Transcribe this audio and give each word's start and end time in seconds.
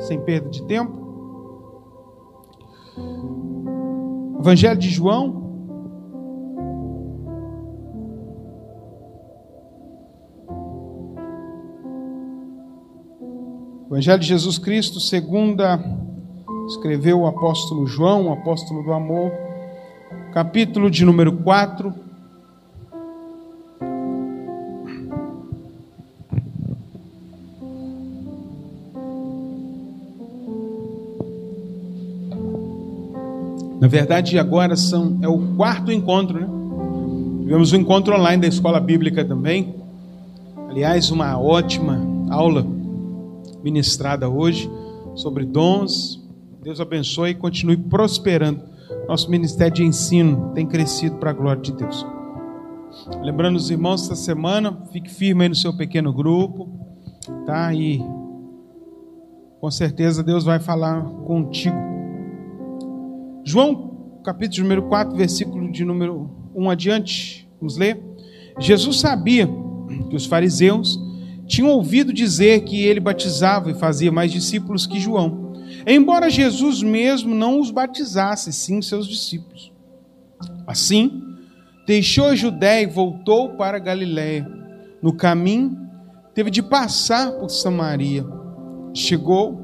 sem 0.00 0.20
perda 0.20 0.48
de 0.48 0.62
tempo. 0.64 1.00
Evangelho 4.40 4.78
de 4.78 4.88
João. 4.88 5.40
Evangelho 13.86 14.20
de 14.20 14.26
Jesus 14.28 14.56
Cristo, 14.56 15.00
segunda, 15.00 15.78
escreveu 16.68 17.20
o 17.20 17.26
apóstolo 17.26 17.86
João, 17.86 18.28
o 18.28 18.32
apóstolo 18.32 18.82
do 18.82 18.92
amor, 18.92 19.32
capítulo 20.32 20.90
de 20.90 21.04
número 21.04 21.32
4. 21.42 22.09
Na 33.80 33.88
verdade, 33.88 34.38
agora 34.38 34.76
são, 34.76 35.18
é 35.22 35.28
o 35.28 35.56
quarto 35.56 35.90
encontro, 35.90 36.38
né? 36.38 36.46
Tivemos 37.40 37.72
um 37.72 37.76
encontro 37.76 38.14
online 38.14 38.42
da 38.42 38.46
escola 38.46 38.78
bíblica 38.78 39.24
também. 39.24 39.74
Aliás, 40.68 41.10
uma 41.10 41.36
ótima 41.40 41.98
aula 42.28 42.64
ministrada 43.64 44.28
hoje 44.28 44.70
sobre 45.14 45.46
dons. 45.46 46.22
Deus 46.62 46.78
abençoe 46.78 47.30
e 47.30 47.34
continue 47.34 47.76
prosperando. 47.76 48.60
Nosso 49.08 49.30
ministério 49.30 49.74
de 49.74 49.84
ensino 49.84 50.52
tem 50.54 50.66
crescido 50.66 51.16
para 51.16 51.30
a 51.30 51.32
glória 51.32 51.62
de 51.62 51.72
Deus. 51.72 52.06
Lembrando 53.22 53.56
os 53.56 53.70
irmãos, 53.70 54.02
esta 54.02 54.14
semana, 54.14 54.76
fique 54.92 55.10
firme 55.10 55.44
aí 55.44 55.48
no 55.48 55.54
seu 55.54 55.74
pequeno 55.74 56.12
grupo, 56.12 56.68
tá? 57.46 57.72
E 57.74 57.98
com 59.58 59.70
certeza 59.70 60.22
Deus 60.22 60.44
vai 60.44 60.60
falar 60.60 61.02
contigo. 61.02 61.89
João, 63.50 64.20
capítulo 64.22 64.62
número 64.62 64.84
4, 64.84 65.16
versículo 65.16 65.72
de 65.72 65.84
número 65.84 66.30
1 66.54 66.70
adiante, 66.70 67.48
vamos 67.58 67.76
ler. 67.76 68.00
Jesus 68.60 69.00
sabia 69.00 69.48
que 70.08 70.14
os 70.14 70.24
fariseus 70.24 70.96
tinham 71.48 71.68
ouvido 71.70 72.12
dizer 72.12 72.60
que 72.60 72.80
ele 72.84 73.00
batizava 73.00 73.68
e 73.68 73.74
fazia 73.74 74.12
mais 74.12 74.30
discípulos 74.30 74.86
que 74.86 75.00
João, 75.00 75.52
embora 75.84 76.30
Jesus 76.30 76.80
mesmo 76.80 77.34
não 77.34 77.58
os 77.58 77.72
batizasse, 77.72 78.52
sim 78.52 78.80
seus 78.80 79.08
discípulos. 79.08 79.72
Assim, 80.64 81.20
deixou 81.84 82.26
a 82.26 82.36
Judéia 82.36 82.84
e 82.84 82.86
voltou 82.86 83.56
para 83.56 83.78
a 83.78 83.80
Galiléia. 83.80 84.48
No 85.02 85.12
caminho, 85.12 85.76
teve 86.34 86.52
de 86.52 86.62
passar 86.62 87.32
por 87.32 87.50
Samaria. 87.50 88.24
Chegou 88.94 89.60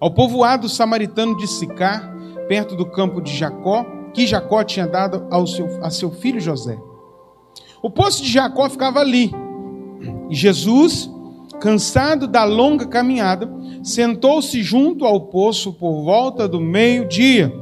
ao 0.00 0.12
povoado 0.12 0.68
samaritano 0.68 1.36
de 1.36 1.48
Sicar, 1.48 2.13
perto 2.46 2.76
do 2.76 2.86
campo 2.86 3.20
de 3.20 3.36
Jacó, 3.36 3.84
que 4.12 4.26
Jacó 4.26 4.62
tinha 4.62 4.86
dado 4.86 5.26
ao 5.30 5.46
seu, 5.46 5.66
a 5.82 5.90
seu 5.90 6.10
filho 6.10 6.40
José. 6.40 6.78
O 7.82 7.90
poço 7.90 8.22
de 8.22 8.30
Jacó 8.30 8.68
ficava 8.70 9.00
ali. 9.00 9.30
E 10.30 10.34
Jesus, 10.34 11.10
cansado 11.60 12.26
da 12.26 12.44
longa 12.44 12.86
caminhada, 12.86 13.50
sentou-se 13.82 14.62
junto 14.62 15.04
ao 15.04 15.28
poço 15.28 15.72
por 15.72 16.02
volta 16.02 16.48
do 16.48 16.60
meio-dia. 16.60 17.52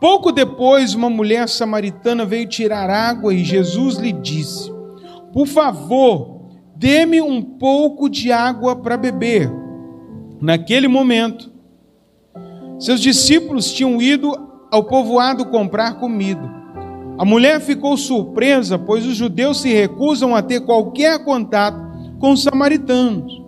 Pouco 0.00 0.32
depois, 0.32 0.94
uma 0.94 1.10
mulher 1.10 1.48
samaritana 1.48 2.24
veio 2.24 2.48
tirar 2.48 2.88
água 2.88 3.34
e 3.34 3.44
Jesus 3.44 3.96
lhe 3.96 4.12
disse: 4.12 4.72
Por 5.32 5.46
favor, 5.46 6.40
dê-me 6.74 7.20
um 7.20 7.42
pouco 7.42 8.08
de 8.08 8.32
água 8.32 8.76
para 8.76 8.96
beber. 8.96 9.50
Naquele 10.40 10.88
momento, 10.88 11.49
seus 12.80 13.00
discípulos 13.00 13.70
tinham 13.70 14.00
ido 14.00 14.32
ao 14.70 14.82
povoado 14.84 15.44
comprar 15.44 16.00
comida. 16.00 16.60
A 17.18 17.24
mulher 17.26 17.60
ficou 17.60 17.94
surpresa, 17.98 18.78
pois 18.78 19.04
os 19.04 19.14
judeus 19.14 19.60
se 19.60 19.68
recusam 19.68 20.34
a 20.34 20.40
ter 20.40 20.60
qualquer 20.62 21.22
contato 21.22 21.78
com 22.18 22.32
os 22.32 22.42
samaritanos. 22.42 23.42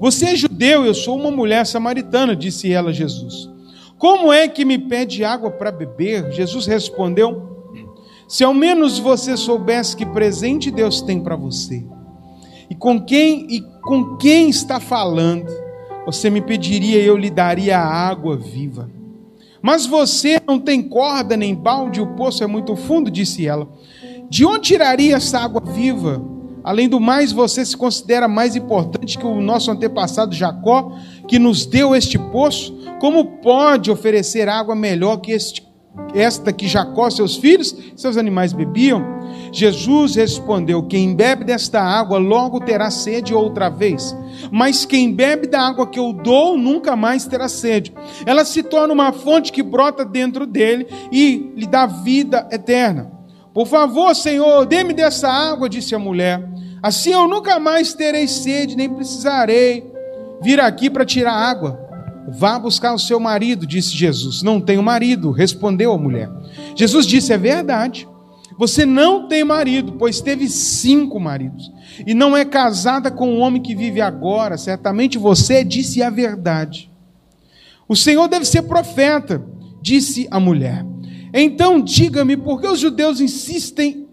Você 0.00 0.28
é 0.28 0.34
judeu, 0.34 0.86
eu 0.86 0.94
sou 0.94 1.18
uma 1.18 1.30
mulher 1.30 1.66
samaritana, 1.66 2.34
disse 2.34 2.72
ela 2.72 2.88
a 2.88 2.92
Jesus. 2.92 3.50
Como 3.98 4.32
é 4.32 4.48
que 4.48 4.64
me 4.64 4.78
pede 4.78 5.22
água 5.22 5.50
para 5.50 5.70
beber? 5.70 6.32
Jesus 6.32 6.64
respondeu: 6.64 7.66
Se 8.26 8.42
ao 8.42 8.54
menos 8.54 8.98
você 8.98 9.36
soubesse 9.36 9.94
que 9.94 10.06
presente 10.06 10.70
Deus 10.70 11.02
tem 11.02 11.20
para 11.20 11.36
você, 11.36 11.84
e 12.70 12.74
com 12.74 12.98
quem 13.04 13.46
e 13.50 13.60
com 13.82 14.16
quem 14.16 14.48
está 14.48 14.80
falando, 14.80 15.52
você 16.06 16.30
me 16.30 16.40
pediria 16.40 17.00
e 17.00 17.06
eu 17.06 17.16
lhe 17.16 17.30
daria 17.30 17.78
água 17.78 18.36
viva. 18.36 18.90
Mas 19.62 19.84
você 19.84 20.40
não 20.46 20.58
tem 20.58 20.82
corda 20.82 21.36
nem 21.36 21.54
balde, 21.54 22.00
o 22.00 22.06
poço 22.14 22.42
é 22.42 22.46
muito 22.46 22.74
fundo, 22.74 23.10
disse 23.10 23.46
ela. 23.46 23.68
De 24.28 24.44
onde 24.44 24.68
tiraria 24.68 25.16
essa 25.16 25.38
água 25.38 25.60
viva? 25.60 26.22
Além 26.62 26.88
do 26.88 27.00
mais, 27.00 27.32
você 27.32 27.64
se 27.64 27.76
considera 27.76 28.28
mais 28.28 28.54
importante 28.54 29.18
que 29.18 29.26
o 29.26 29.40
nosso 29.40 29.70
antepassado 29.70 30.34
Jacó, 30.34 30.92
que 31.26 31.38
nos 31.38 31.66
deu 31.66 31.94
este 31.94 32.18
poço? 32.18 32.74
Como 33.00 33.38
pode 33.38 33.90
oferecer 33.90 34.48
água 34.48 34.74
melhor 34.74 35.18
que 35.18 35.32
este, 35.32 35.66
esta 36.14 36.52
que 36.52 36.68
Jacó, 36.68 37.08
seus 37.10 37.36
filhos, 37.36 37.74
seus 37.96 38.16
animais 38.16 38.52
bebiam? 38.52 39.19
Jesus 39.52 40.14
respondeu: 40.14 40.82
Quem 40.82 41.14
bebe 41.14 41.44
desta 41.44 41.80
água 41.80 42.18
logo 42.18 42.60
terá 42.60 42.90
sede 42.90 43.34
outra 43.34 43.68
vez. 43.68 44.16
Mas 44.50 44.84
quem 44.84 45.12
bebe 45.12 45.46
da 45.46 45.60
água 45.60 45.86
que 45.86 45.98
eu 45.98 46.12
dou 46.12 46.56
nunca 46.56 46.94
mais 46.96 47.26
terá 47.26 47.48
sede. 47.48 47.92
Ela 48.24 48.44
se 48.44 48.62
torna 48.62 48.92
uma 48.92 49.12
fonte 49.12 49.52
que 49.52 49.62
brota 49.62 50.04
dentro 50.04 50.46
dele 50.46 50.86
e 51.10 51.52
lhe 51.56 51.66
dá 51.66 51.86
vida 51.86 52.48
eterna. 52.50 53.10
Por 53.52 53.66
favor, 53.66 54.14
Senhor, 54.14 54.64
dê-me 54.64 54.94
dessa 54.94 55.28
água, 55.28 55.68
disse 55.68 55.94
a 55.94 55.98
mulher. 55.98 56.48
Assim 56.82 57.10
eu 57.10 57.28
nunca 57.28 57.58
mais 57.58 57.92
terei 57.92 58.26
sede, 58.26 58.76
nem 58.76 58.88
precisarei 58.88 59.90
vir 60.40 60.60
aqui 60.60 60.88
para 60.88 61.04
tirar 61.04 61.34
água. 61.34 61.78
Vá 62.28 62.58
buscar 62.58 62.94
o 62.94 62.98
seu 62.98 63.18
marido, 63.18 63.66
disse 63.66 63.96
Jesus. 63.96 64.42
Não 64.42 64.60
tenho 64.60 64.82
marido, 64.82 65.30
respondeu 65.30 65.92
a 65.92 65.98
mulher. 65.98 66.30
Jesus 66.76 67.06
disse: 67.06 67.32
É 67.32 67.38
verdade. 67.38 68.08
Você 68.60 68.84
não 68.84 69.26
tem 69.26 69.42
marido, 69.42 69.92
pois 69.92 70.20
teve 70.20 70.46
cinco 70.46 71.18
maridos, 71.18 71.72
e 72.06 72.12
não 72.12 72.36
é 72.36 72.44
casada 72.44 73.10
com 73.10 73.32
o 73.32 73.38
homem 73.38 73.62
que 73.62 73.74
vive 73.74 74.02
agora. 74.02 74.58
Certamente 74.58 75.16
você 75.16 75.64
disse 75.64 76.02
a 76.02 76.10
verdade. 76.10 76.92
O 77.88 77.96
Senhor 77.96 78.28
deve 78.28 78.44
ser 78.44 78.60
profeta, 78.64 79.42
disse 79.80 80.28
a 80.30 80.38
mulher. 80.38 80.84
Então 81.32 81.80
diga-me, 81.80 82.36
por 82.36 82.60
que 82.60 82.66
os 82.66 82.78
judeus 82.78 83.18
insistem 83.18 84.06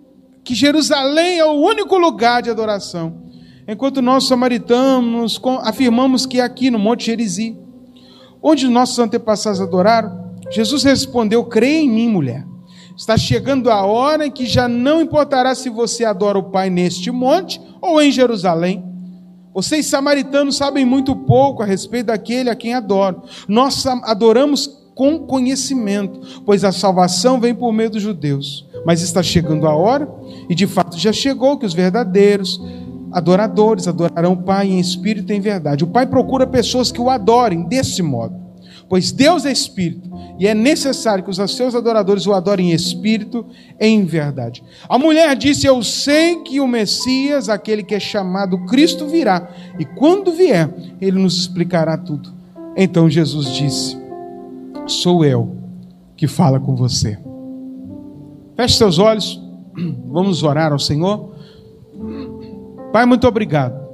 que 0.45 0.55
Jerusalém 0.55 1.39
é 1.39 1.45
o 1.45 1.51
único 1.51 1.97
lugar 1.97 2.41
de 2.41 2.49
adoração, 2.49 3.23
enquanto 3.67 4.01
nós 4.01 4.29
samaritanos 4.29 5.41
afirmamos 5.63 6.25
que 6.25 6.39
é 6.39 6.43
aqui 6.43 6.71
no 6.71 6.79
Monte 6.79 7.07
Gerizim, 7.07 7.59
onde 8.41 8.65
nossos 8.69 8.97
antepassados 8.97 9.59
adoraram? 9.59 10.37
Jesus 10.49 10.85
respondeu: 10.85 11.43
Creia 11.43 11.81
em 11.81 11.89
mim, 11.89 12.07
mulher. 12.07 12.47
Está 12.97 13.15
chegando 13.15 13.69
a 13.69 13.85
hora 13.85 14.25
em 14.25 14.31
que 14.31 14.47
já 14.47 14.67
não 14.67 14.99
importará 14.99 15.53
se 15.53 15.69
você 15.69 16.03
adora 16.03 16.39
o 16.39 16.49
Pai 16.49 16.67
neste 16.71 17.11
monte 17.11 17.61
ou 17.79 18.01
em 18.01 18.11
Jerusalém. 18.11 18.83
Vocês 19.53 19.85
samaritanos 19.85 20.57
sabem 20.57 20.83
muito 20.83 21.15
pouco 21.15 21.61
a 21.61 21.65
respeito 21.65 22.07
daquele 22.07 22.49
a 22.49 22.55
quem 22.55 22.73
adoram. 22.73 23.21
Nós 23.47 23.85
adoramos 23.85 24.67
com 24.95 25.19
conhecimento, 25.19 26.41
pois 26.43 26.63
a 26.63 26.71
salvação 26.71 27.39
vem 27.39 27.53
por 27.53 27.71
meio 27.71 27.91
dos 27.91 28.01
judeus. 28.01 28.65
Mas 28.83 29.03
está 29.03 29.21
chegando 29.21 29.67
a 29.67 29.75
hora, 29.75 30.09
e 30.49 30.55
de 30.55 30.65
fato 30.65 30.97
já 30.97 31.13
chegou, 31.13 31.55
que 31.55 31.67
os 31.67 31.75
verdadeiros 31.75 32.59
adoradores 33.11 33.87
adorarão 33.87 34.33
o 34.33 34.43
Pai 34.43 34.69
em 34.69 34.79
espírito 34.79 35.31
e 35.31 35.35
em 35.35 35.39
verdade. 35.39 35.83
O 35.83 35.87
Pai 35.87 36.07
procura 36.07 36.47
pessoas 36.47 36.91
que 36.91 36.99
o 36.99 37.11
adorem 37.11 37.61
desse 37.61 38.01
modo. 38.01 38.46
Pois 38.89 39.11
Deus 39.11 39.45
é 39.45 39.51
espírito, 39.51 40.09
e 40.39 40.47
é 40.47 40.53
necessário 40.53 41.23
que 41.23 41.29
os 41.29 41.55
seus 41.55 41.75
adoradores 41.75 42.25
o 42.25 42.33
adorem 42.33 42.71
em 42.71 42.73
espírito 42.73 43.45
e 43.79 43.85
em 43.85 44.05
verdade. 44.05 44.63
A 44.87 44.97
mulher 44.97 45.35
disse: 45.35 45.67
Eu 45.67 45.83
sei 45.83 46.37
que 46.37 46.59
o 46.61 46.67
Messias, 46.67 47.49
aquele 47.49 47.83
que 47.83 47.95
é 47.95 47.99
chamado 47.99 48.65
Cristo, 48.65 49.05
virá, 49.05 49.49
e 49.77 49.83
quando 49.83 50.31
vier, 50.31 50.73
ele 51.01 51.19
nos 51.19 51.37
explicará 51.37 51.97
tudo. 51.97 52.33
Então 52.77 53.09
Jesus 53.09 53.53
disse: 53.53 53.97
Sou 54.85 55.25
eu 55.25 55.57
que 56.15 56.27
fala 56.27 56.59
com 56.59 56.75
você. 56.75 57.19
Feche 58.55 58.77
seus 58.77 58.99
olhos, 58.99 59.41
vamos 60.07 60.43
orar 60.43 60.71
ao 60.71 60.79
Senhor. 60.79 61.35
Pai, 62.93 63.05
muito 63.05 63.27
obrigado. 63.27 63.85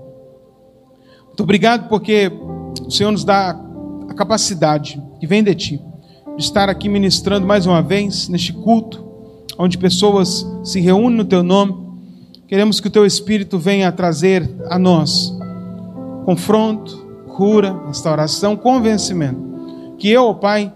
Muito 1.25 1.41
obrigado 1.41 1.89
porque 1.89 2.31
o 2.85 2.91
Senhor 2.91 3.11
nos 3.11 3.25
dá 3.25 3.59
a 4.09 4.13
capacidade 4.13 5.01
que 5.19 5.27
vem 5.27 5.44
de 5.44 5.55
Ti 5.55 5.81
de 6.35 6.44
estar 6.44 6.69
aqui 6.69 6.89
ministrando 6.89 7.45
mais 7.45 7.65
uma 7.65 7.81
vez 7.81 8.27
neste 8.27 8.51
culto, 8.51 9.05
onde 9.57 9.77
pessoas 9.77 10.45
se 10.63 10.79
reúnem 10.79 11.17
no 11.17 11.25
Teu 11.25 11.44
nome. 11.44 11.75
Queremos 12.47 12.79
que 12.79 12.88
o 12.88 12.91
Teu 12.91 13.05
Espírito 13.05 13.59
venha 13.59 13.91
trazer 13.91 14.50
a 14.69 14.79
nós 14.79 15.31
confronto, 16.25 17.05
cura, 17.35 17.79
restauração, 17.88 18.55
convencimento. 18.55 19.41
Que 19.97 20.09
eu, 20.09 20.33
Pai, 20.35 20.73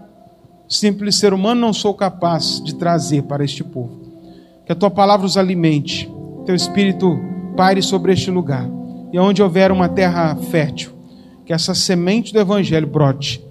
simples 0.68 1.16
ser 1.16 1.32
humano, 1.32 1.60
não 1.60 1.72
sou 1.72 1.94
capaz 1.94 2.62
de 2.62 2.74
trazer 2.74 3.22
para 3.22 3.44
este 3.44 3.64
povo. 3.64 4.00
Que 4.64 4.72
a 4.72 4.74
Tua 4.74 4.90
palavra 4.90 5.26
os 5.26 5.36
alimente, 5.36 6.10
Teu 6.44 6.54
Espírito 6.54 7.18
pare 7.56 7.82
sobre 7.82 8.12
este 8.12 8.30
lugar. 8.30 8.68
E 9.12 9.18
onde 9.18 9.42
houver 9.42 9.72
uma 9.72 9.88
terra 9.88 10.36
fértil, 10.36 10.92
que 11.48 11.52
essa 11.54 11.74
semente 11.74 12.30
do 12.30 12.38
Evangelho 12.38 12.86
brote, 12.86 13.42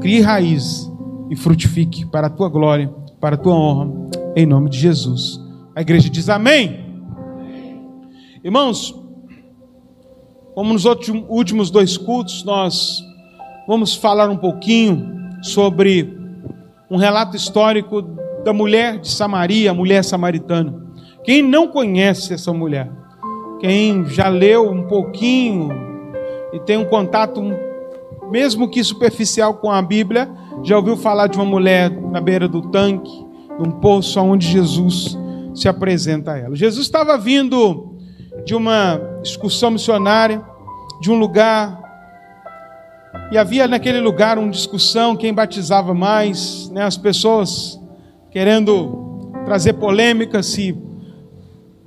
crie 0.00 0.20
raiz 0.20 0.90
e 1.30 1.36
frutifique 1.36 2.04
para 2.04 2.26
a 2.26 2.30
tua 2.30 2.48
glória, 2.48 2.92
para 3.20 3.36
a 3.36 3.38
tua 3.38 3.54
honra, 3.54 3.92
em 4.34 4.44
nome 4.44 4.68
de 4.68 4.76
Jesus. 4.76 5.40
A 5.72 5.80
igreja 5.80 6.10
diz 6.10 6.28
amém. 6.28 6.84
Irmãos, 8.42 8.92
como 10.52 10.72
nos 10.72 10.84
últimos 10.84 11.70
dois 11.70 11.96
cultos, 11.96 12.42
nós 12.42 13.00
vamos 13.68 13.94
falar 13.94 14.28
um 14.28 14.36
pouquinho 14.36 15.16
sobre 15.40 16.12
um 16.90 16.96
relato 16.96 17.36
histórico 17.36 18.02
da 18.44 18.52
mulher 18.52 18.98
de 18.98 19.08
Samaria, 19.08 19.70
a 19.70 19.74
mulher 19.74 20.02
samaritana. 20.02 20.74
Quem 21.22 21.40
não 21.40 21.68
conhece 21.68 22.34
essa 22.34 22.52
mulher? 22.52 22.90
Quem 23.60 24.06
já 24.06 24.28
leu 24.28 24.68
um 24.68 24.88
pouquinho 24.88 25.93
e 26.54 26.60
tem 26.60 26.76
um 26.76 26.84
contato, 26.84 27.42
mesmo 28.30 28.70
que 28.70 28.82
superficial, 28.84 29.54
com 29.54 29.72
a 29.72 29.82
Bíblia, 29.82 30.30
já 30.62 30.76
ouviu 30.76 30.96
falar 30.96 31.26
de 31.26 31.36
uma 31.36 31.44
mulher 31.44 31.90
na 31.90 32.20
beira 32.20 32.46
do 32.46 32.62
tanque, 32.62 33.10
num 33.58 33.72
poço 33.72 34.20
onde 34.20 34.46
Jesus 34.46 35.18
se 35.52 35.68
apresenta 35.68 36.32
a 36.32 36.38
ela. 36.38 36.54
Jesus 36.54 36.86
estava 36.86 37.18
vindo 37.18 37.96
de 38.44 38.54
uma 38.54 39.00
excursão 39.22 39.72
missionária, 39.72 40.40
de 41.00 41.10
um 41.10 41.16
lugar, 41.16 41.82
e 43.32 43.38
havia 43.38 43.66
naquele 43.66 44.00
lugar 44.00 44.38
uma 44.38 44.50
discussão 44.50 45.16
quem 45.16 45.34
batizava 45.34 45.92
mais, 45.92 46.70
né? 46.70 46.84
as 46.84 46.96
pessoas 46.96 47.80
querendo 48.30 49.32
trazer 49.44 49.72
polêmica 49.72 50.40
se 50.40 50.76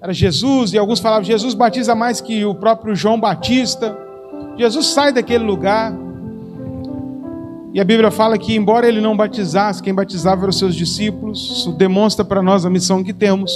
era 0.01 0.13
Jesus, 0.13 0.73
e 0.73 0.77
alguns 0.77 0.99
falavam: 0.99 1.23
Jesus 1.23 1.53
batiza 1.53 1.95
mais 1.95 2.19
que 2.19 2.43
o 2.43 2.53
próprio 2.53 2.93
João 2.93 3.17
Batista. 3.17 4.06
Jesus 4.57 4.87
sai 4.87 5.11
daquele 5.11 5.43
lugar. 5.43 5.93
E 7.73 7.79
a 7.79 7.83
Bíblia 7.83 8.09
fala 8.09 8.37
que, 8.37 8.55
embora 8.55 8.87
ele 8.87 8.99
não 8.99 9.15
batizasse, 9.15 9.83
quem 9.83 9.93
batizava 9.93 10.41
eram 10.41 10.49
os 10.49 10.57
seus 10.57 10.75
discípulos. 10.75 11.59
Isso 11.59 11.71
demonstra 11.73 12.25
para 12.25 12.41
nós 12.41 12.65
a 12.65 12.69
missão 12.69 13.03
que 13.03 13.13
temos. 13.13 13.51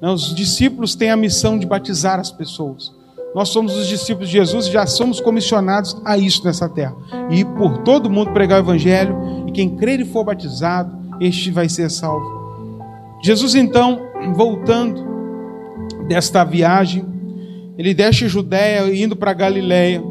Né? 0.00 0.10
Os 0.10 0.34
discípulos 0.34 0.94
têm 0.94 1.10
a 1.10 1.16
missão 1.16 1.58
de 1.58 1.66
batizar 1.66 2.20
as 2.20 2.30
pessoas. 2.30 2.92
Nós 3.34 3.48
somos 3.50 3.76
os 3.76 3.86
discípulos 3.86 4.28
de 4.28 4.36
Jesus 4.36 4.66
e 4.66 4.72
já 4.72 4.86
somos 4.86 5.20
comissionados 5.20 5.96
a 6.04 6.18
isso 6.18 6.44
nessa 6.44 6.68
terra. 6.68 6.94
E 7.30 7.44
por 7.44 7.78
todo 7.78 8.10
mundo 8.10 8.32
pregar 8.32 8.60
o 8.60 8.64
Evangelho. 8.64 9.16
E 9.46 9.52
quem 9.52 9.76
crer 9.76 10.00
e 10.00 10.04
for 10.04 10.24
batizado, 10.24 10.96
este 11.20 11.50
vai 11.50 11.68
ser 11.68 11.90
salvo. 11.90 12.38
Jesus, 13.22 13.54
então, 13.54 14.00
voltando 14.34 15.06
desta 16.06 16.44
viagem, 16.44 17.04
ele 17.76 17.94
deixa 17.94 18.28
Judéia 18.28 18.94
indo 18.94 19.16
para 19.16 19.32
Galiléia. 19.32 20.02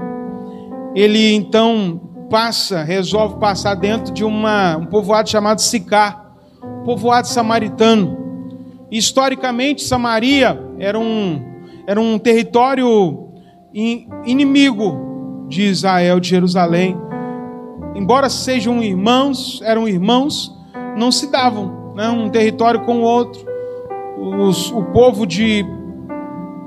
Ele 0.98 1.36
então 1.36 2.02
passa, 2.28 2.82
resolve 2.82 3.40
passar 3.40 3.76
dentro 3.76 4.12
de 4.12 4.26
uma, 4.26 4.76
um 4.78 4.88
povoado 4.88 5.30
chamado 5.30 5.62
Sicar, 5.62 6.34
povoado 6.84 7.28
samaritano. 7.28 8.18
Historicamente, 8.90 9.84
Samaria 9.84 10.60
era 10.80 10.98
um, 10.98 11.40
era 11.86 12.02
um 12.02 12.18
território 12.18 13.30
inimigo 14.26 15.46
de 15.48 15.66
Israel, 15.66 16.20
de 16.20 16.30
Jerusalém. 16.30 16.98
Embora 17.94 18.28
sejam 18.28 18.82
irmãos, 18.82 19.62
eram 19.64 19.88
irmãos, 19.88 20.52
não 20.98 21.12
se 21.12 21.32
davam, 21.32 21.94
né? 21.96 22.10
um 22.10 22.28
território 22.28 22.82
com 22.86 23.02
o 23.02 23.04
outro. 23.04 23.46
Os, 24.18 24.72
o 24.72 24.82
povo 24.86 25.28
de, 25.28 25.64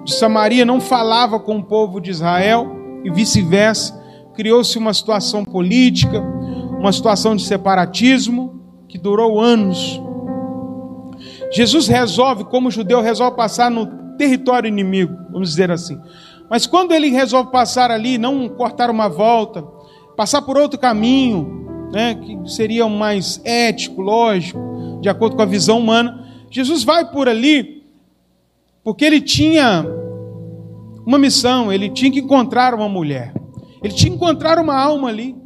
de 0.04 0.14
Samaria 0.14 0.64
não 0.64 0.80
falava 0.80 1.40
com 1.40 1.58
o 1.58 1.64
povo 1.64 2.00
de 2.00 2.12
Israel 2.12 2.76
e 3.02 3.10
vice-versa 3.10 3.98
criou-se 4.34 4.76
uma 4.78 4.92
situação 4.94 5.44
política, 5.44 6.20
uma 6.78 6.92
situação 6.92 7.36
de 7.36 7.42
separatismo 7.42 8.60
que 8.88 8.98
durou 8.98 9.40
anos. 9.40 10.00
Jesus 11.52 11.88
resolve, 11.88 12.44
como 12.44 12.70
judeu, 12.70 13.00
resolve 13.00 13.36
passar 13.36 13.70
no 13.70 13.86
território 14.16 14.68
inimigo, 14.68 15.16
vamos 15.30 15.50
dizer 15.50 15.70
assim. 15.70 15.98
Mas 16.48 16.66
quando 16.66 16.92
ele 16.92 17.10
resolve 17.10 17.50
passar 17.50 17.90
ali, 17.90 18.18
não 18.18 18.48
cortar 18.48 18.90
uma 18.90 19.08
volta, 19.08 19.62
passar 20.16 20.42
por 20.42 20.56
outro 20.56 20.78
caminho, 20.78 21.88
né, 21.92 22.14
que 22.14 22.50
seria 22.50 22.88
mais 22.88 23.40
ético, 23.44 24.00
lógico, 24.00 24.98
de 25.00 25.08
acordo 25.08 25.36
com 25.36 25.42
a 25.42 25.46
visão 25.46 25.78
humana, 25.78 26.26
Jesus 26.50 26.84
vai 26.84 27.10
por 27.10 27.28
ali 27.28 27.80
porque 28.82 29.04
ele 29.04 29.20
tinha 29.20 29.84
uma 31.06 31.18
missão, 31.18 31.72
ele 31.72 31.90
tinha 31.90 32.10
que 32.10 32.20
encontrar 32.20 32.74
uma 32.74 32.88
mulher. 32.88 33.32
Ele 33.82 33.92
tinha 33.92 34.10
que 34.10 34.16
encontrar 34.16 34.58
uma 34.58 34.74
alma 34.74 35.08
ali. 35.08 35.36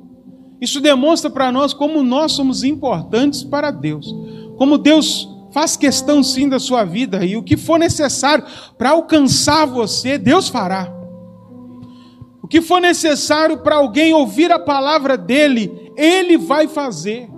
Isso 0.60 0.80
demonstra 0.80 1.30
para 1.30 1.52
nós 1.52 1.72
como 1.72 2.02
nós 2.02 2.32
somos 2.32 2.64
importantes 2.64 3.42
para 3.42 3.70
Deus. 3.70 4.14
Como 4.56 4.78
Deus 4.78 5.28
faz 5.52 5.76
questão 5.76 6.22
sim 6.22 6.48
da 6.48 6.58
sua 6.58 6.84
vida 6.84 7.24
e 7.24 7.36
o 7.36 7.42
que 7.42 7.56
for 7.56 7.78
necessário 7.78 8.44
para 8.76 8.90
alcançar 8.90 9.66
você, 9.66 10.18
Deus 10.18 10.48
fará. 10.48 10.92
O 12.42 12.48
que 12.48 12.60
for 12.60 12.80
necessário 12.80 13.58
para 13.58 13.76
alguém 13.76 14.12
ouvir 14.12 14.50
a 14.52 14.58
palavra 14.58 15.16
dele, 15.16 15.92
ele 15.96 16.36
vai 16.36 16.66
fazer. 16.68 17.30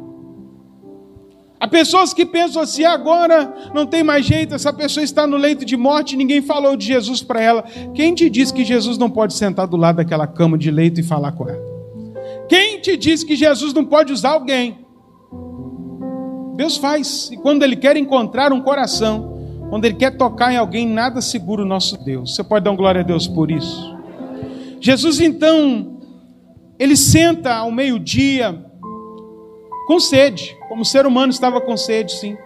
Há 1.59 1.67
pessoas 1.67 2.13
que 2.13 2.27
pensam 2.27 2.61
assim, 2.61 2.85
agora 2.85 3.71
não 3.75 3.87
tem 3.87 4.03
mais 4.03 4.27
jeito, 4.27 4.55
essa 4.55 4.73
pessoa 4.73 5.03
está 5.03 5.27
no 5.27 5.39
leito 5.39 5.65
de 5.65 5.77
morte, 5.77 6.17
ninguém 6.17 6.43
falou 6.43 6.77
de 6.77 6.87
Jesus 6.87 7.23
para 7.23 7.41
ela. 7.41 7.65
Quem 7.95 8.15
te 8.15 8.29
diz 8.29 8.53
que 8.53 8.65
Jesus 8.65 8.99
não 8.99 9.09
pode 9.09 9.33
sentar 9.33 9.67
do 9.67 9.77
lado 9.77 9.97
daquela 9.97 10.27
cama 10.27 10.59
de 10.59 10.71
leito 10.71 11.01
e 11.01 11.03
falar 11.03 11.33
com 11.33 11.49
ela? 11.49 11.65
Quem 12.49 12.79
te 12.81 12.97
diz 12.97 13.25
que 13.25 13.35
Jesus 13.35 13.73
não 13.73 13.85
pode 13.85 14.13
usar 14.13 14.31
alguém? 14.31 14.85
Deus 16.57 16.77
faz, 16.77 17.31
e 17.33 17.37
quando 17.37 17.63
Ele 17.63 17.77
quer 17.77 17.97
encontrar 17.97 18.53
um 18.53 18.61
coração, 18.61 19.37
quando 19.71 19.85
Ele 19.85 19.95
quer 19.95 20.17
tocar 20.17 20.53
em 20.53 20.57
alguém, 20.57 20.87
nada 20.87 21.21
segura 21.21 21.63
o 21.63 21.67
nosso 21.67 22.03
Deus. 22.05 22.35
Você 22.35 22.45
pode 22.45 22.65
dar 22.65 22.71
um 22.71 22.77
glória 22.77 23.01
a 23.01 23.05
Deus 23.05 23.27
por 23.27 23.51
isso? 23.51 23.97
Jesus 24.81 25.21
então, 25.21 25.99
Ele 26.79 26.97
senta 26.97 27.55
ao 27.55 27.71
meio-dia, 27.71 28.65
com 29.87 30.01
sede, 30.01 30.57
como 30.69 30.83
o 30.83 30.85
ser 30.85 31.07
humano 31.07 31.31
estava 31.31 31.61
com 31.61 31.77
sede, 31.77 32.13
sim. 32.13 32.37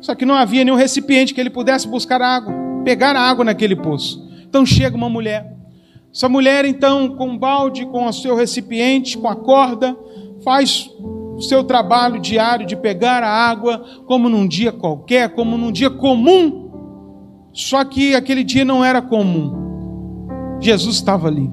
Só 0.00 0.14
que 0.14 0.26
não 0.26 0.34
havia 0.34 0.64
nenhum 0.64 0.76
recipiente 0.76 1.32
que 1.32 1.40
ele 1.40 1.50
pudesse 1.50 1.86
buscar 1.86 2.20
água, 2.20 2.52
pegar 2.84 3.16
água 3.16 3.44
naquele 3.44 3.76
poço. 3.76 4.28
Então 4.48 4.66
chega 4.66 4.96
uma 4.96 5.08
mulher. 5.08 5.56
Essa 6.12 6.28
mulher, 6.28 6.64
então, 6.64 7.10
com 7.16 7.28
um 7.28 7.38
balde, 7.38 7.86
com 7.86 8.06
o 8.06 8.12
seu 8.12 8.34
recipiente, 8.34 9.16
com 9.16 9.28
a 9.28 9.36
corda, 9.36 9.96
faz 10.42 10.90
o 11.00 11.40
seu 11.40 11.62
trabalho 11.62 12.20
diário 12.20 12.66
de 12.66 12.74
pegar 12.74 13.22
a 13.22 13.30
água, 13.30 13.84
como 14.06 14.28
num 14.28 14.48
dia 14.48 14.72
qualquer, 14.72 15.28
como 15.34 15.56
num 15.56 15.70
dia 15.70 15.90
comum. 15.90 16.68
Só 17.52 17.84
que 17.84 18.14
aquele 18.14 18.42
dia 18.42 18.64
não 18.64 18.84
era 18.84 19.00
comum. 19.00 20.58
Jesus 20.60 20.96
estava 20.96 21.28
ali. 21.28 21.48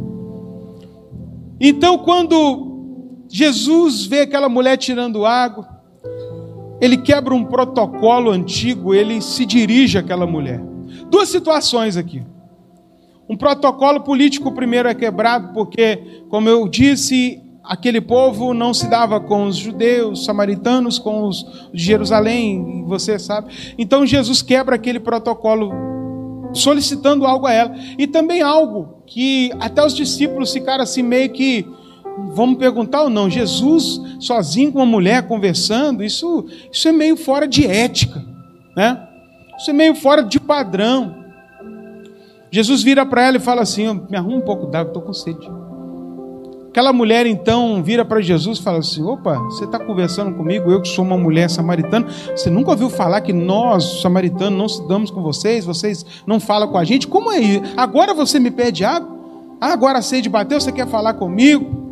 Então, 1.60 2.00
quando 2.00 2.64
Jesus 3.38 4.06
vê 4.06 4.22
aquela 4.22 4.48
mulher 4.48 4.77
tirando 4.77 5.25
água, 5.25 5.68
ele 6.80 6.96
quebra 6.96 7.36
um 7.36 7.44
protocolo 7.44 8.32
antigo, 8.32 8.96
ele 8.96 9.22
se 9.22 9.46
dirige 9.46 9.98
àquela 9.98 10.25
mulher. 10.25 10.63
Duas 11.10 11.27
situações 11.27 11.98
aqui. 11.98 12.24
Um 13.27 13.36
protocolo 13.36 14.00
político 14.00 14.54
primeiro 14.54 14.88
é 14.88 14.94
quebrado, 14.94 15.51
porque, 15.54 16.24
como 16.30 16.48
eu 16.48 16.65
disse, 16.65 17.44
aquele 17.62 18.00
povo 18.00 18.54
não 18.54 18.74
se 18.74 18.89
dava 18.89 19.20
com 19.20 19.48
os 19.48 19.58
judeus, 19.58 20.20
os 20.20 20.25
samaritanos, 20.25 20.98
com 20.98 21.27
os 21.27 21.46
de 21.74 21.84
Jerusalém, 21.84 22.86
você 22.88 23.20
sabe. 23.20 23.54
Então 23.77 24.06
Jesus 24.06 24.42
quebra 24.42 24.75
aquele 24.75 25.01
protocolo 25.01 25.74
solicitando 26.54 27.25
algo 27.25 27.48
a 27.48 27.51
ela. 27.51 27.75
E 27.98 28.08
também 28.08 28.42
algo 28.42 29.04
que 29.06 29.51
até 29.60 29.86
os 29.86 29.94
discípulos 29.94 30.54
ficaram 30.54 30.84
assim 30.84 31.04
meio 31.04 31.30
que 31.34 31.68
Vamos 32.34 32.57
perguntar 32.57 33.03
ou 33.03 33.10
não? 33.10 33.29
Jesus 33.29 34.01
sozinho 34.19 34.72
com 34.72 34.79
uma 34.79 34.86
mulher 34.86 35.27
conversando, 35.27 36.03
isso, 36.03 36.45
isso 36.72 36.88
é 36.88 36.91
meio 36.91 37.17
fora 37.17 37.48
de 37.48 37.65
ética, 37.65 38.24
né? 38.75 39.07
Isso 39.57 39.69
é 39.69 39.74
meio 39.74 39.95
fora 39.95 40.22
de 40.22 40.39
padrão. 40.39 41.24
Jesus 42.51 42.84
vira 42.84 43.05
para 43.05 43.25
ela 43.25 43.38
e 43.38 43.39
fala 43.39 43.62
assim: 43.62 44.01
Me 44.10 44.17
arruma 44.17 44.38
um 44.38 44.41
pouco 44.41 44.67
d'água, 44.67 44.89
estou 44.89 45.01
com 45.01 45.13
sede. 45.13 45.50
Aquela 46.69 46.91
mulher 46.91 47.25
então 47.25 47.81
vira 47.81 48.03
para 48.03 48.22
Jesus 48.22 48.60
e 48.60 48.62
fala 48.62 48.79
assim: 48.79 49.01
Opa, 49.01 49.38
você 49.39 49.65
está 49.65 49.79
conversando 49.79 50.36
comigo, 50.36 50.69
eu 50.72 50.81
que 50.81 50.89
sou 50.89 51.05
uma 51.05 51.17
mulher 51.17 51.50
samaritana. 51.50 52.07
Você 52.36 52.50
nunca 52.50 52.72
ouviu 52.72 52.89
falar 52.89 53.22
que 53.22 53.31
nós, 53.31 54.01
samaritanos, 54.01 54.57
não 54.57 54.67
se 54.67 54.88
damos 54.88 55.10
com 55.10 55.22
vocês, 55.22 55.65
vocês 55.65 56.05
não 56.27 56.39
falam 56.39 56.67
com 56.67 56.77
a 56.77 56.84
gente? 56.84 57.07
Como 57.07 57.31
é 57.31 57.39
isso? 57.39 57.62
Agora 57.77 58.13
você 58.13 58.39
me 58.39 58.51
pede 58.51 58.84
água? 58.84 59.15
Ah, 59.60 59.72
agora 59.72 60.00
a 60.00 60.01
sede 60.01 60.27
bateu, 60.27 60.60
você 60.60 60.72
quer 60.72 60.88
falar 60.88 61.13
comigo? 61.13 61.85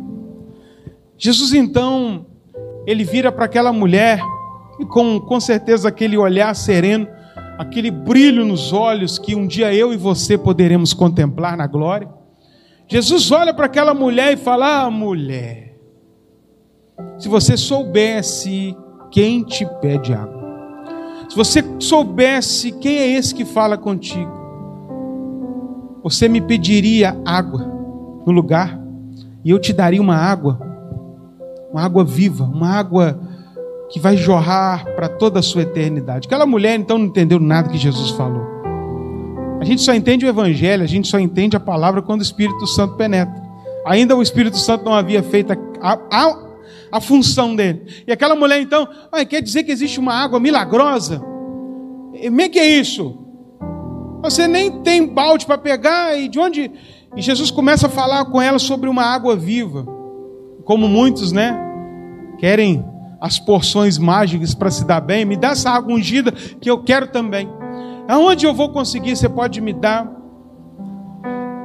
Jesus 1.16 1.54
então, 1.54 2.26
ele 2.86 3.04
vira 3.04 3.30
para 3.30 3.44
aquela 3.44 3.72
mulher 3.72 4.20
e 4.78 4.84
com, 4.84 5.20
com 5.20 5.40
certeza 5.40 5.88
aquele 5.88 6.16
olhar 6.16 6.54
sereno, 6.54 7.06
aquele 7.58 7.90
brilho 7.90 8.44
nos 8.44 8.72
olhos 8.72 9.18
que 9.18 9.34
um 9.34 9.46
dia 9.46 9.72
eu 9.72 9.92
e 9.92 9.96
você 9.96 10.36
poderemos 10.36 10.92
contemplar 10.92 11.56
na 11.56 11.66
glória. 11.66 12.08
Jesus 12.88 13.30
olha 13.30 13.54
para 13.54 13.66
aquela 13.66 13.94
mulher 13.94 14.34
e 14.34 14.36
fala: 14.36 14.84
Ah, 14.84 14.90
mulher, 14.90 15.76
se 17.18 17.28
você 17.28 17.56
soubesse 17.56 18.76
quem 19.10 19.42
te 19.42 19.64
pede 19.80 20.12
água, 20.12 20.44
se 21.28 21.36
você 21.36 21.64
soubesse 21.78 22.72
quem 22.72 22.98
é 22.98 23.08
esse 23.12 23.34
que 23.34 23.44
fala 23.44 23.78
contigo, 23.78 24.32
você 26.02 26.28
me 26.28 26.40
pediria 26.40 27.18
água 27.24 27.60
no 28.26 28.32
lugar 28.32 28.78
e 29.44 29.50
eu 29.50 29.58
te 29.58 29.72
daria 29.72 30.02
uma 30.02 30.16
água, 30.16 30.73
uma 31.74 31.82
água 31.82 32.04
viva, 32.04 32.44
uma 32.44 32.70
água 32.70 33.20
que 33.90 33.98
vai 33.98 34.16
jorrar 34.16 34.84
para 34.94 35.08
toda 35.08 35.40
a 35.40 35.42
sua 35.42 35.62
eternidade. 35.62 36.28
Aquela 36.28 36.46
mulher 36.46 36.78
então 36.78 36.96
não 36.96 37.06
entendeu 37.06 37.40
nada 37.40 37.68
que 37.68 37.76
Jesus 37.76 38.10
falou. 38.10 38.46
A 39.60 39.64
gente 39.64 39.82
só 39.82 39.92
entende 39.92 40.24
o 40.24 40.28
Evangelho, 40.28 40.84
a 40.84 40.86
gente 40.86 41.08
só 41.08 41.18
entende 41.18 41.56
a 41.56 41.60
palavra 41.60 42.00
quando 42.00 42.20
o 42.20 42.22
Espírito 42.22 42.64
Santo 42.68 42.94
penetra. 42.94 43.42
Ainda 43.84 44.14
o 44.14 44.22
Espírito 44.22 44.56
Santo 44.56 44.84
não 44.84 44.94
havia 44.94 45.20
feito 45.20 45.52
a, 45.52 45.98
a, 46.12 46.38
a 46.92 47.00
função 47.00 47.56
dele. 47.56 47.82
E 48.06 48.12
aquela 48.12 48.36
mulher 48.36 48.60
então, 48.60 48.88
ah, 49.10 49.24
quer 49.24 49.42
dizer 49.42 49.64
que 49.64 49.72
existe 49.72 49.98
uma 49.98 50.14
água 50.14 50.38
milagrosa? 50.38 51.18
Como 51.18 52.50
que 52.50 52.58
é 52.60 52.68
isso? 52.68 53.18
Você 54.22 54.46
nem 54.46 54.80
tem 54.82 55.04
balde 55.04 55.44
para 55.44 55.58
pegar 55.58 56.16
e 56.16 56.28
de 56.28 56.38
onde? 56.38 56.70
E 57.16 57.20
Jesus 57.20 57.50
começa 57.50 57.88
a 57.88 57.90
falar 57.90 58.26
com 58.26 58.40
ela 58.40 58.60
sobre 58.60 58.88
uma 58.88 59.02
água 59.02 59.34
viva. 59.34 59.93
Como 60.64 60.88
muitos, 60.88 61.32
né? 61.32 61.58
Querem 62.38 62.84
as 63.20 63.38
porções 63.38 63.96
mágicas 63.96 64.54
para 64.54 64.70
se 64.70 64.84
dar 64.84 65.00
bem, 65.00 65.24
me 65.24 65.36
dá 65.36 65.50
essa 65.50 65.70
água 65.70 65.94
ungida 65.94 66.30
que 66.32 66.70
eu 66.70 66.82
quero 66.82 67.08
também. 67.08 67.48
Aonde 68.06 68.44
eu 68.44 68.52
vou 68.52 68.68
conseguir? 68.68 69.16
Você 69.16 69.28
pode 69.28 69.60
me 69.60 69.72
dar? 69.72 70.10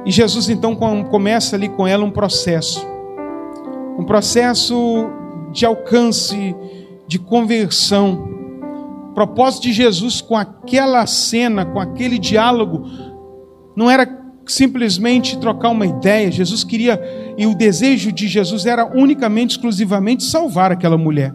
E 0.06 0.10
Jesus 0.10 0.48
então 0.48 0.74
começa 0.74 1.56
ali 1.56 1.68
com 1.68 1.86
ela 1.86 2.04
um 2.04 2.10
processo, 2.10 2.86
um 3.98 4.04
processo 4.04 5.06
de 5.52 5.66
alcance, 5.66 6.56
de 7.06 7.18
conversão. 7.18 8.28
O 9.10 9.12
propósito 9.12 9.64
de 9.64 9.72
Jesus 9.72 10.20
com 10.20 10.36
aquela 10.36 11.04
cena, 11.06 11.66
com 11.66 11.78
aquele 11.78 12.18
diálogo, 12.18 12.84
não 13.76 13.90
era 13.90 14.06
simplesmente 14.52 15.38
trocar 15.38 15.70
uma 15.70 15.86
ideia. 15.86 16.30
Jesus 16.30 16.64
queria, 16.64 17.00
e 17.36 17.46
o 17.46 17.54
desejo 17.54 18.12
de 18.12 18.26
Jesus 18.28 18.66
era 18.66 18.84
unicamente, 18.86 19.52
exclusivamente 19.52 20.24
salvar 20.24 20.72
aquela 20.72 20.98
mulher. 20.98 21.32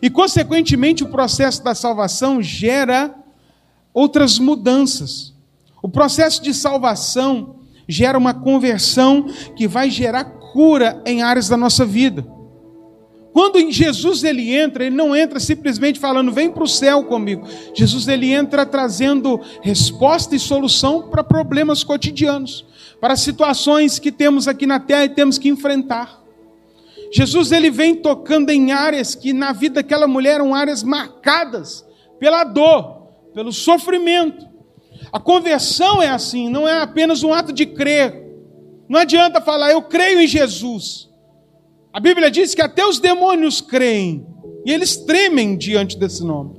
E, 0.00 0.10
consequentemente, 0.10 1.04
o 1.04 1.08
processo 1.08 1.62
da 1.62 1.74
salvação 1.74 2.42
gera 2.42 3.14
outras 3.94 4.38
mudanças. 4.38 5.32
O 5.82 5.88
processo 5.88 6.42
de 6.42 6.52
salvação 6.52 7.56
gera 7.88 8.18
uma 8.18 8.34
conversão 8.34 9.26
que 9.56 9.68
vai 9.68 9.90
gerar 9.90 10.24
cura 10.24 11.00
em 11.06 11.22
áreas 11.22 11.48
da 11.48 11.56
nossa 11.56 11.84
vida. 11.84 12.26
Quando 13.32 13.58
em 13.58 13.72
Jesus 13.72 14.22
ele 14.24 14.54
entra, 14.54 14.84
ele 14.84 14.94
não 14.94 15.16
entra 15.16 15.40
simplesmente 15.40 15.98
falando, 15.98 16.30
vem 16.30 16.50
para 16.50 16.64
o 16.64 16.68
céu 16.68 17.04
comigo. 17.04 17.46
Jesus 17.74 18.06
ele 18.06 18.30
entra 18.30 18.66
trazendo 18.66 19.40
resposta 19.62 20.36
e 20.36 20.38
solução 20.38 21.08
para 21.08 21.24
problemas 21.24 21.82
cotidianos, 21.82 22.66
para 23.00 23.16
situações 23.16 23.98
que 23.98 24.12
temos 24.12 24.46
aqui 24.46 24.66
na 24.66 24.78
terra 24.78 25.06
e 25.06 25.08
temos 25.08 25.38
que 25.38 25.48
enfrentar. 25.48 26.22
Jesus 27.10 27.52
ele 27.52 27.70
vem 27.70 27.94
tocando 27.94 28.50
em 28.50 28.72
áreas 28.72 29.14
que 29.14 29.32
na 29.32 29.52
vida 29.52 29.76
daquela 29.76 30.06
mulher 30.06 30.34
eram 30.34 30.54
áreas 30.54 30.82
marcadas 30.82 31.86
pela 32.18 32.44
dor, 32.44 33.08
pelo 33.34 33.52
sofrimento. 33.52 34.46
A 35.10 35.18
conversão 35.18 36.02
é 36.02 36.08
assim, 36.08 36.48
não 36.48 36.68
é 36.68 36.80
apenas 36.80 37.22
um 37.22 37.32
ato 37.32 37.52
de 37.52 37.66
crer. 37.66 38.22
Não 38.88 39.00
adianta 39.00 39.40
falar, 39.40 39.70
eu 39.70 39.82
creio 39.82 40.20
em 40.20 40.26
Jesus. 40.26 41.11
A 41.92 42.00
Bíblia 42.00 42.30
diz 42.30 42.54
que 42.54 42.62
até 42.62 42.86
os 42.86 42.98
demônios 42.98 43.60
creem 43.60 44.26
e 44.64 44.72
eles 44.72 44.96
tremem 44.96 45.56
diante 45.56 45.98
desse 45.98 46.24
nome. 46.24 46.56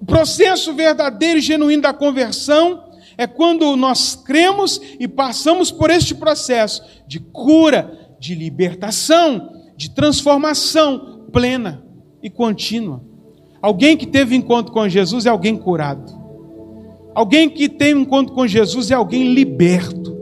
O 0.00 0.04
processo 0.04 0.74
verdadeiro 0.74 1.38
e 1.38 1.42
genuíno 1.42 1.82
da 1.82 1.94
conversão 1.94 2.84
é 3.16 3.26
quando 3.26 3.74
nós 3.76 4.14
cremos 4.14 4.80
e 5.00 5.08
passamos 5.08 5.70
por 5.70 5.90
este 5.90 6.14
processo 6.14 6.82
de 7.08 7.18
cura, 7.18 8.14
de 8.20 8.34
libertação, 8.34 9.52
de 9.76 9.90
transformação 9.90 11.26
plena 11.32 11.82
e 12.22 12.28
contínua. 12.28 13.02
Alguém 13.62 13.96
que 13.96 14.06
teve 14.06 14.36
encontro 14.36 14.72
com 14.72 14.86
Jesus 14.88 15.24
é 15.24 15.30
alguém 15.30 15.56
curado. 15.56 16.12
Alguém 17.14 17.48
que 17.48 17.68
tem 17.68 17.92
encontro 17.92 18.34
com 18.34 18.46
Jesus 18.46 18.90
é 18.90 18.94
alguém 18.94 19.32
liberto. 19.32 20.15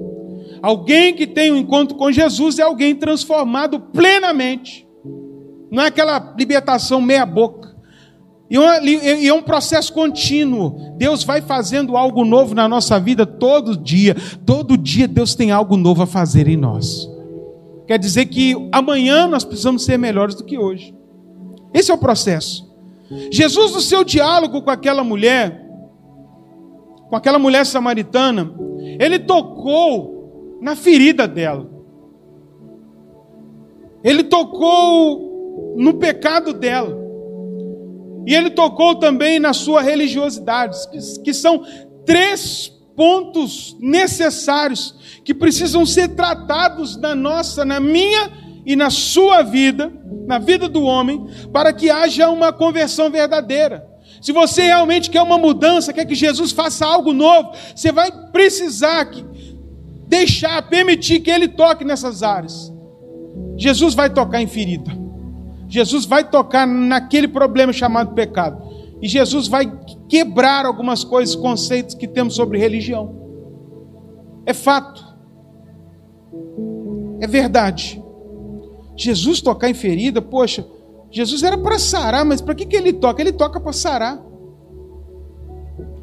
Alguém 0.65 1.13
que 1.13 1.27
tem 1.27 1.53
um 1.53 1.59
encontro 1.59 1.95
com 1.95 2.11
Jesus 2.11 2.59
é 2.59 2.63
alguém 2.63 2.95
transformado 2.95 3.79
plenamente. 3.79 4.89
Não 5.71 5.83
é 5.83 5.89
aquela 5.89 6.35
libertação 6.39 7.03
meia-boca. 7.03 7.77
E 8.49 9.29
é 9.29 9.35
um 9.35 9.43
processo 9.43 9.93
contínuo. 9.93 10.95
Deus 10.97 11.23
vai 11.23 11.43
fazendo 11.43 11.99
algo 11.99 12.25
novo 12.25 12.55
na 12.55 12.67
nossa 12.67 12.99
vida 12.99 13.27
todo 13.27 13.77
dia. 13.77 14.17
Todo 14.47 14.79
dia 14.79 15.07
Deus 15.07 15.35
tem 15.35 15.51
algo 15.51 15.77
novo 15.77 16.05
a 16.05 16.07
fazer 16.07 16.49
em 16.49 16.57
nós. 16.57 17.11
Quer 17.87 17.99
dizer 17.99 18.25
que 18.25 18.57
amanhã 18.73 19.27
nós 19.27 19.45
precisamos 19.45 19.85
ser 19.85 19.99
melhores 19.99 20.35
do 20.35 20.45
que 20.45 20.57
hoje. 20.57 20.95
Esse 21.75 21.91
é 21.91 21.95
o 21.95 21.99
processo. 21.99 22.75
Jesus, 23.31 23.75
no 23.75 23.83
seu 23.83 24.03
diálogo 24.03 24.63
com 24.63 24.71
aquela 24.71 25.05
mulher, 25.05 25.63
com 27.11 27.17
aquela 27.17 27.39
mulher 27.39 27.67
samaritana, 27.67 28.51
ele 28.99 29.19
tocou 29.19 30.14
na 30.65 30.75
ferida 30.75 31.29
dela. 31.29 31.71
Ele 34.03 34.25
tocou 34.25 35.75
no 35.77 35.93
pecado 35.99 36.55
dela. 36.55 37.05
E 38.27 38.35
ele 38.35 38.49
tocou 38.49 38.95
também 38.95 39.39
na 39.39 39.53
sua 39.53 39.83
religiosidade, 39.83 40.79
que 41.23 41.35
são 41.35 41.63
três 42.07 42.73
pontos 42.97 43.77
necessários 43.79 45.21
que 45.23 45.35
precisam 45.35 45.85
ser 45.85 46.15
tratados 46.17 46.97
na 46.97 47.15
nossa, 47.15 47.63
na 47.63 47.79
minha 47.79 48.33
e 48.65 48.75
na 48.75 48.89
sua 48.89 49.43
vida, 49.43 49.93
na 50.27 50.39
vida 50.39 50.67
do 50.67 50.83
homem, 50.85 51.27
para 51.53 51.75
que 51.75 51.91
haja 51.91 52.31
uma 52.31 52.55
conversão 52.55 53.11
verdadeira. 53.11 53.87
Se 54.23 54.33
você 54.33 54.63
realmente 54.63 55.11
quer 55.11 55.21
uma 55.21 55.37
mudança, 55.37 55.93
quer 55.93 56.07
que 56.07 56.15
Jesus 56.15 56.53
faça 56.53 56.87
algo 56.87 57.13
novo, 57.13 57.53
você 57.77 57.93
vai 57.93 58.11
precisar 58.33 59.05
que 59.05 59.34
deixar, 60.15 60.63
permitir 60.69 61.21
que 61.21 61.31
Ele 61.31 61.49
toque 61.49 61.85
nessas 61.85 62.23
áreas. 62.23 62.73
Jesus 63.57 63.95
vai 63.95 64.09
tocar 64.09 64.41
em 64.41 64.47
ferida. 64.47 64.93
Jesus 65.69 66.05
vai 66.05 66.29
tocar 66.29 66.67
naquele 66.67 67.27
problema 67.27 67.73
chamado 67.73 68.15
pecado. 68.15 68.63
E 69.03 69.09
Jesus 69.09 69.49
vai 69.49 69.71
quebrar 70.09 70.65
algumas 70.67 71.03
coisas, 71.03 71.35
conceitos 71.35 71.97
que 71.97 72.07
temos 72.07 72.37
sobre 72.37 72.59
religião. 72.59 73.13
É 74.47 74.55
fato. 74.55 75.05
É 77.21 77.27
verdade. 77.27 78.01
Jesus 78.97 79.41
tocar 79.41 79.69
em 79.69 79.75
ferida, 79.75 80.23
poxa, 80.23 80.65
Jesus 81.11 81.43
era 81.43 81.59
para 81.59 81.79
sarar, 81.79 82.25
mas 82.25 82.41
para 82.41 82.55
que, 82.55 82.65
que 82.65 82.77
ele 82.77 82.93
toca? 82.93 83.21
Ele 83.21 83.33
toca 83.33 83.59
para 83.59 83.73
sarar. 83.73 84.23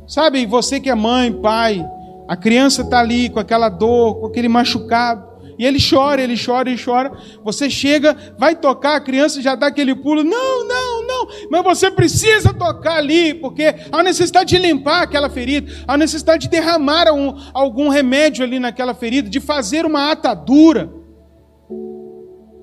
Sabe, 0.05 0.45
você 0.45 0.81
que 0.81 0.89
é 0.89 0.95
mãe, 0.95 1.31
pai, 1.31 1.87
a 2.31 2.37
criança 2.37 2.83
está 2.83 2.97
ali 2.97 3.29
com 3.29 3.41
aquela 3.41 3.67
dor, 3.67 4.21
com 4.21 4.27
aquele 4.27 4.47
machucado, 4.47 5.27
e 5.59 5.65
ele 5.65 5.79
chora, 5.81 6.21
ele 6.21 6.35
chora, 6.41 6.69
ele 6.69 6.81
chora. 6.81 7.11
Você 7.43 7.69
chega, 7.69 8.15
vai 8.39 8.55
tocar, 8.55 8.95
a 8.95 9.01
criança 9.01 9.41
já 9.41 9.53
dá 9.53 9.67
aquele 9.67 9.93
pulo. 9.93 10.23
Não, 10.23 10.65
não, 10.65 11.05
não. 11.05 11.27
Mas 11.51 11.61
você 11.61 11.91
precisa 11.91 12.53
tocar 12.53 12.95
ali, 12.95 13.33
porque 13.33 13.75
há 13.91 14.01
necessidade 14.01 14.55
de 14.55 14.61
limpar 14.61 15.03
aquela 15.03 15.29
ferida, 15.29 15.69
há 15.85 15.97
necessidade 15.97 16.43
de 16.43 16.49
derramar 16.49 17.11
um, 17.11 17.35
algum 17.53 17.89
remédio 17.89 18.45
ali 18.45 18.59
naquela 18.59 18.93
ferida, 18.93 19.29
de 19.29 19.41
fazer 19.41 19.85
uma 19.85 20.09
atadura. 20.09 20.89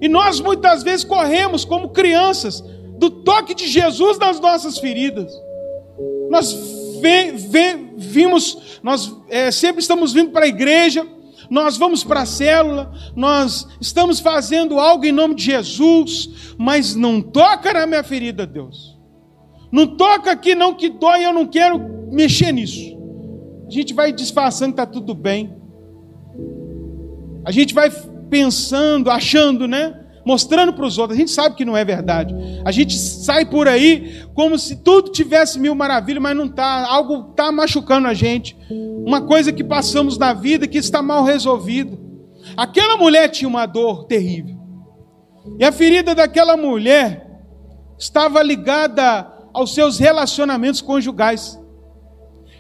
E 0.00 0.08
nós 0.08 0.40
muitas 0.40 0.82
vezes 0.82 1.04
corremos 1.04 1.66
como 1.66 1.90
crianças 1.90 2.64
do 2.96 3.10
toque 3.10 3.54
de 3.54 3.68
Jesus 3.68 4.18
nas 4.18 4.40
nossas 4.40 4.78
feridas. 4.78 5.30
Nós 6.30 6.77
vê, 7.00 7.33
vê, 7.33 7.76
vimos, 7.97 8.78
nós 8.83 9.14
é, 9.28 9.50
sempre 9.50 9.81
estamos 9.81 10.12
vindo 10.12 10.31
para 10.31 10.45
a 10.45 10.49
igreja, 10.49 11.07
nós 11.50 11.76
vamos 11.76 12.05
para 12.05 12.23
a 12.23 12.26
célula, 12.26 12.93
nós 13.17 13.67
estamos 13.81 14.21
fazendo 14.21 14.78
algo 14.78 15.05
em 15.05 15.12
nome 15.12 15.35
de 15.35 15.45
Jesus, 15.45 16.55
mas 16.59 16.95
não 16.95 17.23
toca 17.23 17.73
na 17.73 17.87
minha 17.87 18.02
ferida, 18.02 18.47
Deus. 18.47 18.99
Não 19.71 19.87
toca 19.97 20.31
aqui, 20.31 20.55
não 20.55 20.75
que 20.75 20.88
dói, 20.88 21.25
eu 21.25 21.33
não 21.33 21.47
quero 21.47 21.78
mexer 22.11 22.52
nisso. 22.52 22.97
A 23.67 23.71
gente 23.71 23.93
vai 23.93 24.12
disfarçando 24.12 24.75
que 24.75 24.81
está 24.81 24.90
tudo 24.90 25.14
bem. 25.14 25.55
A 27.45 27.50
gente 27.50 27.75
vai 27.75 27.90
pensando, 28.31 29.11
achando, 29.11 29.67
né? 29.67 29.98
Mostrando 30.28 30.75
para 30.75 30.85
os 30.85 30.99
outros. 30.99 31.16
A 31.16 31.20
gente 31.20 31.30
sabe 31.30 31.56
que 31.56 31.64
não 31.64 31.75
é 31.75 31.82
verdade. 31.82 32.35
A 32.62 32.70
gente 32.70 32.99
sai 32.99 33.47
por 33.47 33.66
aí 33.66 34.26
como 34.35 34.58
se 34.58 34.76
tudo 34.76 35.11
tivesse 35.11 35.58
mil 35.58 35.75
maravilhas, 35.75 36.23
mas 36.23 36.37
não 36.37 36.44
está. 36.44 36.87
Algo 36.87 37.30
está 37.30 37.50
machucando 37.50 38.06
a 38.06 38.12
gente. 38.12 38.54
Uma 38.70 39.23
coisa 39.23 39.54
que 39.54 39.64
passamos 39.64 40.18
na 40.18 40.35
vida 40.35 40.66
que 40.66 40.76
está 40.76 41.00
mal 41.00 41.25
resolvida. 41.25 41.99
Aquela 42.54 42.99
mulher 42.99 43.30
tinha 43.30 43.49
uma 43.49 43.64
dor 43.64 44.04
terrível. 44.04 44.54
E 45.58 45.64
a 45.64 45.73
ferida 45.73 46.14
daquela 46.14 46.58
mulher 46.58 47.26
estava 47.99 48.42
ligada 48.42 49.32
aos 49.54 49.73
seus 49.73 49.99
relacionamentos 49.99 50.82
conjugais. 50.82 51.58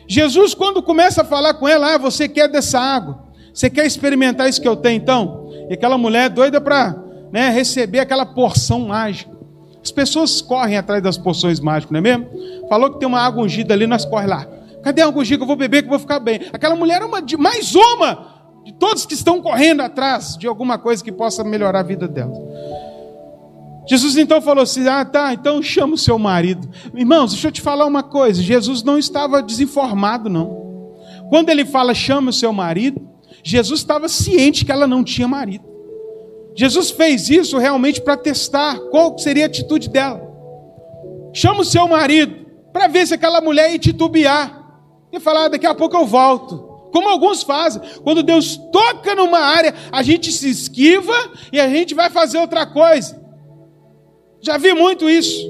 Jesus, 0.08 0.54
quando 0.54 0.82
começa 0.82 1.20
a 1.20 1.24
falar 1.26 1.52
com 1.52 1.68
ela, 1.68 1.96
ah, 1.96 1.98
você 1.98 2.30
quer 2.30 2.48
dessa 2.48 2.80
água? 2.80 3.24
Você 3.52 3.68
quer 3.68 3.84
experimentar 3.84 4.48
isso 4.48 4.62
que 4.62 4.66
eu 4.68 4.76
tenho 4.76 4.96
então? 4.96 5.50
E 5.68 5.74
aquela 5.74 5.98
mulher 5.98 6.24
é 6.24 6.28
doida 6.30 6.62
para 6.62 7.07
né, 7.32 7.50
receber 7.50 8.00
aquela 8.00 8.26
porção 8.26 8.80
mágica. 8.88 9.36
As 9.82 9.90
pessoas 9.90 10.40
correm 10.40 10.76
atrás 10.76 11.02
das 11.02 11.16
porções 11.16 11.60
mágicas, 11.60 11.92
não 11.92 11.98
é 11.98 12.02
mesmo? 12.02 12.28
Falou 12.68 12.90
que 12.90 12.98
tem 12.98 13.08
uma 13.08 13.20
água 13.20 13.42
ungida 13.42 13.74
ali, 13.74 13.86
nós 13.86 14.04
corre 14.04 14.26
lá. 14.26 14.46
Cadê 14.82 15.02
a 15.02 15.06
água 15.06 15.22
ungida 15.22 15.38
que 15.38 15.42
eu 15.42 15.46
vou 15.46 15.56
beber 15.56 15.82
que 15.82 15.86
eu 15.86 15.90
vou 15.90 15.98
ficar 15.98 16.20
bem? 16.20 16.40
Aquela 16.52 16.74
mulher 16.74 17.02
é 17.02 17.04
uma 17.04 17.22
de 17.22 17.36
mais 17.36 17.74
uma 17.74 18.38
de 18.64 18.72
todos 18.74 19.06
que 19.06 19.14
estão 19.14 19.40
correndo 19.40 19.80
atrás 19.80 20.36
de 20.36 20.46
alguma 20.46 20.78
coisa 20.78 21.02
que 21.02 21.10
possa 21.10 21.42
melhorar 21.42 21.80
a 21.80 21.82
vida 21.82 22.06
dela. 22.06 22.34
Jesus 23.88 24.18
então 24.18 24.42
falou 24.42 24.62
assim: 24.62 24.86
Ah, 24.86 25.04
tá, 25.04 25.32
então 25.32 25.62
chama 25.62 25.94
o 25.94 25.98
seu 25.98 26.18
marido. 26.18 26.68
Irmãos, 26.94 27.32
deixa 27.32 27.48
eu 27.48 27.52
te 27.52 27.62
falar 27.62 27.86
uma 27.86 28.02
coisa: 28.02 28.42
Jesus 28.42 28.82
não 28.82 28.98
estava 28.98 29.42
desinformado, 29.42 30.28
não. 30.28 30.68
Quando 31.30 31.48
ele 31.48 31.64
fala 31.64 31.94
chama 31.94 32.28
o 32.28 32.32
seu 32.32 32.52
marido, 32.52 33.00
Jesus 33.42 33.80
estava 33.80 34.08
ciente 34.08 34.64
que 34.64 34.72
ela 34.72 34.86
não 34.86 35.02
tinha 35.02 35.26
marido. 35.26 35.64
Jesus 36.58 36.90
fez 36.90 37.30
isso 37.30 37.56
realmente 37.56 38.00
para 38.00 38.16
testar 38.16 38.76
qual 38.90 39.16
seria 39.16 39.44
a 39.44 39.46
atitude 39.46 39.88
dela. 39.88 40.20
Chama 41.32 41.60
o 41.60 41.64
seu 41.64 41.86
marido 41.86 42.46
para 42.72 42.88
ver 42.88 43.06
se 43.06 43.14
aquela 43.14 43.40
mulher 43.40 43.70
ia 43.70 43.78
titubear 43.78 44.68
e 45.12 45.20
falar: 45.20 45.44
ah, 45.44 45.48
daqui 45.48 45.66
a 45.66 45.74
pouco 45.74 45.96
eu 45.96 46.04
volto. 46.04 46.66
Como 46.92 47.08
alguns 47.08 47.44
fazem, 47.44 47.80
quando 48.02 48.24
Deus 48.24 48.56
toca 48.72 49.14
numa 49.14 49.38
área, 49.38 49.72
a 49.92 50.02
gente 50.02 50.32
se 50.32 50.50
esquiva 50.50 51.14
e 51.52 51.60
a 51.60 51.68
gente 51.68 51.94
vai 51.94 52.10
fazer 52.10 52.38
outra 52.38 52.66
coisa. 52.66 53.24
Já 54.40 54.58
vi 54.58 54.74
muito 54.74 55.08
isso. 55.08 55.46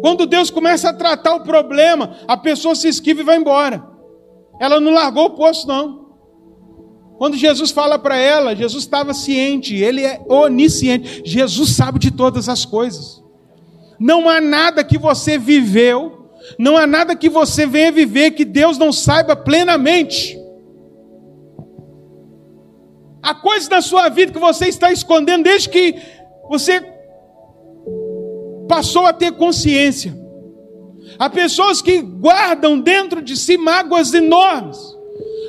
Quando 0.00 0.24
Deus 0.24 0.48
começa 0.48 0.88
a 0.88 0.94
tratar 0.94 1.34
o 1.34 1.42
problema, 1.42 2.16
a 2.26 2.38
pessoa 2.38 2.74
se 2.74 2.88
esquiva 2.88 3.20
e 3.20 3.24
vai 3.24 3.36
embora. 3.36 3.86
Ela 4.58 4.80
não 4.80 4.94
largou 4.94 5.26
o 5.26 5.30
poço, 5.30 5.68
não. 5.68 6.05
Quando 7.18 7.36
Jesus 7.36 7.70
fala 7.70 7.98
para 7.98 8.16
ela, 8.16 8.54
Jesus 8.54 8.84
estava 8.84 9.14
ciente, 9.14 9.74
ele 9.74 10.04
é 10.04 10.20
onisciente. 10.28 11.22
Jesus 11.24 11.70
sabe 11.70 11.98
de 11.98 12.10
todas 12.10 12.48
as 12.48 12.64
coisas. 12.64 13.22
Não 13.98 14.28
há 14.28 14.40
nada 14.40 14.84
que 14.84 14.98
você 14.98 15.38
viveu, 15.38 16.30
não 16.58 16.76
há 16.76 16.86
nada 16.86 17.16
que 17.16 17.28
você 17.28 17.66
venha 17.66 17.90
viver 17.90 18.32
que 18.32 18.44
Deus 18.44 18.76
não 18.76 18.92
saiba 18.92 19.34
plenamente. 19.34 20.38
Há 23.22 23.34
coisas 23.34 23.68
na 23.68 23.80
sua 23.80 24.08
vida 24.08 24.32
que 24.32 24.38
você 24.38 24.68
está 24.68 24.92
escondendo 24.92 25.44
desde 25.44 25.68
que 25.70 25.96
você 26.48 26.80
passou 28.68 29.06
a 29.06 29.12
ter 29.12 29.32
consciência. 29.32 30.16
Há 31.18 31.30
pessoas 31.30 31.80
que 31.80 32.00
guardam 32.02 32.78
dentro 32.78 33.22
de 33.22 33.36
si 33.36 33.56
mágoas 33.56 34.12
enormes. 34.12 34.95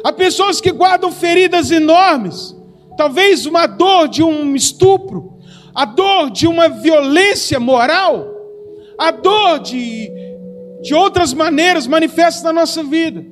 Há 0.07 0.13
pessoas 0.13 0.61
que 0.61 0.71
guardam 0.71 1.11
feridas 1.11 1.69
enormes, 1.69 2.55
talvez 2.95 3.45
uma 3.45 3.67
dor 3.67 4.07
de 4.07 4.23
um 4.23 4.55
estupro, 4.55 5.37
a 5.75 5.83
dor 5.83 6.31
de 6.31 6.47
uma 6.47 6.69
violência 6.69 7.59
moral, 7.59 8.25
a 8.97 9.11
dor 9.11 9.59
de, 9.59 10.09
de 10.81 10.95
outras 10.95 11.33
maneiras 11.33 11.85
manifesta 11.87 12.41
na 12.45 12.61
nossa 12.61 12.85
vida. 12.85 13.25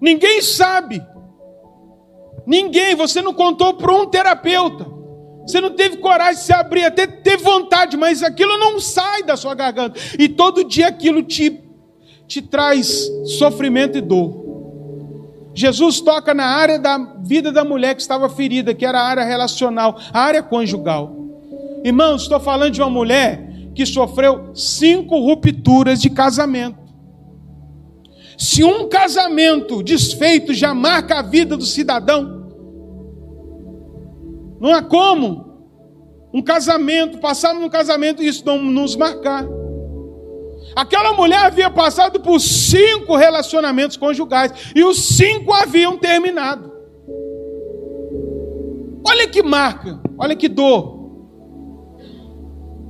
Ninguém 0.00 0.40
sabe, 0.42 1.02
ninguém, 2.46 2.94
você 2.94 3.20
não 3.20 3.34
contou 3.34 3.74
para 3.74 3.92
um 3.92 4.06
terapeuta, 4.06 4.86
você 5.44 5.60
não 5.60 5.70
teve 5.70 5.96
coragem 5.96 6.36
de 6.36 6.46
se 6.46 6.52
abrir, 6.52 6.84
até 6.84 7.08
teve 7.08 7.42
vontade, 7.42 7.96
mas 7.96 8.22
aquilo 8.22 8.56
não 8.58 8.78
sai 8.78 9.24
da 9.24 9.36
sua 9.36 9.56
garganta, 9.56 9.98
e 10.16 10.28
todo 10.28 10.62
dia 10.62 10.86
aquilo 10.86 11.24
te, 11.24 11.64
te 12.28 12.40
traz 12.40 13.10
sofrimento 13.24 13.98
e 13.98 14.00
dor. 14.00 14.45
Jesus 15.56 16.02
toca 16.02 16.34
na 16.34 16.44
área 16.44 16.78
da 16.78 16.98
vida 17.24 17.50
da 17.50 17.64
mulher 17.64 17.94
que 17.94 18.02
estava 18.02 18.28
ferida, 18.28 18.74
que 18.74 18.84
era 18.84 19.00
a 19.00 19.04
área 19.06 19.24
relacional, 19.24 19.98
a 20.12 20.20
área 20.20 20.42
conjugal. 20.42 21.16
Irmãos, 21.82 22.22
estou 22.22 22.38
falando 22.38 22.74
de 22.74 22.82
uma 22.82 22.90
mulher 22.90 23.48
que 23.74 23.86
sofreu 23.86 24.54
cinco 24.54 25.18
rupturas 25.18 26.02
de 26.02 26.10
casamento. 26.10 26.78
Se 28.36 28.62
um 28.62 28.86
casamento 28.86 29.82
desfeito 29.82 30.52
já 30.52 30.74
marca 30.74 31.20
a 31.20 31.22
vida 31.22 31.56
do 31.56 31.64
cidadão, 31.64 32.52
não 34.60 34.74
há 34.74 34.82
como 34.82 35.46
um 36.34 36.42
casamento, 36.42 37.16
passar 37.16 37.54
num 37.54 37.70
casamento 37.70 38.22
e 38.22 38.28
isso 38.28 38.44
não 38.44 38.62
nos 38.62 38.94
marcar. 38.94 39.46
Aquela 40.76 41.14
mulher 41.14 41.38
havia 41.38 41.70
passado 41.70 42.20
por 42.20 42.38
cinco 42.38 43.16
relacionamentos 43.16 43.96
conjugais 43.96 44.52
e 44.74 44.84
os 44.84 44.98
cinco 45.16 45.50
haviam 45.54 45.96
terminado. 45.96 46.70
Olha 49.02 49.26
que 49.26 49.42
marca, 49.42 49.98
olha 50.18 50.36
que 50.36 50.48
dor. 50.48 50.96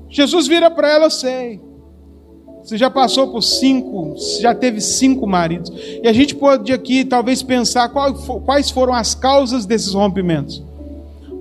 Jesus 0.09 0.49
vira 0.49 0.69
para 0.69 0.91
ela, 0.91 1.05
eu 1.05 1.11
sei. 1.11 1.61
Você 2.61 2.77
já 2.77 2.91
passou 2.91 3.31
por 3.31 3.43
cinco, 3.43 4.17
já 4.41 4.53
teve 4.53 4.81
cinco 4.81 5.25
maridos. 5.25 5.71
E 6.03 6.09
a 6.09 6.13
gente 6.13 6.35
pode 6.35 6.73
aqui 6.73 7.05
talvez 7.05 7.41
pensar 7.41 7.89
quais 7.91 8.69
foram 8.69 8.95
as 8.95 9.15
causas 9.15 9.65
desses 9.65 9.95
rompimentos. 9.95 10.61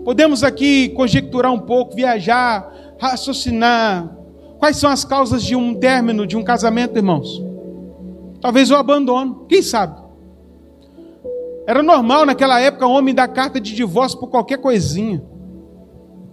Podemos 0.04 0.44
aqui 0.44 0.90
conjecturar 0.90 1.52
um 1.52 1.58
pouco, 1.58 1.96
viajar, 1.96 2.72
raciocinar, 3.00 4.16
Quais 4.66 4.78
são 4.78 4.90
as 4.90 5.06
causas 5.06 5.44
de 5.44 5.56
um 5.56 5.76
término 5.76 6.26
de 6.26 6.36
um 6.36 6.44
casamento, 6.44 6.98
irmãos? 6.98 7.40
Talvez 8.42 8.72
o 8.72 8.76
abandono, 8.76 9.46
quem 9.48 9.62
sabe? 9.62 10.02
Era 11.68 11.84
normal 11.84 12.26
naquela 12.26 12.60
época 12.60 12.88
o 12.88 12.92
homem 12.92 13.14
dar 13.14 13.28
carta 13.28 13.62
de 13.62 13.76
divórcio 13.76 14.18
por 14.18 14.28
qualquer 14.28 14.58
coisinha. 14.58 15.24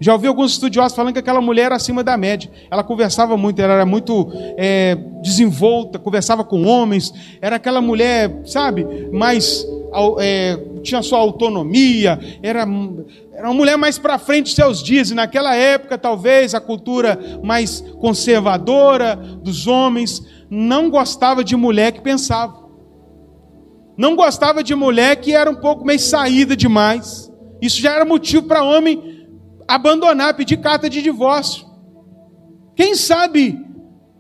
Já 0.00 0.14
ouvi 0.14 0.28
alguns 0.28 0.52
estudiosos 0.52 0.96
falando 0.96 1.12
que 1.12 1.18
aquela 1.18 1.42
mulher 1.42 1.66
era 1.66 1.76
acima 1.76 2.02
da 2.02 2.16
média. 2.16 2.50
Ela 2.70 2.82
conversava 2.82 3.36
muito, 3.36 3.60
ela 3.60 3.74
era 3.74 3.84
muito 3.84 4.32
é, 4.56 4.96
desenvolta, 5.20 5.98
conversava 5.98 6.42
com 6.42 6.64
homens. 6.64 7.12
Era 7.38 7.56
aquela 7.56 7.82
mulher, 7.82 8.40
sabe, 8.46 9.10
mais 9.12 9.66
é, 10.20 10.58
tinha 10.82 11.02
sua 11.02 11.18
autonomia, 11.18 12.18
era, 12.42 12.66
era 13.42 13.50
uma 13.50 13.56
mulher 13.56 13.76
mais 13.76 13.98
para 13.98 14.20
frente 14.20 14.50
de 14.50 14.54
seus 14.54 14.80
dias, 14.80 15.10
e 15.10 15.14
naquela 15.14 15.52
época, 15.52 15.98
talvez, 15.98 16.54
a 16.54 16.60
cultura 16.60 17.18
mais 17.42 17.80
conservadora 17.98 19.16
dos 19.16 19.66
homens 19.66 20.22
não 20.48 20.88
gostava 20.88 21.42
de 21.42 21.56
mulher 21.56 21.90
que 21.90 22.00
pensava. 22.00 22.56
Não 23.98 24.14
gostava 24.14 24.62
de 24.62 24.76
mulher 24.76 25.16
que 25.16 25.34
era 25.34 25.50
um 25.50 25.56
pouco 25.56 25.84
meio 25.84 25.98
saída 25.98 26.54
demais. 26.54 27.32
Isso 27.60 27.80
já 27.80 27.92
era 27.92 28.04
motivo 28.04 28.46
para 28.46 28.62
homem 28.62 29.26
abandonar, 29.66 30.36
pedir 30.36 30.58
carta 30.58 30.88
de 30.88 31.02
divórcio. 31.02 31.66
Quem 32.76 32.94
sabe 32.94 33.58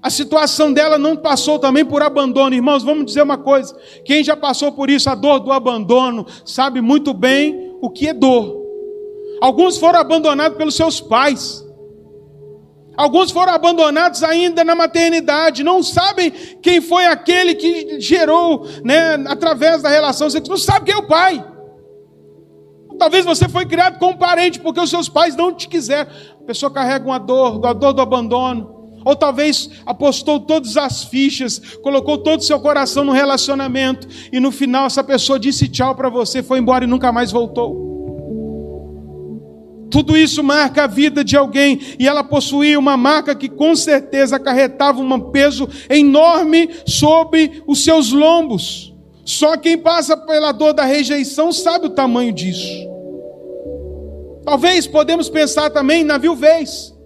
a 0.02 0.10
situação 0.10 0.72
dela 0.72 0.98
não 0.98 1.16
passou 1.16 1.60
também 1.60 1.84
por 1.84 2.02
abandono. 2.02 2.56
Irmãos, 2.56 2.82
vamos 2.82 3.06
dizer 3.06 3.22
uma 3.22 3.38
coisa: 3.38 3.72
quem 4.04 4.24
já 4.24 4.36
passou 4.36 4.72
por 4.72 4.90
isso, 4.90 5.08
a 5.08 5.14
dor 5.14 5.38
do 5.38 5.52
abandono, 5.52 6.26
sabe 6.44 6.80
muito 6.80 7.14
bem 7.14 7.72
o 7.80 7.88
que 7.88 8.08
é 8.08 8.12
dor. 8.12 8.61
Alguns 9.42 9.76
foram 9.76 9.98
abandonados 9.98 10.56
pelos 10.56 10.76
seus 10.76 11.00
pais. 11.00 11.66
Alguns 12.96 13.32
foram 13.32 13.52
abandonados 13.52 14.22
ainda 14.22 14.62
na 14.62 14.76
maternidade, 14.76 15.64
não 15.64 15.82
sabem 15.82 16.30
quem 16.62 16.80
foi 16.80 17.06
aquele 17.06 17.56
que 17.56 17.98
gerou, 17.98 18.64
né, 18.84 19.14
através 19.26 19.82
da 19.82 19.88
relação 19.88 20.30
sexual, 20.30 20.56
não 20.56 20.64
sabe 20.64 20.86
quem 20.86 20.94
é 20.94 20.98
o 20.98 21.08
pai. 21.08 21.44
Talvez 22.96 23.24
você 23.24 23.48
foi 23.48 23.66
criado 23.66 23.98
com 23.98 24.10
um 24.10 24.16
parente 24.16 24.60
porque 24.60 24.78
os 24.78 24.88
seus 24.88 25.08
pais 25.08 25.34
não 25.34 25.52
te 25.52 25.66
quiseram. 25.66 26.08
A 26.40 26.44
pessoa 26.44 26.70
carrega 26.70 27.04
uma 27.04 27.18
dor, 27.18 27.66
a 27.66 27.72
dor 27.72 27.92
do 27.92 28.00
abandono. 28.00 28.92
Ou 29.04 29.16
talvez 29.16 29.70
apostou 29.84 30.38
todas 30.38 30.76
as 30.76 31.02
fichas, 31.02 31.58
colocou 31.82 32.18
todo 32.18 32.38
o 32.38 32.44
seu 32.44 32.60
coração 32.60 33.04
no 33.04 33.10
relacionamento 33.10 34.06
e 34.32 34.38
no 34.38 34.52
final 34.52 34.86
essa 34.86 35.02
pessoa 35.02 35.40
disse 35.40 35.66
tchau 35.66 35.96
para 35.96 36.08
você, 36.08 36.44
foi 36.44 36.60
embora 36.60 36.84
e 36.84 36.86
nunca 36.86 37.10
mais 37.10 37.32
voltou. 37.32 37.92
Tudo 39.92 40.16
isso 40.16 40.42
marca 40.42 40.84
a 40.84 40.86
vida 40.86 41.22
de 41.22 41.36
alguém 41.36 41.78
e 41.98 42.08
ela 42.08 42.24
possuía 42.24 42.78
uma 42.78 42.96
marca 42.96 43.34
que 43.34 43.46
com 43.46 43.76
certeza 43.76 44.36
acarretava 44.36 45.02
um 45.02 45.30
peso 45.30 45.68
enorme 45.90 46.70
sobre 46.86 47.62
os 47.66 47.84
seus 47.84 48.10
lombos. 48.10 48.94
Só 49.22 49.54
quem 49.58 49.76
passa 49.76 50.16
pela 50.16 50.50
dor 50.50 50.72
da 50.72 50.84
rejeição 50.84 51.52
sabe 51.52 51.88
o 51.88 51.90
tamanho 51.90 52.32
disso. 52.32 52.88
Talvez 54.42 54.86
podemos 54.86 55.28
pensar 55.28 55.68
também 55.68 56.02
na 56.02 56.16
viuvez. 56.16 56.96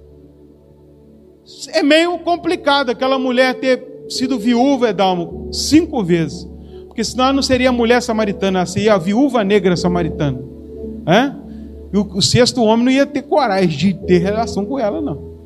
É 1.73 1.83
meio 1.83 2.17
complicado 2.21 2.91
aquela 2.91 3.19
mulher 3.19 3.55
ter 3.55 3.85
sido 4.09 4.39
viúva, 4.39 4.91
Edalmo, 4.91 5.49
cinco 5.53 6.05
vezes. 6.05 6.49
Porque 6.87 7.03
senão 7.03 7.25
ela 7.25 7.33
não 7.33 7.43
seria 7.43 7.71
a 7.71 7.73
mulher 7.73 8.01
samaritana, 8.01 8.65
seria 8.65 8.95
a 8.95 8.99
viúva 8.99 9.43
negra 9.43 9.77
samaritana. 9.77 10.41
É? 11.05 11.46
E 11.93 11.97
o, 11.99 12.03
o 12.15 12.23
sexto 12.23 12.63
homem 12.63 12.85
não 12.85 12.93
ia 12.93 13.07
ter 13.07 13.23
coragem 13.23 13.77
de 13.79 13.95
ter 13.95 14.19
relação 14.19 14.65
com 14.65 14.79
ela, 14.79 15.01
não. 15.01 15.37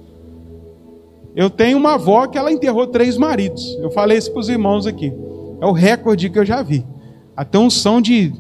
Eu 1.37 1.48
tenho 1.48 1.79
uma 1.79 1.94
avó 1.94 2.26
que 2.26 2.37
ela 2.37 2.50
enterrou 2.50 2.87
três 2.87 3.16
maridos. 3.16 3.76
Eu 3.81 3.90
falei 3.90 4.18
isso 4.18 4.33
para 4.33 4.40
os 4.40 4.48
irmãos 4.48 4.87
aqui. 4.87 5.12
É 5.61 5.66
o 5.66 5.72
recorde 5.72 6.29
que 6.29 6.38
eu 6.38 6.44
já 6.44 6.62
vi. 6.62 6.85
Até 7.37 7.59
um 7.59 7.70
som 7.70 8.00
de, 8.00 8.33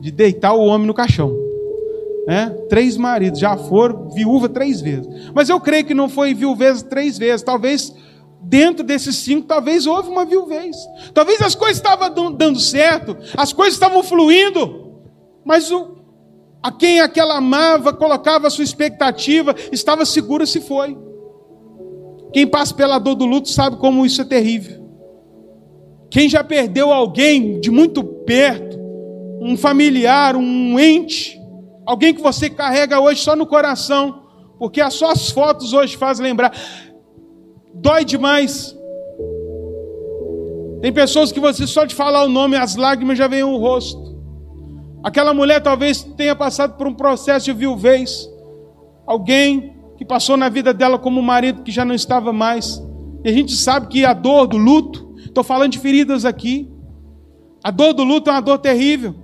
de 0.00 0.10
deitar 0.10 0.52
o 0.52 0.64
homem 0.66 0.86
no 0.86 0.94
caixão. 0.94 1.34
né? 2.26 2.54
Três 2.68 2.96
maridos, 2.96 3.40
já 3.40 3.56
foram 3.56 4.10
viúva 4.10 4.48
três 4.48 4.80
vezes. 4.80 5.06
Mas 5.34 5.48
eu 5.48 5.60
creio 5.60 5.84
que 5.84 5.94
não 5.94 6.08
foi 6.08 6.34
viuvez 6.34 6.82
três 6.82 7.18
vezes. 7.18 7.42
Talvez 7.42 7.94
dentro 8.42 8.84
desses 8.84 9.16
cinco, 9.16 9.46
talvez 9.46 9.86
houve 9.86 10.08
uma 10.08 10.24
viuvez. 10.24 10.76
Talvez 11.12 11.40
as 11.42 11.54
coisas 11.54 11.78
estavam 11.78 12.32
dando 12.32 12.60
certo, 12.60 13.16
as 13.36 13.52
coisas 13.52 13.74
estavam 13.74 14.02
fluindo. 14.02 14.92
Mas 15.44 15.70
o, 15.70 15.96
a 16.66 16.72
quem 16.72 17.00
aquela 17.00 17.36
amava, 17.36 17.92
colocava 17.92 18.50
sua 18.50 18.64
expectativa, 18.64 19.54
estava 19.70 20.04
segura 20.04 20.44
se 20.44 20.60
foi. 20.60 20.98
Quem 22.32 22.44
passa 22.44 22.74
pela 22.74 22.98
dor 22.98 23.14
do 23.14 23.24
luto 23.24 23.48
sabe 23.48 23.76
como 23.76 24.04
isso 24.04 24.20
é 24.20 24.24
terrível. 24.24 24.84
Quem 26.10 26.28
já 26.28 26.42
perdeu 26.42 26.92
alguém 26.92 27.60
de 27.60 27.70
muito 27.70 28.02
perto, 28.02 28.76
um 29.40 29.56
familiar, 29.56 30.34
um 30.34 30.76
ente, 30.76 31.40
alguém 31.86 32.12
que 32.12 32.20
você 32.20 32.50
carrega 32.50 32.98
hoje 32.98 33.20
só 33.20 33.36
no 33.36 33.46
coração, 33.46 34.24
porque 34.58 34.80
as 34.80 34.94
suas 34.94 35.30
fotos 35.30 35.72
hoje 35.72 35.96
fazem 35.96 36.26
lembrar. 36.26 36.52
Dói 37.74 38.04
demais. 38.04 38.76
Tem 40.82 40.92
pessoas 40.92 41.30
que 41.30 41.38
você 41.38 41.64
só 41.64 41.84
de 41.84 41.94
falar 41.94 42.24
o 42.24 42.28
nome, 42.28 42.56
as 42.56 42.74
lágrimas 42.74 43.16
já 43.16 43.28
vêm 43.28 43.44
o 43.44 43.56
rosto. 43.56 44.15
Aquela 45.06 45.32
mulher 45.32 45.60
talvez 45.60 46.02
tenha 46.02 46.34
passado 46.34 46.76
por 46.76 46.84
um 46.84 46.92
processo 46.92 47.46
de 47.46 47.52
viuvez. 47.52 48.28
Alguém 49.06 49.76
que 49.96 50.04
passou 50.04 50.36
na 50.36 50.48
vida 50.48 50.74
dela 50.74 50.98
como 50.98 51.20
um 51.20 51.22
marido 51.22 51.62
que 51.62 51.70
já 51.70 51.84
não 51.84 51.94
estava 51.94 52.32
mais. 52.32 52.82
E 53.22 53.28
a 53.28 53.32
gente 53.32 53.54
sabe 53.54 53.86
que 53.86 54.04
a 54.04 54.12
dor 54.12 54.48
do 54.48 54.56
luto, 54.56 55.14
estou 55.24 55.44
falando 55.44 55.70
de 55.70 55.78
feridas 55.78 56.24
aqui. 56.24 56.68
A 57.62 57.70
dor 57.70 57.92
do 57.92 58.02
luto 58.02 58.30
é 58.30 58.32
uma 58.32 58.42
dor 58.42 58.58
terrível. 58.58 59.14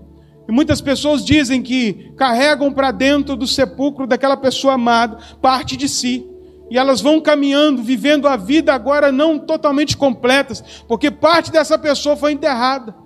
E 0.48 0.52
muitas 0.52 0.80
pessoas 0.80 1.24
dizem 1.24 1.60
que 1.60 2.12
carregam 2.16 2.72
para 2.72 2.92
dentro 2.92 3.34
do 3.34 3.48
sepulcro 3.48 4.06
daquela 4.06 4.36
pessoa 4.36 4.74
amada 4.74 5.18
parte 5.42 5.76
de 5.76 5.88
si. 5.88 6.24
E 6.70 6.78
elas 6.78 7.00
vão 7.00 7.20
caminhando, 7.20 7.82
vivendo 7.82 8.28
a 8.28 8.36
vida 8.36 8.72
agora 8.72 9.10
não 9.10 9.36
totalmente 9.36 9.96
completas, 9.96 10.62
porque 10.86 11.10
parte 11.10 11.50
dessa 11.50 11.76
pessoa 11.76 12.16
foi 12.16 12.30
enterrada. 12.30 13.01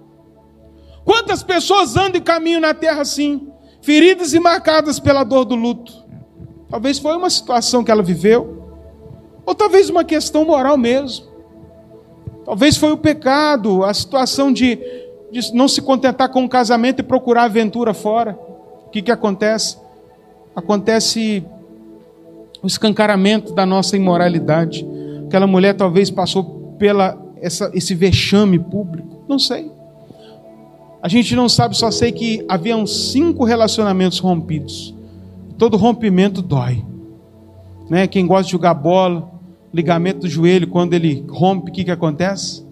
Quantas 1.07 1.45
pessoas 1.45 1.97
andam 1.97 2.17
e 2.17 2.21
caminham 2.21 2.61
na 2.61 2.75
terra 2.75 3.01
assim, 3.01 3.49
feridas 3.81 4.35
e 4.35 4.41
marcadas 4.41 4.99
pela 4.99 5.23
dor 5.23 5.45
do 5.45 5.55
luto? 5.55 6.05
Talvez 6.69 6.99
foi 6.99 7.17
uma 7.17 7.31
situação 7.31 7.85
que 7.85 7.93
ela 7.93 8.03
viveu, 8.03 8.75
ou 9.47 9.55
talvez 9.55 9.89
uma 9.89 10.03
questão 10.03 10.45
moral 10.45 10.77
mesmo. 10.77 11.27
Talvez 12.45 12.77
foi 12.77 12.91
o 12.91 12.97
pecado, 12.97 13.85
a 13.85 13.95
situação 13.95 14.53
de, 14.53 14.81
de 15.31 15.55
não 15.55 15.69
se 15.69 15.81
contentar 15.81 16.29
com 16.29 16.45
o 16.45 16.49
casamento 16.49 16.99
e 16.99 17.05
procurar 17.05 17.45
aventura 17.45 17.95
fora. 17.95 18.37
O 18.87 18.91
que, 18.91 19.01
que 19.01 19.13
acontece? 19.13 19.79
Acontece 20.57 21.45
o 22.61 22.67
escancaramento 22.67 23.55
da 23.55 23.65
nossa 23.65 23.97
imoralidade. 23.97 24.85
Aquela 25.25 25.47
mulher 25.47 25.75
talvez 25.75 26.11
passou 26.11 26.75
pela 26.81 27.17
essa, 27.41 27.71
esse 27.73 27.95
vexame 27.95 28.59
público. 28.59 29.25
Não 29.29 29.39
sei. 29.39 29.76
A 31.07 31.09
gente 31.09 31.37
não 31.37 31.49
sabe, 31.49 31.77
só 31.77 31.89
sei 31.89 32.11
que 32.11 32.45
haviam 32.49 32.85
cinco 32.85 33.45
relacionamentos 33.45 34.19
rompidos. 34.19 34.93
Todo 35.57 35.77
rompimento 35.77 36.43
dói. 36.43 36.85
Né? 37.89 38.09
Quem 38.09 38.27
gosta 38.27 38.47
de 38.47 38.51
jogar 38.51 38.75
bola, 38.75 39.31
ligamento 39.73 40.23
do 40.23 40.29
joelho, 40.29 40.67
quando 40.67 40.95
ele 40.95 41.25
rompe, 41.29 41.71
o 41.71 41.73
que, 41.73 41.85
que 41.85 41.93
acontece? 41.93 42.67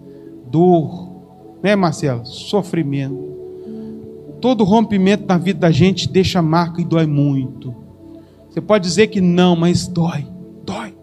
Dor. 0.51 1.15
Né, 1.63 1.77
Marcelo? 1.77 2.25
Sofrimento. 2.25 3.15
Todo 4.41 4.65
rompimento 4.65 5.23
na 5.25 5.37
vida 5.37 5.61
da 5.61 5.71
gente 5.71 6.09
deixa 6.09 6.41
marca 6.41 6.81
e 6.81 6.83
dói 6.83 7.05
muito. 7.05 7.73
Você 8.49 8.59
pode 8.59 8.85
dizer 8.85 9.07
que 9.07 9.21
não, 9.21 9.55
mas 9.55 9.87
dói, 9.87 10.27
dói. 10.65 10.93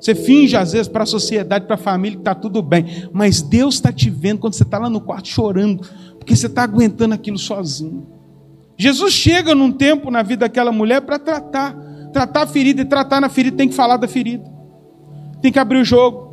Você 0.00 0.14
finge 0.14 0.56
às 0.56 0.72
vezes 0.72 0.88
para 0.88 1.04
a 1.04 1.06
sociedade, 1.06 1.66
para 1.66 1.74
a 1.74 1.78
família 1.78 2.16
que 2.16 2.20
está 2.20 2.34
tudo 2.34 2.62
bem, 2.62 3.08
mas 3.12 3.40
Deus 3.40 3.76
está 3.76 3.92
te 3.92 4.10
vendo 4.10 4.38
quando 4.38 4.54
você 4.54 4.62
está 4.62 4.78
lá 4.78 4.90
no 4.90 5.00
quarto 5.00 5.28
chorando, 5.28 5.82
porque 6.18 6.36
você 6.36 6.46
está 6.46 6.62
aguentando 6.62 7.14
aquilo 7.14 7.38
sozinho. 7.38 8.06
Jesus 8.76 9.12
chega 9.12 9.54
num 9.54 9.72
tempo 9.72 10.10
na 10.10 10.22
vida 10.22 10.40
daquela 10.40 10.70
mulher 10.70 11.00
para 11.00 11.18
tratar, 11.18 11.74
tratar 12.12 12.42
a 12.42 12.46
ferida, 12.46 12.82
e 12.82 12.84
tratar 12.84 13.20
na 13.20 13.28
ferida 13.28 13.56
tem 13.56 13.68
que 13.68 13.74
falar 13.74 13.96
da 13.96 14.06
ferida, 14.06 14.44
tem 15.40 15.50
que 15.50 15.58
abrir 15.58 15.78
o 15.78 15.84
jogo, 15.84 16.26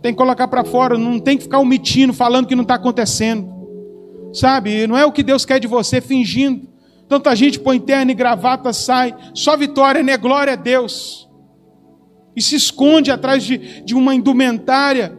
tem 0.00 0.12
que 0.12 0.18
colocar 0.18 0.46
para 0.46 0.62
fora, 0.64 0.96
não 0.96 1.18
tem 1.18 1.36
que 1.36 1.44
ficar 1.44 1.58
omitindo, 1.58 2.12
falando 2.12 2.46
que 2.46 2.54
não 2.54 2.62
está 2.62 2.74
acontecendo, 2.74 3.52
sabe? 4.32 4.86
Não 4.86 4.96
é 4.96 5.04
o 5.04 5.10
que 5.10 5.22
Deus 5.22 5.44
quer 5.44 5.58
de 5.58 5.66
você, 5.66 6.00
fingindo. 6.00 6.68
Tanta 7.08 7.34
gente 7.34 7.58
põe 7.58 7.80
terno 7.80 8.10
e 8.10 8.14
gravata, 8.14 8.72
sai, 8.72 9.14
só 9.34 9.56
vitória, 9.56 10.02
né? 10.02 10.16
Glória 10.16 10.52
a 10.52 10.56
Deus. 10.56 11.23
E 12.36 12.42
se 12.42 12.56
esconde 12.56 13.10
atrás 13.10 13.44
de, 13.44 13.82
de 13.82 13.94
uma 13.94 14.14
indumentária, 14.14 15.16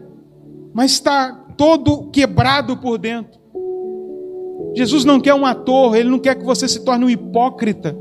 mas 0.73 0.91
está 0.91 1.31
todo 1.57 2.09
quebrado 2.09 2.77
por 2.77 2.97
dentro. 2.97 3.39
Jesus 4.75 5.05
não 5.05 5.19
quer 5.19 5.33
um 5.33 5.45
ator, 5.45 5.95
ele 5.95 6.09
não 6.09 6.19
quer 6.19 6.35
que 6.35 6.43
você 6.43 6.67
se 6.67 6.83
torne 6.83 7.05
um 7.05 7.09
hipócrita. 7.09 7.95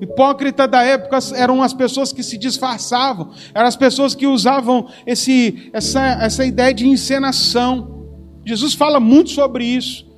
Hipócrita 0.00 0.66
da 0.66 0.82
época 0.82 1.18
eram 1.36 1.62
as 1.62 1.74
pessoas 1.74 2.10
que 2.10 2.22
se 2.22 2.38
disfarçavam, 2.38 3.32
eram 3.54 3.68
as 3.68 3.76
pessoas 3.76 4.14
que 4.14 4.26
usavam 4.26 4.88
esse, 5.06 5.68
essa, 5.74 6.00
essa 6.22 6.44
ideia 6.44 6.72
de 6.72 6.88
encenação. 6.88 8.06
Jesus 8.46 8.72
fala 8.72 8.98
muito 8.98 9.28
sobre 9.30 9.64
isso. 9.64 10.08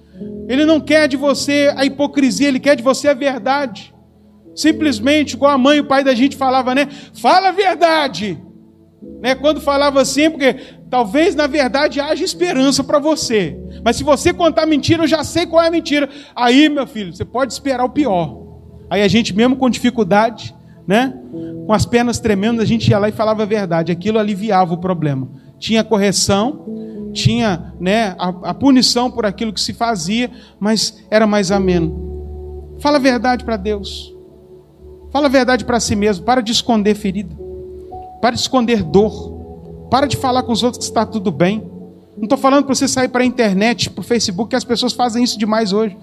Ele 0.48 0.64
não 0.64 0.80
quer 0.80 1.08
de 1.08 1.16
você 1.16 1.72
a 1.76 1.84
hipocrisia, 1.84 2.46
ele 2.46 2.60
quer 2.60 2.76
de 2.76 2.82
você 2.82 3.08
a 3.08 3.14
verdade. 3.14 3.91
Simplesmente, 4.54 5.34
igual 5.34 5.52
a 5.52 5.58
mãe 5.58 5.78
e 5.78 5.80
o 5.80 5.84
pai 5.84 6.04
da 6.04 6.14
gente 6.14 6.36
falava, 6.36 6.74
né? 6.74 6.88
Fala 7.14 7.48
a 7.48 7.52
verdade. 7.52 8.38
Né? 9.20 9.34
Quando 9.34 9.60
falava 9.60 10.00
assim, 10.00 10.30
porque 10.30 10.54
talvez 10.90 11.34
na 11.34 11.46
verdade 11.46 12.00
haja 12.00 12.24
esperança 12.24 12.84
para 12.84 12.98
você. 12.98 13.58
Mas 13.84 13.96
se 13.96 14.04
você 14.04 14.32
contar 14.32 14.66
mentira, 14.66 15.04
eu 15.04 15.08
já 15.08 15.24
sei 15.24 15.46
qual 15.46 15.62
é 15.62 15.68
a 15.68 15.70
mentira. 15.70 16.08
Aí, 16.36 16.68
meu 16.68 16.86
filho, 16.86 17.14
você 17.14 17.24
pode 17.24 17.52
esperar 17.52 17.84
o 17.84 17.90
pior. 17.90 18.42
Aí 18.90 19.02
a 19.02 19.08
gente, 19.08 19.34
mesmo 19.34 19.56
com 19.56 19.70
dificuldade, 19.70 20.54
né? 20.86 21.14
Com 21.66 21.72
as 21.72 21.86
pernas 21.86 22.18
tremendo, 22.18 22.60
a 22.60 22.64
gente 22.64 22.88
ia 22.90 22.98
lá 22.98 23.08
e 23.08 23.12
falava 23.12 23.42
a 23.42 23.46
verdade. 23.46 23.90
Aquilo 23.90 24.18
aliviava 24.18 24.74
o 24.74 24.78
problema. 24.78 25.28
Tinha 25.58 25.82
correção, 25.82 27.10
tinha 27.12 27.72
né, 27.80 28.14
a, 28.18 28.50
a 28.50 28.54
punição 28.54 29.10
por 29.10 29.24
aquilo 29.24 29.52
que 29.52 29.60
se 29.60 29.72
fazia, 29.72 30.30
mas 30.58 31.02
era 31.10 31.26
mais 31.26 31.50
ameno. 31.50 32.76
Fala 32.80 32.96
a 32.96 33.00
verdade 33.00 33.44
para 33.44 33.56
Deus. 33.56 34.12
Fala 35.12 35.26
a 35.26 35.30
verdade 35.30 35.64
para 35.64 35.78
si 35.78 35.94
mesmo. 35.94 36.24
Para 36.24 36.40
de 36.40 36.50
esconder 36.50 36.94
ferida. 36.94 37.36
Para 38.20 38.34
de 38.34 38.40
esconder 38.40 38.82
dor. 38.82 39.88
Para 39.90 40.06
de 40.06 40.16
falar 40.16 40.42
com 40.42 40.52
os 40.52 40.62
outros 40.62 40.78
que 40.78 40.84
está 40.90 41.04
tudo 41.04 41.30
bem. 41.30 41.70
Não 42.16 42.24
estou 42.24 42.38
falando 42.38 42.64
para 42.64 42.74
você 42.74 42.88
sair 42.88 43.08
para 43.08 43.22
a 43.22 43.26
internet, 43.26 43.90
para 43.90 44.00
o 44.00 44.04
Facebook, 44.04 44.50
que 44.50 44.56
as 44.56 44.64
pessoas 44.64 44.92
fazem 44.92 45.22
isso 45.22 45.38
demais 45.38 45.72
hoje. 45.72 45.96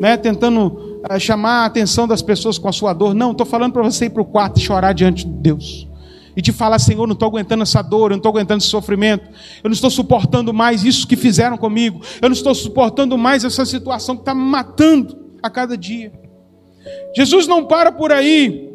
Né? 0.00 0.16
Tentando 0.16 0.66
uh, 0.66 1.18
chamar 1.18 1.62
a 1.62 1.64
atenção 1.66 2.06
das 2.06 2.22
pessoas 2.22 2.56
com 2.56 2.68
a 2.68 2.72
sua 2.72 2.92
dor. 2.92 3.14
Não, 3.14 3.32
estou 3.32 3.46
falando 3.46 3.72
para 3.72 3.82
você 3.82 4.06
ir 4.06 4.10
para 4.10 4.22
o 4.22 4.24
quarto 4.24 4.58
e 4.58 4.62
chorar 4.62 4.92
diante 4.92 5.26
de 5.26 5.32
Deus. 5.32 5.88
E 6.36 6.42
te 6.42 6.52
falar, 6.52 6.78
Senhor, 6.78 7.06
não 7.06 7.14
estou 7.14 7.28
aguentando 7.28 7.62
essa 7.62 7.80
dor, 7.80 8.10
eu 8.10 8.10
não 8.10 8.16
estou 8.18 8.30
aguentando 8.30 8.58
esse 8.58 8.68
sofrimento, 8.68 9.24
eu 9.64 9.70
não 9.70 9.72
estou 9.72 9.90
suportando 9.90 10.52
mais 10.52 10.84
isso 10.84 11.08
que 11.08 11.16
fizeram 11.16 11.56
comigo, 11.56 12.02
eu 12.20 12.28
não 12.28 12.34
estou 12.34 12.54
suportando 12.54 13.16
mais 13.16 13.42
essa 13.42 13.64
situação 13.64 14.16
que 14.16 14.20
está 14.20 14.34
me 14.34 14.42
matando 14.42 15.16
a 15.42 15.48
cada 15.48 15.78
dia. 15.78 16.12
Jesus 17.14 17.46
não 17.46 17.64
para 17.64 17.92
por 17.92 18.12
aí. 18.12 18.70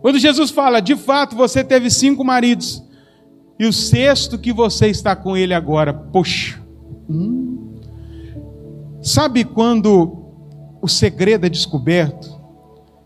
Quando 0.00 0.18
Jesus 0.18 0.50
fala, 0.50 0.80
de 0.80 0.96
fato 0.96 1.36
você 1.36 1.62
teve 1.62 1.90
cinco 1.90 2.24
maridos, 2.24 2.82
e 3.58 3.66
o 3.66 3.72
sexto 3.72 4.38
que 4.38 4.52
você 4.52 4.86
está 4.86 5.14
com 5.14 5.36
ele 5.36 5.52
agora, 5.52 5.92
poxa. 5.92 6.58
Hum. 7.08 7.74
Sabe 9.02 9.44
quando 9.44 10.16
o 10.80 10.88
segredo 10.88 11.44
é 11.44 11.48
descoberto? 11.48 12.40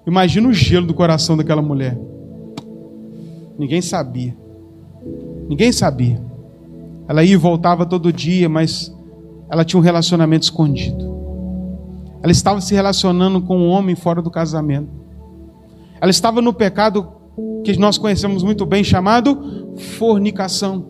Imagina 0.07 0.49
o 0.49 0.53
gelo 0.53 0.87
do 0.87 0.95
coração 0.95 1.37
daquela 1.37 1.63
mulher. 1.63 1.99
Ninguém 3.59 3.83
sabia. 3.83 4.37
Ninguém 5.49 5.73
sabia. 5.73 6.23
Ela 7.09 7.25
ia 7.25 7.35
e 7.35 7.37
voltava 7.37 7.85
todo 7.85 8.13
dia, 8.13 8.49
mas 8.49 8.95
ela 9.51 9.65
tinha 9.65 9.79
um 9.79 9.83
relacionamento 9.83 10.45
escondido. 10.45 11.14
Ela 12.25 12.33
estava 12.33 12.59
se 12.63 12.75
relacionando 12.75 13.43
com 13.43 13.59
um 13.59 13.69
homem 13.69 13.95
fora 13.95 14.23
do 14.23 14.31
casamento. 14.31 14.89
Ela 16.01 16.11
estava 16.11 16.41
no 16.41 16.55
pecado 16.55 17.07
que 17.63 17.79
nós 17.79 17.99
conhecemos 17.99 18.43
muito 18.43 18.65
bem, 18.65 18.83
chamado 18.83 19.75
fornicação. 19.99 20.89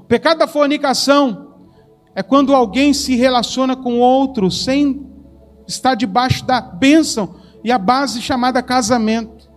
O 0.00 0.04
pecado 0.04 0.38
da 0.38 0.46
fornicação 0.46 1.52
é 2.14 2.22
quando 2.22 2.54
alguém 2.54 2.94
se 2.94 3.14
relaciona 3.14 3.76
com 3.76 3.98
outro 3.98 4.50
sem 4.50 5.06
estar 5.66 5.94
debaixo 5.94 6.46
da 6.46 6.62
bênção 6.62 7.34
e 7.62 7.70
a 7.70 7.76
base 7.76 8.22
chamada 8.22 8.62
casamento. 8.62 9.50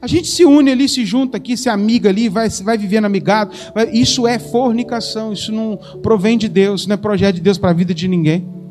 A 0.00 0.06
gente 0.06 0.28
se 0.28 0.44
une 0.44 0.70
ali, 0.70 0.88
se 0.88 1.04
junta 1.04 1.36
aqui, 1.36 1.56
se 1.56 1.68
amiga 1.68 2.10
ali, 2.10 2.28
vai, 2.28 2.48
vai 2.48 2.78
vivendo 2.78 3.06
amigado. 3.06 3.50
Isso 3.92 4.24
é 4.28 4.38
fornicação, 4.38 5.32
isso 5.32 5.50
não 5.50 5.76
provém 6.00 6.38
de 6.38 6.48
Deus, 6.48 6.86
não 6.86 6.94
é 6.94 6.96
projeto 6.96 7.34
de 7.34 7.40
Deus 7.40 7.58
para 7.58 7.70
a 7.70 7.74
vida 7.74 7.92
de 7.92 8.06
ninguém. 8.06 8.61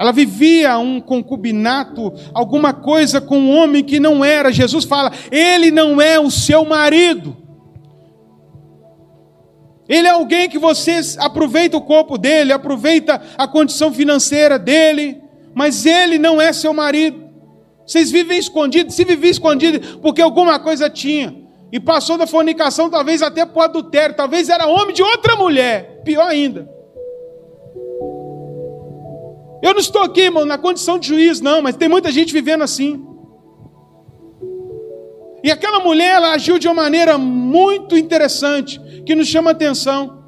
Ela 0.00 0.12
vivia 0.12 0.78
um 0.78 0.98
concubinato, 0.98 2.14
alguma 2.32 2.72
coisa 2.72 3.20
com 3.20 3.38
um 3.38 3.54
homem 3.54 3.84
que 3.84 4.00
não 4.00 4.24
era. 4.24 4.50
Jesus 4.50 4.86
fala: 4.86 5.12
ele 5.30 5.70
não 5.70 6.00
é 6.00 6.18
o 6.18 6.30
seu 6.30 6.64
marido. 6.64 7.36
Ele 9.86 10.08
é 10.08 10.10
alguém 10.12 10.48
que 10.48 10.58
você 10.58 10.98
aproveita 11.18 11.76
o 11.76 11.82
corpo 11.82 12.16
dele, 12.16 12.50
aproveita 12.50 13.20
a 13.36 13.46
condição 13.46 13.92
financeira 13.92 14.58
dele, 14.58 15.20
mas 15.54 15.84
ele 15.84 16.16
não 16.16 16.40
é 16.40 16.50
seu 16.50 16.72
marido. 16.72 17.28
Vocês 17.86 18.10
vivem 18.10 18.38
escondidos, 18.38 18.94
se 18.94 19.04
vivem 19.04 19.30
escondido 19.30 19.98
porque 19.98 20.22
alguma 20.22 20.58
coisa 20.58 20.88
tinha, 20.88 21.36
e 21.70 21.78
passou 21.78 22.16
da 22.16 22.26
fornicação, 22.26 22.88
talvez 22.88 23.20
até 23.20 23.44
para 23.44 23.60
o 23.60 23.64
adultério, 23.64 24.16
talvez 24.16 24.48
era 24.48 24.66
homem 24.66 24.94
de 24.94 25.02
outra 25.02 25.36
mulher, 25.36 26.00
pior 26.04 26.26
ainda. 26.26 26.79
Eu 29.62 29.72
não 29.72 29.80
estou 29.80 30.02
aqui, 30.02 30.22
irmão, 30.22 30.44
na 30.44 30.56
condição 30.56 30.98
de 30.98 31.08
juiz, 31.08 31.40
não, 31.40 31.60
mas 31.60 31.76
tem 31.76 31.88
muita 31.88 32.10
gente 32.10 32.32
vivendo 32.32 32.62
assim. 32.62 33.04
E 35.42 35.50
aquela 35.50 35.80
mulher, 35.80 36.16
ela 36.16 36.32
agiu 36.32 36.58
de 36.58 36.66
uma 36.68 36.82
maneira 36.82 37.16
muito 37.18 37.96
interessante, 37.96 38.80
que 39.04 39.14
nos 39.14 39.28
chama 39.28 39.50
atenção. 39.50 40.20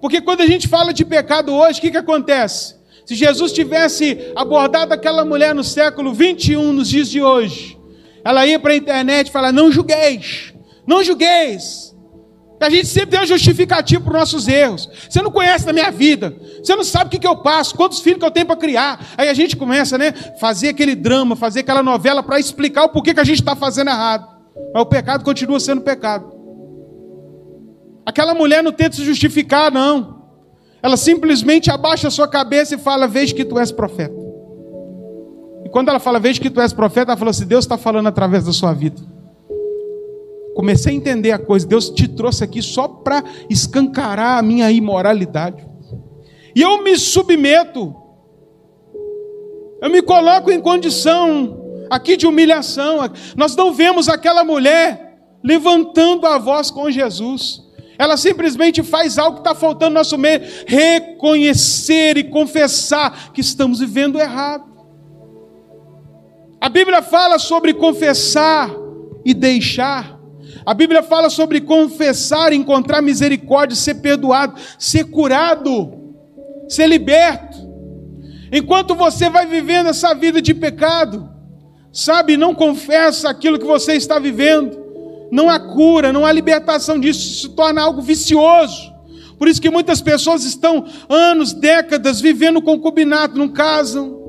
Porque 0.00 0.20
quando 0.20 0.40
a 0.40 0.46
gente 0.46 0.66
fala 0.66 0.92
de 0.92 1.04
pecado 1.04 1.52
hoje, 1.52 1.78
o 1.78 1.82
que, 1.82 1.90
que 1.90 1.96
acontece? 1.96 2.76
Se 3.04 3.14
Jesus 3.14 3.52
tivesse 3.52 4.32
abordado 4.36 4.94
aquela 4.94 5.24
mulher 5.24 5.54
no 5.54 5.64
século 5.64 6.12
21, 6.12 6.72
nos 6.72 6.88
dias 6.88 7.08
de 7.08 7.20
hoje, 7.22 7.78
ela 8.24 8.46
ia 8.46 8.58
para 8.58 8.72
a 8.72 8.76
internet 8.76 9.28
e 9.28 9.32
falar: 9.32 9.52
Não 9.52 9.70
julgueis, 9.70 10.54
não 10.86 11.02
julgueis. 11.02 11.89
A 12.60 12.68
gente 12.68 12.88
sempre 12.88 13.12
tem 13.12 13.20
uma 13.20 13.26
justificativa 13.26 14.02
para 14.02 14.12
os 14.12 14.18
nossos 14.18 14.46
erros. 14.46 14.86
Você 15.08 15.22
não 15.22 15.30
conhece 15.30 15.68
a 15.68 15.72
minha 15.72 15.90
vida. 15.90 16.36
Você 16.62 16.76
não 16.76 16.84
sabe 16.84 17.06
o 17.06 17.08
que, 17.08 17.18
que 17.18 17.26
eu 17.26 17.36
passo, 17.36 17.74
quantos 17.74 18.00
filhos 18.00 18.18
que 18.18 18.24
eu 18.24 18.30
tenho 18.30 18.44
para 18.44 18.56
criar. 18.56 19.02
Aí 19.16 19.30
a 19.30 19.34
gente 19.34 19.56
começa, 19.56 19.96
né? 19.96 20.12
Fazer 20.38 20.68
aquele 20.68 20.94
drama, 20.94 21.34
fazer 21.34 21.60
aquela 21.60 21.82
novela 21.82 22.22
para 22.22 22.38
explicar 22.38 22.84
o 22.84 22.90
porquê 22.90 23.14
que 23.14 23.20
a 23.20 23.24
gente 23.24 23.40
está 23.40 23.56
fazendo 23.56 23.88
errado. 23.88 24.28
Mas 24.74 24.82
o 24.82 24.86
pecado 24.86 25.24
continua 25.24 25.58
sendo 25.58 25.80
pecado. 25.80 26.30
Aquela 28.04 28.34
mulher 28.34 28.62
não 28.62 28.72
tenta 28.72 28.94
se 28.94 29.04
justificar, 29.04 29.72
não. 29.72 30.20
Ela 30.82 30.98
simplesmente 30.98 31.70
abaixa 31.70 32.08
a 32.08 32.10
sua 32.10 32.28
cabeça 32.28 32.74
e 32.74 32.78
fala: 32.78 33.08
Veja 33.08 33.34
que 33.34 33.44
tu 33.44 33.58
és 33.58 33.72
profeta. 33.72 34.14
E 35.64 35.70
quando 35.70 35.88
ela 35.88 35.98
fala, 35.98 36.18
Veja 36.18 36.38
que 36.38 36.50
tu 36.50 36.60
és 36.60 36.74
profeta, 36.74 37.12
ela 37.12 37.18
fala 37.18 37.30
assim: 37.30 37.46
Deus 37.46 37.64
está 37.64 37.78
falando 37.78 38.08
através 38.08 38.44
da 38.44 38.52
sua 38.52 38.74
vida 38.74 39.00
comecei 40.54 40.92
a 40.92 40.96
entender 40.96 41.32
a 41.32 41.38
coisa. 41.38 41.66
Deus 41.66 41.90
te 41.90 42.08
trouxe 42.08 42.44
aqui 42.44 42.62
só 42.62 42.88
para 42.88 43.24
escancarar 43.48 44.38
a 44.38 44.42
minha 44.42 44.70
imoralidade. 44.70 45.66
E 46.54 46.62
eu 46.62 46.82
me 46.82 46.96
submeto. 46.96 47.94
Eu 49.80 49.90
me 49.90 50.02
coloco 50.02 50.50
em 50.50 50.60
condição 50.60 51.86
aqui 51.88 52.16
de 52.16 52.26
humilhação. 52.26 52.98
Nós 53.36 53.56
não 53.56 53.72
vemos 53.72 54.08
aquela 54.08 54.44
mulher 54.44 55.18
levantando 55.42 56.26
a 56.26 56.38
voz 56.38 56.70
com 56.70 56.90
Jesus. 56.90 57.62
Ela 57.98 58.16
simplesmente 58.16 58.82
faz 58.82 59.18
algo 59.18 59.36
que 59.36 59.40
está 59.40 59.54
faltando 59.54 59.90
no 59.90 60.00
nosso 60.00 60.16
meio: 60.16 60.40
reconhecer 60.66 62.16
e 62.16 62.24
confessar 62.24 63.32
que 63.32 63.40
estamos 63.40 63.80
vivendo 63.80 64.18
errado. 64.18 64.64
A 66.60 66.68
Bíblia 66.68 67.00
fala 67.02 67.38
sobre 67.38 67.72
confessar 67.74 68.70
e 69.24 69.32
deixar. 69.32 70.19
A 70.64 70.74
Bíblia 70.74 71.02
fala 71.02 71.30
sobre 71.30 71.60
confessar, 71.60 72.52
encontrar 72.52 73.00
misericórdia, 73.00 73.76
ser 73.76 73.94
perdoado, 73.96 74.54
ser 74.78 75.04
curado, 75.04 76.14
ser 76.68 76.86
liberto. 76.86 77.58
Enquanto 78.52 78.94
você 78.94 79.30
vai 79.30 79.46
vivendo 79.46 79.88
essa 79.88 80.14
vida 80.14 80.42
de 80.42 80.52
pecado, 80.52 81.28
sabe, 81.92 82.36
não 82.36 82.54
confessa 82.54 83.30
aquilo 83.30 83.58
que 83.58 83.64
você 83.64 83.94
está 83.94 84.18
vivendo, 84.18 84.78
não 85.30 85.48
há 85.48 85.58
cura, 85.58 86.12
não 86.12 86.26
há 86.26 86.32
libertação 86.32 86.98
disso, 86.98 87.42
se 87.42 87.48
torna 87.50 87.80
algo 87.80 88.02
vicioso. 88.02 88.92
Por 89.38 89.48
isso 89.48 89.62
que 89.62 89.70
muitas 89.70 90.02
pessoas 90.02 90.44
estão 90.44 90.84
anos, 91.08 91.54
décadas 91.54 92.20
vivendo 92.20 92.60
concubinato, 92.60 93.38
não 93.38 93.48
casam, 93.48 94.20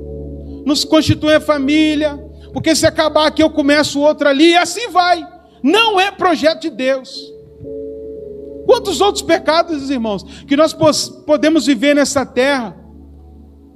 não 0.66 0.76
se 0.76 0.88
constituem 0.88 1.36
a 1.36 1.42
família, 1.42 2.18
porque 2.54 2.76
se 2.76 2.86
acabar 2.86 3.28
aqui 3.28 3.44
eu 3.44 3.50
começo 3.50 4.00
outro 4.00 4.28
ali, 4.28 4.52
e 4.52 4.58
assim 4.58 4.90
vai. 4.90 5.28
Não 5.64 6.00
é 6.00 6.12
projeto 6.12 6.62
de 6.62 6.70
Deus. 6.70 7.32
Quantos 8.66 9.02
outros 9.02 9.24
pecados, 9.24 9.90
irmãos, 9.90 10.24
que 10.48 10.56
nós 10.56 10.74
podemos 11.26 11.66
viver 11.66 11.96
nessa 11.96 12.26
terra? 12.26 12.78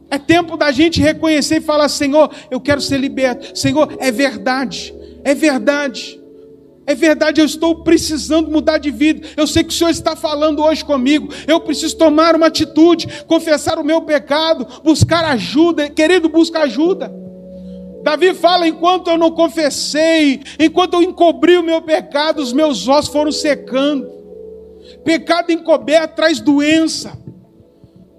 É 0.10 0.18
tempo 0.18 0.56
da 0.56 0.72
gente 0.72 1.02
reconhecer 1.02 1.58
e 1.58 1.62
falar: 1.62 1.90
Senhor, 1.90 2.32
eu 2.50 2.62
quero 2.62 2.82
ser 2.82 2.98
liberto. 2.98 3.58
Senhor, 3.58 3.96
é 4.00 4.12
verdade, 4.12 4.96
é 5.24 5.34
verdade. 5.34 6.22
É 6.88 6.94
verdade, 6.94 7.42
eu 7.42 7.46
estou 7.46 7.84
precisando 7.84 8.52
mudar 8.52 8.78
de 8.78 8.92
vida. 8.92 9.28
Eu 9.36 9.48
sei 9.48 9.64
que 9.64 9.72
o 9.72 9.74
Senhor 9.74 9.90
está 9.90 10.16
falando 10.16 10.64
hoje 10.64 10.86
comigo. 10.86 11.34
Eu 11.48 11.60
preciso 11.60 11.98
tomar 11.98 12.36
uma 12.36 12.46
atitude, 12.46 13.24
confessar 13.26 13.80
o 13.80 13.84
meu 13.84 14.04
pecado, 14.04 14.68
buscar 14.84 15.26
ajuda. 15.26 15.90
Querido, 15.90 16.30
busca 16.30 16.60
ajuda. 16.60 17.12
Davi 18.06 18.36
fala: 18.36 18.68
enquanto 18.68 19.08
eu 19.10 19.18
não 19.18 19.32
confessei, 19.32 20.40
enquanto 20.60 20.94
eu 20.94 21.02
encobri 21.02 21.58
o 21.58 21.64
meu 21.64 21.82
pecado, 21.82 22.40
os 22.40 22.54
meus 22.54 22.88
ossos 22.88 23.12
foram 23.12 23.32
secando. 23.32 24.08
Pecado 25.04 25.52
encoberto 25.52 26.16
traz 26.16 26.40
doença. 26.40 27.18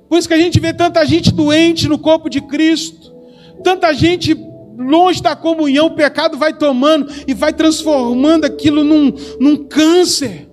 Por 0.08 0.18
isso 0.18 0.26
que 0.26 0.34
a 0.34 0.38
gente 0.38 0.58
vê 0.58 0.72
tanta 0.72 1.06
gente 1.06 1.32
doente 1.32 1.86
no 1.86 2.00
corpo 2.00 2.28
de 2.28 2.40
Cristo, 2.40 3.14
tanta 3.62 3.94
gente 3.94 4.34
longe 4.76 5.22
da 5.22 5.36
comunhão, 5.36 5.86
o 5.86 5.94
pecado 5.94 6.36
vai 6.36 6.52
tomando 6.52 7.06
e 7.24 7.32
vai 7.32 7.52
transformando 7.52 8.44
aquilo 8.44 8.82
num, 8.82 9.12
num 9.38 9.68
câncer. 9.68 10.50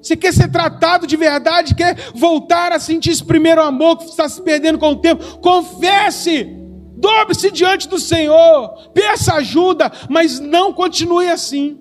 Você 0.00 0.16
quer 0.16 0.34
ser 0.34 0.50
tratado 0.50 1.06
de 1.06 1.16
verdade, 1.16 1.76
quer 1.76 1.96
voltar 2.16 2.72
a 2.72 2.80
sentir 2.80 3.10
esse 3.10 3.24
primeiro 3.24 3.62
amor 3.62 3.98
que 3.98 4.06
está 4.06 4.28
se 4.28 4.42
perdendo 4.42 4.76
com 4.76 4.90
o 4.90 4.96
tempo? 4.96 5.38
Confesse 5.38 6.61
Dobre-se 7.02 7.50
diante 7.50 7.88
do 7.88 7.98
Senhor, 7.98 8.90
peça 8.94 9.34
ajuda, 9.34 9.90
mas 10.08 10.38
não 10.38 10.72
continue 10.72 11.28
assim. 11.28 11.76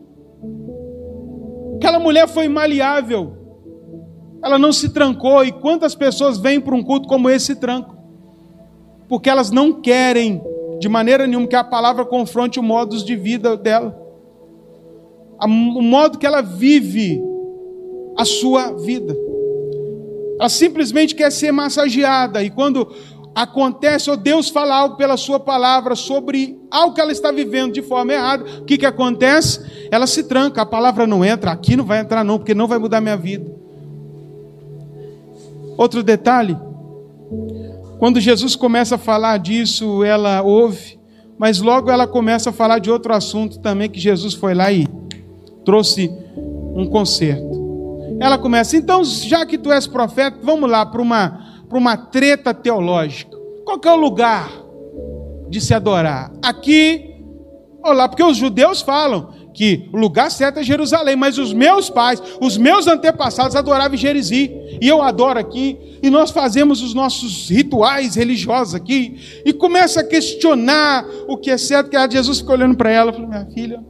Aquela 1.76 2.00
mulher 2.00 2.28
foi 2.28 2.48
maleável, 2.48 3.38
ela 4.44 4.58
não 4.58 4.74
se 4.74 4.90
trancou. 4.90 5.46
E 5.46 5.52
quantas 5.52 5.94
pessoas 5.94 6.40
vêm 6.40 6.60
para 6.60 6.74
um 6.74 6.82
culto 6.82 7.08
como 7.08 7.30
esse 7.30 7.56
tranco? 7.56 7.96
Porque 9.08 9.30
elas 9.30 9.52
não 9.52 9.80
querem, 9.80 10.42
de 10.80 10.90
maneira 10.90 11.28
nenhuma, 11.28 11.46
que 11.46 11.56
a 11.56 11.64
palavra 11.64 12.04
confronte 12.04 12.60
o 12.60 12.64
modo 12.64 12.98
de 12.98 13.16
vida 13.16 13.56
dela, 13.56 13.96
o 15.40 15.82
modo 15.84 16.18
que 16.18 16.26
ela 16.26 16.42
vive 16.42 17.22
a 18.18 18.26
sua 18.26 18.72
vida. 18.74 19.16
Ela 20.40 20.50
simplesmente 20.50 21.14
quer 21.14 21.32
ser 21.32 21.52
massageada, 21.52 22.44
e 22.44 22.50
quando 22.50 22.92
acontece, 23.34 24.10
ou 24.10 24.18
Deus 24.18 24.50
fala 24.50 24.76
algo 24.76 24.96
pela 24.96 25.16
sua 25.18 25.40
palavra 25.40 25.96
sobre 25.96 26.60
algo 26.70 26.94
que 26.94 27.02
ela 27.02 27.12
está 27.12 27.32
vivendo 27.32 27.74
de 27.74 27.82
forma 27.82 28.14
errada, 28.14 28.46
o 28.60 28.66
que, 28.66 28.78
que 28.78 28.86
acontece? 28.86 29.88
Ela 29.90 30.06
se 30.06 30.24
tranca, 30.24 30.62
a 30.62 30.66
palavra 30.66 31.08
não 31.08 31.24
entra, 31.24 31.52
aqui 31.52 31.76
não 31.76 31.86
vai 31.86 32.00
entrar 32.00 32.24
não, 32.24 32.38
porque 32.38 32.54
não 32.54 32.68
vai 32.68 32.78
mudar 32.78 33.02
minha 33.02 33.18
vida. 33.18 33.50
Outro 35.78 36.04
detalhe, 36.04 36.58
Quando 37.98 38.20
Jesus 38.20 38.56
começa 38.56 38.96
a 38.96 38.98
falar 38.98 39.38
disso, 39.38 40.04
ela 40.04 40.42
ouve, 40.42 41.00
mas 41.38 41.62
logo 41.62 41.90
ela 41.90 42.08
começa 42.08 42.50
a 42.50 42.54
falar 42.54 42.80
de 42.80 42.90
outro 42.90 43.14
assunto 43.14 43.60
também 43.60 43.90
que 43.90 44.00
Jesus 44.00 44.34
foi 44.34 44.54
lá 44.54 44.72
e 44.72 44.88
trouxe 45.64 46.12
um 46.76 46.88
conserto. 46.88 47.62
Ela 48.20 48.38
começa, 48.38 48.76
então, 48.76 49.04
já 49.04 49.46
que 49.46 49.58
tu 49.58 49.72
és 49.72 49.88
profeta, 49.88 50.38
vamos 50.44 50.70
lá 50.70 50.86
para 50.86 51.02
uma, 51.02 51.41
uma 51.78 51.98
treta 51.98 52.54
teológica. 52.54 53.38
Qual 53.66 53.80
é 53.84 53.92
o 53.92 53.96
lugar 54.02 54.52
de 55.50 55.62
se 55.62 55.74
adorar? 55.74 56.32
Aqui 56.44 57.12
ou 57.84 57.94
lá? 57.94 58.08
Porque 58.08 58.24
os 58.24 58.38
judeus 58.38 58.82
falam 58.82 59.42
que 59.54 59.90
o 59.92 59.98
lugar 59.98 60.32
certo 60.32 60.60
é 60.60 60.64
Jerusalém, 60.64 61.16
mas 61.16 61.38
os 61.38 61.54
meus 61.54 61.90
pais, 61.90 62.22
os 62.40 62.58
meus 62.58 62.88
antepassados 62.88 63.56
adoravam 63.56 63.96
em 63.96 63.98
Jerezi, 63.98 64.52
e 64.82 64.88
eu 64.88 65.02
adoro 65.02 65.40
aqui, 65.40 65.78
e 66.02 66.10
nós 66.10 66.32
fazemos 66.32 66.82
os 66.82 66.94
nossos 66.94 67.50
rituais 67.50 68.16
religiosos 68.16 68.74
aqui, 68.74 69.42
e 69.46 69.54
começa 69.54 70.02
a 70.02 70.04
questionar 70.04 71.06
o 71.28 71.38
que 71.38 71.52
é 71.52 71.58
certo, 71.58 71.90
que 71.90 72.12
Jesus 72.12 72.40
ficou 72.40 72.56
olhando 72.56 72.76
para 72.76 72.92
ela 72.92 73.12
falou: 73.12 73.28
Minha 73.28 73.46
filha, 73.48 73.84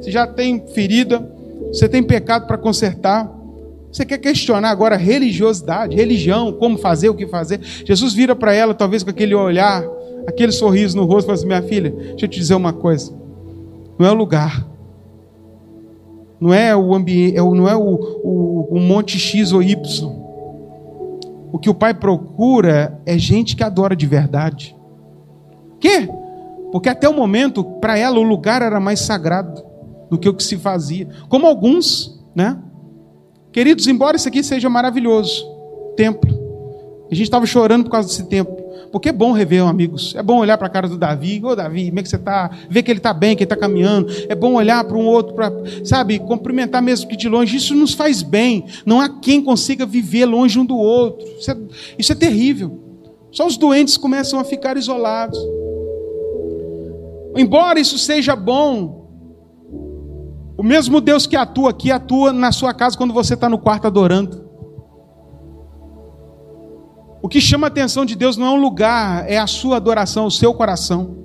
você 0.00 0.10
já 0.10 0.26
tem 0.26 0.66
ferida, 0.68 1.30
você 1.72 1.88
tem 1.88 2.02
pecado 2.02 2.46
para 2.46 2.56
consertar. 2.56 3.37
Você 3.92 4.04
quer 4.04 4.18
questionar 4.18 4.70
agora 4.70 4.96
religiosidade, 4.96 5.96
religião, 5.96 6.52
como 6.52 6.76
fazer, 6.78 7.08
o 7.08 7.14
que 7.14 7.26
fazer? 7.26 7.60
Jesus 7.62 8.12
vira 8.12 8.36
para 8.36 8.52
ela, 8.52 8.74
talvez 8.74 9.02
com 9.02 9.10
aquele 9.10 9.34
olhar, 9.34 9.82
aquele 10.26 10.52
sorriso 10.52 10.96
no 10.96 11.04
rosto, 11.04 11.24
e 11.24 11.26
fala 11.26 11.34
assim: 11.34 11.46
Minha 11.46 11.62
filha, 11.62 11.90
deixa 11.90 12.26
eu 12.26 12.28
te 12.28 12.38
dizer 12.38 12.54
uma 12.54 12.72
coisa. 12.72 13.12
Não 13.98 14.06
é 14.06 14.10
o 14.10 14.14
lugar, 14.14 14.66
não 16.40 16.52
é 16.54 16.76
o 16.76 16.94
ambiente, 16.94 17.36
é 17.36 17.40
não 17.40 17.68
é 17.68 17.74
o, 17.74 18.20
o, 18.22 18.68
o 18.70 18.78
monte 18.78 19.18
X 19.18 19.52
ou 19.52 19.62
Y. 19.62 20.18
O 21.50 21.58
que 21.58 21.70
o 21.70 21.74
Pai 21.74 21.94
procura 21.94 23.00
é 23.06 23.16
gente 23.16 23.56
que 23.56 23.64
adora 23.64 23.96
de 23.96 24.06
verdade. 24.06 24.76
Que? 25.80 26.08
Porque 26.70 26.88
até 26.88 27.08
o 27.08 27.14
momento, 27.14 27.64
para 27.64 27.98
ela, 27.98 28.18
o 28.18 28.22
lugar 28.22 28.60
era 28.60 28.78
mais 28.78 29.00
sagrado 29.00 29.64
do 30.10 30.18
que 30.18 30.28
o 30.28 30.34
que 30.34 30.42
se 30.42 30.58
fazia. 30.58 31.08
Como 31.28 31.46
alguns, 31.46 32.22
né? 32.34 32.58
Queridos, 33.52 33.86
embora 33.86 34.16
isso 34.16 34.28
aqui 34.28 34.42
seja 34.42 34.68
maravilhoso, 34.68 35.44
templo. 35.96 36.48
A 37.10 37.14
gente 37.14 37.24
estava 37.24 37.46
chorando 37.46 37.84
por 37.84 37.90
causa 37.90 38.08
desse 38.08 38.24
templo. 38.28 38.56
Porque 38.92 39.08
é 39.10 39.12
bom 39.12 39.32
rever 39.32 39.62
amigos. 39.62 40.14
É 40.14 40.22
bom 40.22 40.38
olhar 40.38 40.56
para 40.56 40.66
a 40.66 40.70
cara 40.70 40.88
do 40.88 40.96
Davi. 40.96 41.40
Ô 41.44 41.54
Davi, 41.54 41.88
como 41.88 42.00
é 42.00 42.02
que 42.02 42.08
você 42.08 42.16
está? 42.16 42.50
Ver 42.70 42.82
que 42.82 42.90
ele 42.90 42.98
está 42.98 43.12
bem, 43.12 43.36
que 43.36 43.42
ele 43.42 43.46
está 43.46 43.56
caminhando. 43.56 44.10
É 44.28 44.34
bom 44.34 44.54
olhar 44.54 44.82
para 44.84 44.96
um 44.96 45.06
outro, 45.06 45.34
para, 45.34 45.52
sabe, 45.84 46.18
cumprimentar 46.18 46.82
mesmo 46.82 47.08
que 47.08 47.16
de 47.16 47.28
longe. 47.28 47.56
Isso 47.56 47.74
nos 47.74 47.94
faz 47.94 48.22
bem. 48.22 48.64
Não 48.86 49.00
há 49.00 49.08
quem 49.08 49.42
consiga 49.42 49.84
viver 49.84 50.26
longe 50.26 50.58
um 50.58 50.64
do 50.64 50.76
outro. 50.76 51.26
Isso 51.38 51.50
é, 51.50 51.56
isso 51.98 52.12
é 52.12 52.14
terrível. 52.14 52.80
Só 53.30 53.46
os 53.46 53.56
doentes 53.56 53.96
começam 53.96 54.38
a 54.38 54.44
ficar 54.44 54.76
isolados. 54.76 55.38
Embora 57.36 57.78
isso 57.78 57.98
seja 57.98 58.34
bom, 58.34 58.97
o 60.58 60.62
mesmo 60.64 61.00
Deus 61.00 61.24
que 61.24 61.36
atua 61.36 61.70
aqui, 61.70 61.88
atua 61.92 62.32
na 62.32 62.50
sua 62.50 62.74
casa 62.74 62.98
quando 62.98 63.14
você 63.14 63.34
está 63.34 63.48
no 63.48 63.60
quarto 63.60 63.86
adorando. 63.86 64.44
O 67.22 67.28
que 67.28 67.40
chama 67.40 67.68
a 67.68 67.68
atenção 67.68 68.04
de 68.04 68.16
Deus 68.16 68.36
não 68.36 68.48
é 68.48 68.50
um 68.50 68.60
lugar, 68.60 69.24
é 69.30 69.38
a 69.38 69.46
sua 69.46 69.76
adoração, 69.76 70.26
o 70.26 70.30
seu 70.32 70.52
coração. 70.52 71.16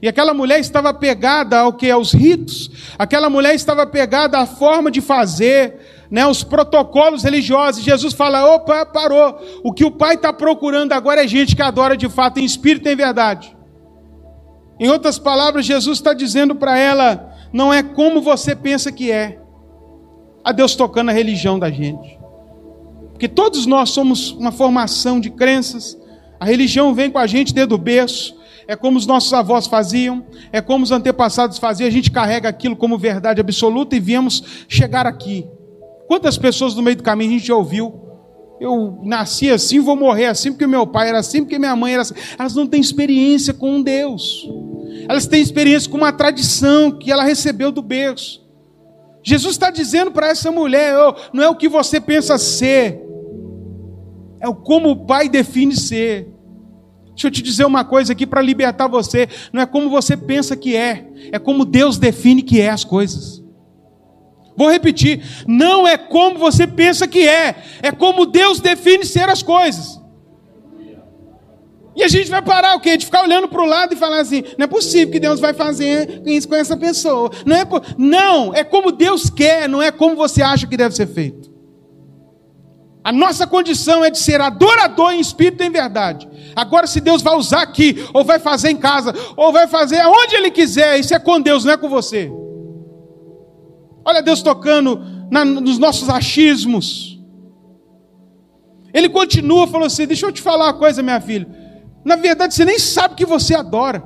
E 0.00 0.06
aquela 0.06 0.32
mulher 0.32 0.60
estava 0.60 0.94
pegada 0.94 1.58
ao 1.58 1.72
que? 1.72 1.90
Aos 1.90 2.12
ritos. 2.12 2.70
Aquela 2.96 3.28
mulher 3.28 3.56
estava 3.56 3.84
pegada 3.88 4.38
à 4.38 4.46
forma 4.46 4.88
de 4.88 5.00
fazer, 5.00 6.06
né, 6.08 6.24
os 6.24 6.44
protocolos 6.44 7.24
religiosos. 7.24 7.82
Jesus 7.82 8.14
fala: 8.14 8.54
opa, 8.54 8.86
parou. 8.86 9.36
O 9.64 9.72
que 9.72 9.84
o 9.84 9.90
Pai 9.90 10.14
está 10.14 10.32
procurando 10.32 10.92
agora 10.92 11.24
é 11.24 11.26
gente 11.26 11.56
que 11.56 11.62
adora 11.62 11.96
de 11.96 12.08
fato 12.08 12.38
em 12.38 12.44
espírito 12.44 12.88
e 12.88 12.92
em 12.92 12.96
verdade. 12.96 13.56
Em 14.78 14.88
outras 14.88 15.18
palavras, 15.18 15.66
Jesus 15.66 15.98
está 15.98 16.14
dizendo 16.14 16.54
para 16.54 16.78
ela: 16.78 17.33
não 17.54 17.72
é 17.72 17.84
como 17.84 18.20
você 18.20 18.56
pensa 18.56 18.90
que 18.90 19.12
é. 19.12 19.38
A 20.42 20.50
Deus 20.50 20.74
tocando 20.74 21.10
a 21.10 21.12
religião 21.12 21.56
da 21.56 21.70
gente. 21.70 22.18
Porque 23.12 23.28
todos 23.28 23.64
nós 23.64 23.90
somos 23.90 24.32
uma 24.32 24.50
formação 24.50 25.20
de 25.20 25.30
crenças. 25.30 25.96
A 26.40 26.44
religião 26.44 26.92
vem 26.92 27.12
com 27.12 27.18
a 27.18 27.28
gente 27.28 27.54
desde 27.54 27.72
o 27.72 27.78
berço. 27.78 28.36
É 28.66 28.74
como 28.74 28.98
os 28.98 29.06
nossos 29.06 29.32
avós 29.32 29.68
faziam, 29.68 30.26
é 30.50 30.60
como 30.60 30.82
os 30.82 30.90
antepassados 30.90 31.56
faziam. 31.58 31.86
A 31.86 31.92
gente 31.92 32.10
carrega 32.10 32.48
aquilo 32.48 32.74
como 32.74 32.98
verdade 32.98 33.40
absoluta 33.40 33.94
e 33.94 34.00
viemos 34.00 34.66
chegar 34.68 35.06
aqui. 35.06 35.46
Quantas 36.08 36.36
pessoas 36.36 36.74
no 36.74 36.82
meio 36.82 36.96
do 36.96 37.04
caminho 37.04 37.30
a 37.30 37.34
gente 37.34 37.46
já 37.46 37.54
ouviu? 37.54 38.00
Eu 38.60 38.98
nasci 39.04 39.48
assim, 39.50 39.78
vou 39.78 39.94
morrer 39.94 40.26
assim, 40.26 40.50
porque 40.50 40.66
meu 40.66 40.88
pai 40.88 41.08
era 41.08 41.20
assim, 41.20 41.42
porque 41.42 41.58
minha 41.58 41.76
mãe 41.76 41.92
era 41.92 42.02
assim. 42.02 42.14
Elas 42.36 42.54
não 42.54 42.66
têm 42.66 42.80
experiência 42.80 43.54
com 43.54 43.80
Deus. 43.80 44.48
Elas 45.08 45.26
têm 45.26 45.42
experiência 45.42 45.90
com 45.90 45.96
uma 45.96 46.12
tradição 46.12 46.92
que 46.92 47.10
ela 47.10 47.24
recebeu 47.24 47.70
do 47.70 47.82
berço. 47.82 48.44
Jesus 49.22 49.54
está 49.54 49.70
dizendo 49.70 50.10
para 50.10 50.28
essa 50.28 50.50
mulher: 50.50 50.94
oh, 50.98 51.14
não 51.32 51.42
é 51.42 51.48
o 51.48 51.56
que 51.56 51.68
você 51.68 52.00
pensa 52.00 52.36
ser, 52.36 53.00
é 54.40 54.48
o 54.48 54.54
como 54.54 54.90
o 54.90 55.06
Pai 55.06 55.28
define 55.28 55.74
ser. 55.74 56.28
Deixa 57.08 57.28
eu 57.28 57.30
te 57.30 57.42
dizer 57.42 57.64
uma 57.64 57.84
coisa 57.84 58.12
aqui 58.12 58.26
para 58.26 58.42
libertar 58.42 58.88
você: 58.88 59.28
não 59.52 59.62
é 59.62 59.66
como 59.66 59.88
você 59.88 60.16
pensa 60.16 60.56
que 60.56 60.76
é, 60.76 61.06
é 61.32 61.38
como 61.38 61.64
Deus 61.64 61.96
define 61.96 62.42
que 62.42 62.60
é 62.60 62.68
as 62.68 62.84
coisas. 62.84 63.42
Vou 64.56 64.70
repetir: 64.70 65.22
não 65.46 65.86
é 65.86 65.96
como 65.96 66.38
você 66.38 66.66
pensa 66.66 67.08
que 67.08 67.26
é, 67.26 67.56
é 67.82 67.90
como 67.90 68.26
Deus 68.26 68.60
define 68.60 69.04
ser 69.04 69.28
as 69.28 69.42
coisas. 69.42 70.03
E 71.96 72.02
a 72.02 72.08
gente 72.08 72.28
vai 72.28 72.42
parar 72.42 72.74
o 72.74 72.80
quê? 72.80 72.96
De 72.96 73.04
ficar 73.04 73.22
olhando 73.22 73.48
para 73.48 73.62
o 73.62 73.66
lado 73.66 73.94
e 73.94 73.96
falar 73.96 74.20
assim: 74.20 74.42
não 74.58 74.64
é 74.64 74.66
possível 74.66 75.12
que 75.12 75.20
Deus 75.20 75.38
vai 75.38 75.54
fazer 75.54 76.22
isso 76.26 76.48
com 76.48 76.54
essa 76.54 76.76
pessoa. 76.76 77.30
Não 77.46 77.56
é, 77.56 77.64
não, 77.96 78.54
é 78.54 78.64
como 78.64 78.90
Deus 78.90 79.30
quer, 79.30 79.68
não 79.68 79.80
é 79.80 79.90
como 79.90 80.16
você 80.16 80.42
acha 80.42 80.66
que 80.66 80.76
deve 80.76 80.94
ser 80.94 81.06
feito. 81.06 81.54
A 83.04 83.12
nossa 83.12 83.46
condição 83.46 84.02
é 84.02 84.10
de 84.10 84.18
ser 84.18 84.40
adorador 84.40 85.12
em 85.12 85.20
espírito 85.20 85.62
e 85.62 85.66
em 85.66 85.70
verdade. 85.70 86.26
Agora, 86.56 86.86
se 86.86 87.00
Deus 87.00 87.20
vai 87.20 87.36
usar 87.36 87.60
aqui, 87.60 88.02
ou 88.14 88.24
vai 88.24 88.38
fazer 88.38 88.70
em 88.70 88.76
casa, 88.78 89.14
ou 89.36 89.52
vai 89.52 89.68
fazer 89.68 90.00
aonde 90.00 90.34
Ele 90.34 90.50
quiser, 90.50 90.98
isso 90.98 91.14
é 91.14 91.18
com 91.18 91.38
Deus, 91.38 91.64
não 91.64 91.74
é 91.74 91.76
com 91.76 91.88
você. 91.88 92.32
Olha 94.06 94.22
Deus 94.22 94.42
tocando 94.42 95.00
na, 95.30 95.44
nos 95.44 95.78
nossos 95.78 96.08
achismos. 96.08 97.20
Ele 98.92 99.08
continua, 99.08 99.66
falou 99.66 99.86
assim: 99.86 100.06
Deixa 100.06 100.26
eu 100.26 100.32
te 100.32 100.40
falar 100.42 100.66
uma 100.66 100.74
coisa, 100.74 101.02
minha 101.02 101.20
filha. 101.20 101.63
Na 102.04 102.16
verdade, 102.16 102.54
você 102.54 102.64
nem 102.64 102.78
sabe 102.78 103.14
que 103.14 103.24
você 103.24 103.54
adora. 103.54 104.02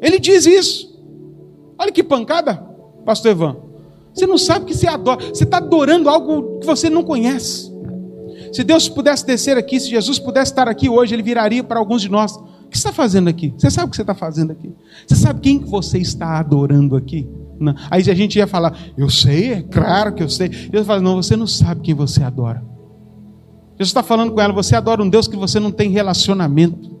Ele 0.00 0.18
diz 0.18 0.46
isso. 0.46 0.96
Olha 1.78 1.92
que 1.92 2.02
pancada, 2.02 2.54
pastor 3.04 3.32
Ivan. 3.32 3.56
Você 4.14 4.26
não 4.26 4.38
sabe 4.38 4.64
que 4.64 4.74
você 4.74 4.86
adora. 4.86 5.22
Você 5.26 5.44
está 5.44 5.58
adorando 5.58 6.08
algo 6.08 6.58
que 6.58 6.66
você 6.66 6.88
não 6.88 7.02
conhece. 7.02 7.70
Se 8.52 8.64
Deus 8.64 8.88
pudesse 8.88 9.26
descer 9.26 9.58
aqui, 9.58 9.78
se 9.78 9.90
Jesus 9.90 10.18
pudesse 10.18 10.52
estar 10.52 10.68
aqui 10.68 10.88
hoje, 10.88 11.14
ele 11.14 11.22
viraria 11.22 11.62
para 11.62 11.78
alguns 11.78 12.00
de 12.00 12.08
nós. 12.08 12.34
O 12.36 12.68
que 12.68 12.78
você 12.78 12.88
está 12.88 12.92
fazendo 12.92 13.28
aqui? 13.28 13.52
Você 13.56 13.70
sabe 13.70 13.88
o 13.88 13.90
que 13.90 13.96
você 13.96 14.02
está 14.02 14.14
fazendo 14.14 14.52
aqui? 14.52 14.72
Você 15.06 15.14
sabe 15.16 15.40
quem 15.40 15.58
que 15.58 15.68
você 15.68 15.98
está 15.98 16.38
adorando 16.38 16.96
aqui? 16.96 17.28
Não. 17.58 17.74
Aí 17.90 18.00
a 18.00 18.14
gente 18.14 18.36
ia 18.38 18.46
falar, 18.46 18.76
eu 18.96 19.10
sei, 19.10 19.52
é 19.52 19.62
claro 19.62 20.14
que 20.14 20.22
eu 20.22 20.28
sei. 20.28 20.48
Deus 20.48 20.86
fala, 20.86 21.00
não, 21.00 21.16
você 21.16 21.36
não 21.36 21.46
sabe 21.46 21.82
quem 21.82 21.94
você 21.94 22.22
adora. 22.22 22.62
Jesus 23.78 23.88
está 23.88 24.02
falando 24.02 24.32
com 24.32 24.40
ela: 24.40 24.52
você 24.52 24.74
adora 24.74 25.02
um 25.02 25.08
Deus 25.08 25.28
que 25.28 25.36
você 25.36 25.60
não 25.60 25.70
tem 25.70 25.90
relacionamento. 25.90 26.96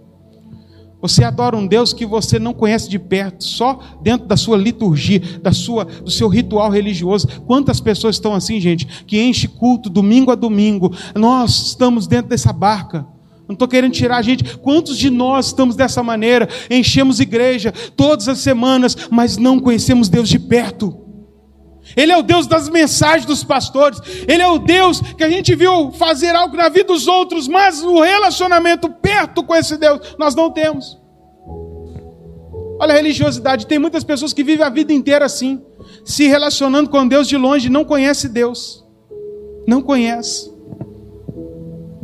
Você 1.00 1.22
adora 1.22 1.56
um 1.56 1.66
Deus 1.66 1.92
que 1.92 2.06
você 2.06 2.38
não 2.38 2.54
conhece 2.54 2.88
de 2.88 2.98
perto, 2.98 3.44
só 3.44 3.78
dentro 4.02 4.26
da 4.26 4.36
sua 4.36 4.56
liturgia, 4.56 5.20
da 5.42 5.52
sua, 5.52 5.84
do 5.84 6.10
seu 6.10 6.26
ritual 6.26 6.70
religioso. 6.70 7.28
Quantas 7.46 7.80
pessoas 7.80 8.16
estão 8.16 8.34
assim, 8.34 8.58
gente, 8.60 8.86
que 9.06 9.20
enche 9.20 9.46
culto 9.46 9.90
domingo 9.90 10.30
a 10.30 10.34
domingo? 10.34 10.92
Nós 11.14 11.66
estamos 11.66 12.06
dentro 12.06 12.30
dessa 12.30 12.52
barca. 12.52 13.06
Não 13.46 13.52
estou 13.52 13.68
querendo 13.68 13.92
tirar 13.92 14.16
a 14.16 14.22
gente. 14.22 14.56
Quantos 14.58 14.98
de 14.98 15.08
nós 15.08 15.46
estamos 15.46 15.76
dessa 15.76 16.02
maneira? 16.02 16.48
Enchemos 16.68 17.20
igreja 17.20 17.72
todas 17.94 18.26
as 18.26 18.38
semanas, 18.38 18.96
mas 19.10 19.36
não 19.36 19.60
conhecemos 19.60 20.08
Deus 20.08 20.28
de 20.28 20.38
perto. 20.38 21.05
Ele 21.94 22.10
é 22.10 22.16
o 22.16 22.22
Deus 22.22 22.46
das 22.46 22.68
mensagens 22.68 23.26
dos 23.26 23.44
pastores. 23.44 24.00
Ele 24.26 24.42
é 24.42 24.48
o 24.48 24.58
Deus 24.58 25.00
que 25.00 25.22
a 25.22 25.30
gente 25.30 25.54
viu 25.54 25.92
fazer 25.92 26.34
algo 26.34 26.56
na 26.56 26.68
vida 26.68 26.86
dos 26.86 27.06
outros, 27.06 27.46
mas 27.46 27.82
o 27.82 28.00
relacionamento 28.00 28.88
perto 28.88 29.44
com 29.44 29.54
esse 29.54 29.76
Deus 29.76 30.16
nós 30.18 30.34
não 30.34 30.50
temos. 30.50 30.98
Olha 32.78 32.92
a 32.92 32.96
religiosidade. 32.96 33.66
Tem 33.66 33.78
muitas 33.78 34.04
pessoas 34.04 34.32
que 34.32 34.44
vivem 34.44 34.64
a 34.64 34.70
vida 34.70 34.92
inteira 34.92 35.24
assim, 35.24 35.62
se 36.04 36.26
relacionando 36.26 36.90
com 36.90 37.06
Deus 37.06 37.28
de 37.28 37.36
longe, 37.36 37.68
não 37.68 37.84
conhece 37.84 38.28
Deus. 38.28 38.84
Não 39.66 39.82
conhece. 39.82 40.52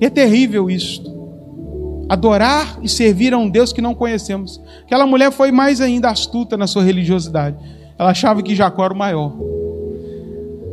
É 0.01 0.11
terrível 0.11 0.71
isso. 0.71 1.03
Adorar 2.09 2.79
e 2.83 2.89
servir 2.89 3.33
a 3.33 3.39
um 3.39 3.49
Deus 3.49 3.73
que 3.73 3.81
não 3.81 3.95
conhecemos. 3.95 4.61
Aquela 4.83 5.07
mulher 5.07 5.31
foi 5.31 5.53
mais 5.53 5.81
ainda 5.81 6.11
astuta 6.11 6.57
na 6.57 6.67
sua 6.67 6.83
religiosidade. 6.83 7.57
Ela 7.99 8.11
achava 8.11 8.43
que 8.43 8.55
Jacó 8.55 8.85
era 8.85 8.95
o 8.95 8.97
maior. 8.97 9.33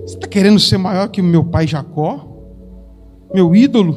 Você 0.09 0.15
está 0.15 0.27
querendo 0.27 0.59
ser 0.59 0.79
maior 0.79 1.07
que 1.07 1.21
o 1.21 1.23
meu 1.23 1.43
pai 1.43 1.67
Jacó? 1.67 2.27
Meu 3.31 3.55
ídolo? 3.55 3.95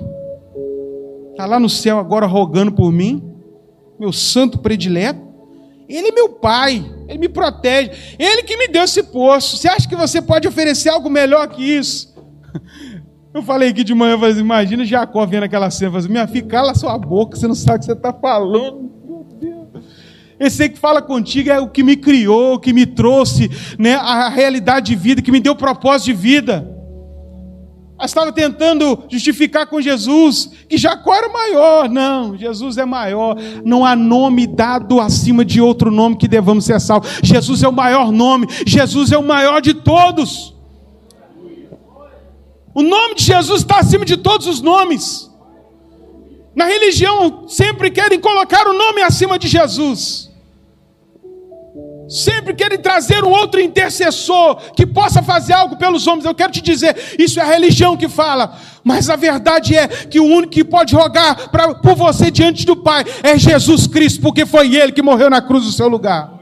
Está 1.30 1.46
lá 1.46 1.58
no 1.58 1.70
céu 1.70 1.98
agora 1.98 2.26
rogando 2.26 2.70
por 2.70 2.92
mim, 2.92 3.34
meu 3.98 4.12
santo 4.12 4.58
predileto. 4.58 5.22
Ele 5.88 6.08
é 6.08 6.12
meu 6.12 6.28
pai, 6.28 6.84
ele 7.08 7.18
me 7.18 7.30
protege, 7.30 7.92
ele 8.18 8.42
que 8.42 8.58
me 8.58 8.68
deu 8.68 8.82
esse 8.82 9.02
poço. 9.04 9.56
Você 9.56 9.66
acha 9.66 9.88
que 9.88 9.96
você 9.96 10.20
pode 10.20 10.46
oferecer 10.46 10.90
algo 10.90 11.08
melhor 11.08 11.48
que 11.48 11.62
isso? 11.62 12.14
Eu 13.32 13.42
falei 13.42 13.70
aqui 13.70 13.82
de 13.82 13.94
manhã, 13.94 14.18
falei, 14.18 14.36
imagina 14.38 14.84
Jacó 14.84 15.24
vendo 15.24 15.44
aquela 15.44 15.70
cena, 15.70 15.92
falei, 15.92 16.08
minha 16.08 16.28
filha, 16.28 16.46
cala 16.46 16.74
sua 16.74 16.98
boca, 16.98 17.38
você 17.38 17.48
não 17.48 17.54
sabe 17.54 17.76
o 17.76 17.80
que 17.80 17.86
você 17.86 17.92
está 17.92 18.12
falando. 18.12 18.90
Esse 20.42 20.68
que 20.68 20.76
fala 20.76 21.00
contigo 21.00 21.50
é 21.50 21.60
o 21.60 21.68
que 21.68 21.84
me 21.84 21.96
criou, 21.96 22.58
que 22.58 22.72
me 22.72 22.84
trouxe 22.84 23.48
né, 23.78 23.94
a 23.94 24.28
realidade 24.28 24.86
de 24.86 24.96
vida, 24.96 25.22
que 25.22 25.30
me 25.30 25.38
deu 25.38 25.54
propósito 25.54 26.06
de 26.06 26.14
vida. 26.14 26.68
Eu 27.96 28.04
estava 28.04 28.32
tentando 28.32 29.04
justificar 29.08 29.68
com 29.68 29.80
Jesus 29.80 30.50
que 30.68 30.76
Jacó 30.76 31.14
era 31.14 31.28
maior. 31.28 31.88
Não, 31.88 32.36
Jesus 32.36 32.76
é 32.76 32.84
maior. 32.84 33.36
Não 33.64 33.86
há 33.86 33.94
nome 33.94 34.44
dado 34.44 35.00
acima 35.00 35.44
de 35.44 35.60
outro 35.60 35.92
nome 35.92 36.16
que 36.16 36.26
devamos 36.26 36.64
ser 36.64 36.80
salvos. 36.80 37.20
Jesus 37.22 37.62
é 37.62 37.68
o 37.68 37.72
maior 37.72 38.10
nome. 38.10 38.48
Jesus 38.66 39.12
é 39.12 39.16
o 39.16 39.22
maior 39.22 39.60
de 39.62 39.74
todos. 39.74 40.56
O 42.74 42.82
nome 42.82 43.14
de 43.14 43.22
Jesus 43.22 43.60
está 43.60 43.78
acima 43.78 44.04
de 44.04 44.16
todos 44.16 44.48
os 44.48 44.60
nomes. 44.60 45.30
Na 46.52 46.64
religião 46.64 47.46
sempre 47.46 47.92
querem 47.92 48.18
colocar 48.18 48.66
o 48.66 48.72
nome 48.72 49.02
acima 49.02 49.38
de 49.38 49.46
Jesus. 49.46 50.31
Sempre 52.12 52.52
querem 52.52 52.76
trazer 52.76 53.24
um 53.24 53.30
outro 53.30 53.58
intercessor 53.58 54.56
que 54.76 54.84
possa 54.84 55.22
fazer 55.22 55.54
algo 55.54 55.78
pelos 55.78 56.06
homens. 56.06 56.26
Eu 56.26 56.34
quero 56.34 56.52
te 56.52 56.60
dizer, 56.60 56.94
isso 57.18 57.40
é 57.40 57.42
a 57.42 57.46
religião 57.46 57.96
que 57.96 58.06
fala. 58.06 58.54
Mas 58.84 59.08
a 59.08 59.16
verdade 59.16 59.74
é 59.74 59.88
que 59.88 60.20
o 60.20 60.24
único 60.26 60.52
que 60.52 60.62
pode 60.62 60.94
rogar 60.94 61.48
pra, 61.48 61.74
por 61.74 61.94
você 61.94 62.30
diante 62.30 62.66
do 62.66 62.76
Pai 62.76 63.02
é 63.22 63.38
Jesus 63.38 63.86
Cristo, 63.86 64.20
porque 64.20 64.44
foi 64.44 64.76
Ele 64.76 64.92
que 64.92 65.00
morreu 65.00 65.30
na 65.30 65.40
cruz 65.40 65.64
no 65.64 65.72
seu 65.72 65.88
lugar. 65.88 66.38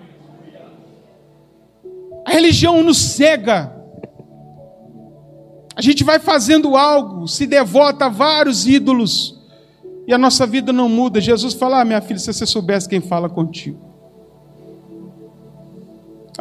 A 2.26 2.32
religião 2.32 2.82
nos 2.82 2.98
cega. 2.98 3.72
A 5.76 5.80
gente 5.80 6.02
vai 6.02 6.18
fazendo 6.18 6.76
algo, 6.76 7.28
se 7.28 7.46
devota 7.46 8.06
a 8.06 8.08
vários 8.08 8.66
ídolos, 8.66 9.38
e 10.04 10.12
a 10.12 10.18
nossa 10.18 10.48
vida 10.48 10.72
não 10.72 10.88
muda. 10.88 11.20
Jesus 11.20 11.54
fala: 11.54 11.80
ah, 11.80 11.84
minha 11.84 12.00
filha, 12.00 12.18
se 12.18 12.32
você 12.32 12.44
soubesse 12.44 12.88
quem 12.88 13.00
fala 13.00 13.28
contigo. 13.28 13.89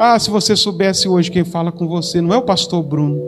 Ah, 0.02 0.18
se 0.18 0.30
você 0.30 0.56
soubesse 0.56 1.06
hoje 1.06 1.30
quem 1.30 1.44
fala 1.44 1.70
com 1.70 1.86
você, 1.86 2.22
não 2.22 2.32
é 2.32 2.38
o 2.38 2.42
pastor 2.42 2.82
Bruno. 2.82 3.20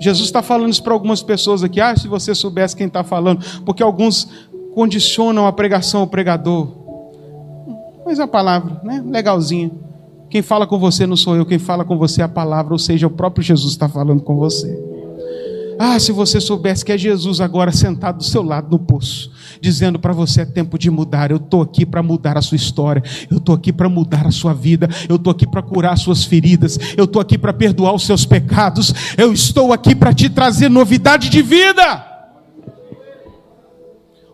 Jesus 0.00 0.24
está 0.26 0.40
falando 0.40 0.70
isso 0.70 0.82
para 0.82 0.94
algumas 0.94 1.22
pessoas 1.22 1.62
aqui. 1.62 1.78
Ah, 1.82 1.94
se 1.94 2.08
você 2.08 2.34
soubesse 2.34 2.74
quem 2.74 2.86
está 2.86 3.04
falando, 3.04 3.44
porque 3.66 3.82
alguns 3.82 4.26
condicionam 4.74 5.46
a 5.46 5.52
pregação 5.52 6.00
ao 6.00 6.06
pregador. 6.06 6.68
Mas 8.06 8.18
é 8.18 8.22
a 8.22 8.26
palavra, 8.26 8.80
né? 8.82 9.04
Legalzinha. 9.06 9.70
Quem 10.30 10.40
fala 10.40 10.66
com 10.66 10.78
você 10.78 11.06
não 11.06 11.16
sou 11.16 11.36
eu, 11.36 11.44
quem 11.44 11.58
fala 11.58 11.84
com 11.84 11.98
você 11.98 12.22
é 12.22 12.24
a 12.24 12.28
palavra, 12.28 12.72
ou 12.72 12.78
seja, 12.78 13.06
o 13.06 13.10
próprio 13.10 13.44
Jesus 13.44 13.72
está 13.74 13.86
falando 13.86 14.22
com 14.22 14.36
você. 14.36 14.82
Ah, 15.82 15.98
se 15.98 16.12
você 16.12 16.38
soubesse 16.42 16.84
que 16.84 16.92
é 16.92 16.98
Jesus 16.98 17.40
agora 17.40 17.72
sentado 17.72 18.18
do 18.18 18.22
seu 18.22 18.42
lado 18.42 18.70
no 18.70 18.78
poço, 18.78 19.32
dizendo 19.62 19.98
para 19.98 20.12
você 20.12 20.42
é 20.42 20.44
tempo 20.44 20.78
de 20.78 20.90
mudar. 20.90 21.30
Eu 21.30 21.38
estou 21.38 21.62
aqui 21.62 21.86
para 21.86 22.02
mudar 22.02 22.36
a 22.36 22.42
sua 22.42 22.56
história. 22.56 23.02
Eu 23.30 23.38
estou 23.38 23.54
aqui 23.54 23.72
para 23.72 23.88
mudar 23.88 24.26
a 24.26 24.30
sua 24.30 24.52
vida. 24.52 24.90
Eu 25.08 25.16
estou 25.16 25.30
aqui 25.30 25.46
para 25.46 25.62
curar 25.62 25.94
as 25.94 26.02
suas 26.02 26.22
feridas. 26.22 26.78
Eu 26.98 27.04
estou 27.04 27.22
aqui 27.22 27.38
para 27.38 27.54
perdoar 27.54 27.94
os 27.94 28.04
seus 28.04 28.26
pecados. 28.26 28.92
Eu 29.16 29.32
estou 29.32 29.72
aqui 29.72 29.94
para 29.94 30.12
te 30.12 30.28
trazer 30.28 30.68
novidade 30.68 31.30
de 31.30 31.40
vida. 31.40 32.06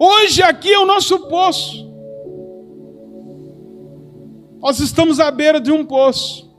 Hoje 0.00 0.42
aqui 0.42 0.72
é 0.72 0.80
o 0.80 0.84
nosso 0.84 1.28
poço. 1.28 1.88
Nós 4.58 4.80
estamos 4.80 5.20
à 5.20 5.30
beira 5.30 5.60
de 5.60 5.70
um 5.70 5.84
poço. 5.84 6.50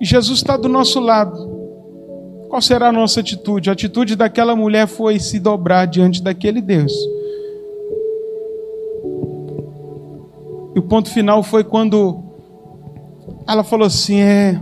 E 0.00 0.04
Jesus 0.04 0.38
está 0.38 0.56
do 0.56 0.68
nosso 0.68 1.00
lado. 1.00 1.53
Qual 2.54 2.62
será 2.62 2.90
a 2.90 2.92
nossa 2.92 3.18
atitude? 3.18 3.68
A 3.68 3.72
atitude 3.72 4.14
daquela 4.14 4.54
mulher 4.54 4.86
foi 4.86 5.18
se 5.18 5.40
dobrar 5.40 5.86
diante 5.86 6.22
daquele 6.22 6.60
Deus. 6.60 6.92
E 10.72 10.78
o 10.78 10.82
ponto 10.82 11.10
final 11.10 11.42
foi 11.42 11.64
quando 11.64 12.22
ela 13.44 13.64
falou 13.64 13.88
assim: 13.88 14.20
é. 14.20 14.60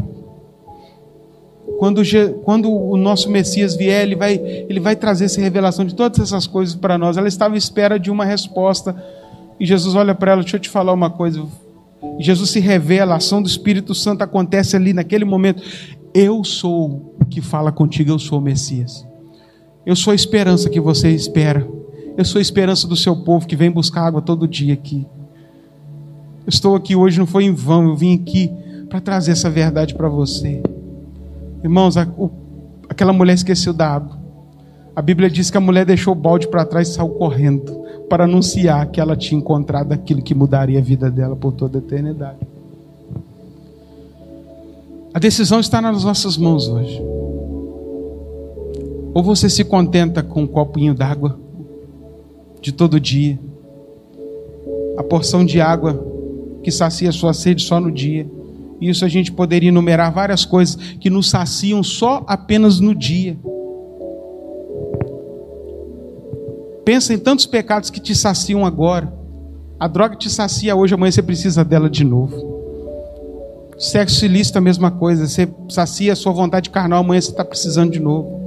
Quando, 1.79 2.01
quando 2.43 2.73
o 2.73 2.97
nosso 2.97 3.31
Messias 3.31 3.77
vier, 3.77 4.05
ele 4.05 4.17
vai, 4.17 4.41
ele 4.43 4.81
vai 4.81 4.97
trazer 4.97 5.27
essa 5.27 5.43
revelação 5.43 5.85
de 5.85 5.95
todas 5.95 6.19
essas 6.19 6.47
coisas 6.47 6.75
para 6.75 6.97
nós. 6.97 7.19
Ela 7.19 7.29
estava 7.29 7.57
à 7.57 7.59
espera 7.59 7.99
de 7.99 8.11
uma 8.11 8.25
resposta. 8.25 8.97
E 9.61 9.67
Jesus 9.67 9.95
olha 9.95 10.15
para 10.15 10.33
ela: 10.33 10.41
deixa 10.41 10.57
eu 10.57 10.61
te 10.61 10.71
falar 10.71 10.95
uma 10.95 11.11
coisa. 11.11 11.47
Jesus 12.19 12.49
se 12.49 12.59
revela, 12.59 13.13
a 13.13 13.17
ação 13.19 13.43
do 13.43 13.49
Espírito 13.49 13.95
Santo 13.95 14.23
acontece 14.23 14.77
ali 14.77 14.95
naquele 14.95 15.27
momento. 15.27 15.63
Eu 16.15 16.45
sou 16.45 17.15
o 17.21 17.25
que 17.25 17.41
fala 17.41 17.73
contigo, 17.73 18.11
eu 18.11 18.19
sou 18.19 18.39
o 18.39 18.43
Messias. 18.43 19.07
Eu 19.85 19.97
sou 19.97 20.13
a 20.13 20.15
esperança 20.15 20.69
que 20.69 20.81
você 20.81 21.11
espera. 21.11 21.67
Eu 22.17 22.25
sou 22.25 22.39
a 22.39 22.43
esperança 22.43 22.87
do 22.87 22.95
seu 22.95 23.17
povo 23.17 23.47
que 23.47 23.57
vem 23.57 23.71
buscar 23.71 24.07
água 24.07 24.21
todo 24.21 24.47
dia 24.47 24.75
aqui. 24.75 25.07
Eu 26.45 26.49
estou 26.49 26.77
aqui 26.77 26.95
hoje, 26.95 27.19
não 27.19 27.27
foi 27.27 27.45
em 27.45 27.55
vão, 27.55 27.89
eu 27.89 27.97
vim 27.97 28.15
aqui 28.15 28.51
para 28.89 29.01
trazer 29.01 29.33
essa 29.33 29.49
verdade 29.49 29.95
para 29.95 30.09
você. 30.09 30.63
Irmãos, 31.65 31.97
a, 31.97 32.07
o, 32.19 32.31
aquela 32.89 33.13
mulher 33.13 33.33
esqueceu 33.33 33.73
da 33.73 33.89
água. 33.89 34.21
A 34.95 35.01
Bíblia 35.01 35.31
diz 35.31 35.51
que 35.51 35.57
a 35.57 35.61
mulher 35.61 35.87
deixou 35.87 36.13
o 36.13 36.17
balde 36.17 36.47
para 36.49 36.67
trás 36.67 36.89
e 36.89 36.93
saiu 36.93 37.09
correndo 37.09 37.83
para 38.11 38.25
anunciar 38.25 38.91
que 38.91 39.01
ela 39.01 39.17
tinha 39.17 39.39
encontrado 39.39 39.93
aquilo 39.93 40.21
que 40.21 40.35
mudaria 40.35 40.79
a 40.79 40.83
vida 40.83 41.11
dela 41.11 41.35
por 41.35 41.53
toda 41.53 41.79
a 41.79 41.81
eternidade. 41.81 42.52
A 45.15 45.19
decisão 45.19 45.61
está 45.61 45.81
nas 45.81 46.05
nossas 46.05 46.39
mãos 46.39 46.69
hoje. 46.69 47.03
Ou 49.15 49.23
você 49.23 49.51
se 49.51 49.63
contenta 49.63 50.23
com 50.23 50.43
um 50.43 50.47
copinho 50.47 50.95
d'água 50.95 51.39
de 52.63 52.73
todo 52.73 52.99
dia, 52.99 53.39
a 54.97 55.03
porção 55.03 55.45
de 55.45 55.61
água 55.61 56.03
que 56.63 56.71
sacia 56.71 57.13
sua 57.13 57.35
sede 57.35 57.63
só 57.63 57.79
no 57.79 57.93
dia. 57.93 58.27
Isso 58.81 59.05
a 59.05 59.09
gente 59.09 59.31
poderia 59.31 59.69
enumerar 59.69 60.13
várias 60.13 60.47
coisas 60.47 60.77
que 60.77 61.11
nos 61.11 61.29
saciam 61.29 61.83
só 61.83 62.25
apenas 62.27 62.81
no 62.81 62.95
dia. 62.95 63.37
Pensa 66.85 67.13
em 67.13 67.19
tantos 67.19 67.45
pecados 67.45 67.91
que 67.91 68.01
te 68.01 68.15
saciam 68.15 68.65
agora. 68.65 69.13
A 69.79 69.87
droga 69.87 70.17
te 70.17 70.31
sacia 70.31 70.75
hoje, 70.75 70.95
amanhã 70.95 71.11
você 71.11 71.23
precisa 71.23 71.65
dela 71.65 71.91
de 71.91 72.03
novo. 72.03 72.52
Sexo 73.79 74.25
ilícito 74.25 74.59
é 74.59 74.61
a 74.61 74.63
mesma 74.63 74.91
coisa. 74.91 75.27
Você 75.27 75.49
sacia 75.69 76.13
a 76.13 76.17
sua 76.17 76.33
vontade 76.33 76.71
carnal, 76.71 77.01
amanhã 77.01 77.21
você 77.21 77.31
está 77.31 77.45
precisando 77.45 77.93
de 77.93 78.01
novo. 78.01 78.41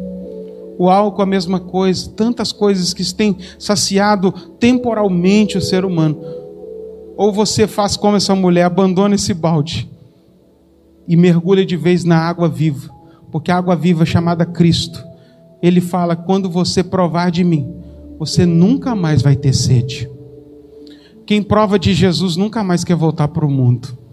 O 0.77 0.89
álcool 0.89 1.21
é 1.21 1.23
a 1.23 1.27
mesma 1.27 1.59
coisa. 1.59 2.09
Tantas 2.09 2.51
coisas 2.51 2.93
que 2.93 3.03
têm 3.13 3.37
saciado 3.57 4.31
temporalmente 4.59 5.57
o 5.57 5.61
ser 5.61 5.85
humano. 5.85 6.19
Ou 7.17 7.31
você 7.31 7.65
faz 7.67 7.95
como 7.95 8.17
essa 8.17 8.35
mulher, 8.35 8.63
abandona 8.63 9.15
esse 9.15 9.33
balde 9.33 9.89
e 11.07 11.15
mergulha 11.15 11.65
de 11.65 11.77
vez 11.77 12.03
na 12.03 12.17
água 12.17 12.49
viva. 12.49 12.93
Porque 13.31 13.51
a 13.51 13.57
água 13.57 13.75
viva 13.75 14.05
chamada 14.05 14.45
Cristo. 14.45 15.03
Ele 15.61 15.81
fala: 15.81 16.15
quando 16.15 16.49
você 16.49 16.83
provar 16.83 17.31
de 17.31 17.43
mim, 17.43 17.73
você 18.19 18.45
nunca 18.45 18.95
mais 18.95 19.21
vai 19.21 19.35
ter 19.35 19.53
sede. 19.53 20.09
Quem 21.25 21.41
prova 21.41 21.79
de 21.79 21.93
Jesus 21.93 22.35
nunca 22.35 22.63
mais 22.63 22.83
quer 22.83 22.95
voltar 22.95 23.29
para 23.29 23.45
o 23.45 23.49
mundo. 23.49 24.04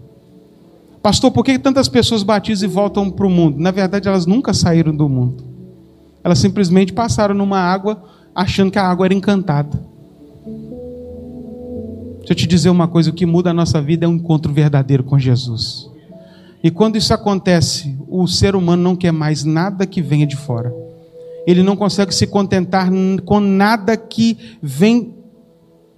Pastor, 1.03 1.31
por 1.31 1.43
que 1.43 1.59
tantas 1.59 1.89
pessoas 1.89 2.23
batizam 2.23 2.69
e 2.69 2.71
voltam 2.71 3.11
para 3.11 3.27
o 3.27 3.29
mundo? 3.29 3.59
Na 3.59 3.71
verdade, 3.71 4.07
elas 4.07 4.25
nunca 4.25 4.53
saíram 4.53 4.95
do 4.95 5.09
mundo. 5.09 5.43
Elas 6.23 6.39
simplesmente 6.39 6.93
passaram 6.93 7.35
numa 7.35 7.59
água 7.59 8.01
achando 8.33 8.71
que 8.71 8.79
a 8.79 8.87
água 8.87 9.05
era 9.05 9.13
encantada. 9.13 9.77
Deixa 12.19 12.31
eu 12.31 12.35
te 12.35 12.47
dizer 12.47 12.69
uma 12.69 12.87
coisa: 12.87 13.09
o 13.09 13.13
que 13.13 13.25
muda 13.25 13.49
a 13.49 13.53
nossa 13.53 13.81
vida 13.81 14.05
é 14.05 14.07
um 14.07 14.13
encontro 14.13 14.53
verdadeiro 14.53 15.03
com 15.03 15.19
Jesus. 15.19 15.91
E 16.63 16.71
quando 16.71 16.95
isso 16.95 17.13
acontece, 17.13 17.97
o 18.07 18.25
ser 18.25 18.55
humano 18.55 18.81
não 18.81 18.95
quer 18.95 19.11
mais 19.11 19.43
nada 19.43 19.85
que 19.85 20.01
venha 20.01 20.25
de 20.25 20.37
fora. 20.37 20.73
Ele 21.45 21.61
não 21.61 21.75
consegue 21.75 22.15
se 22.15 22.25
contentar 22.25 22.89
com 23.25 23.41
nada 23.41 23.97
que 23.97 24.37
vem 24.61 25.13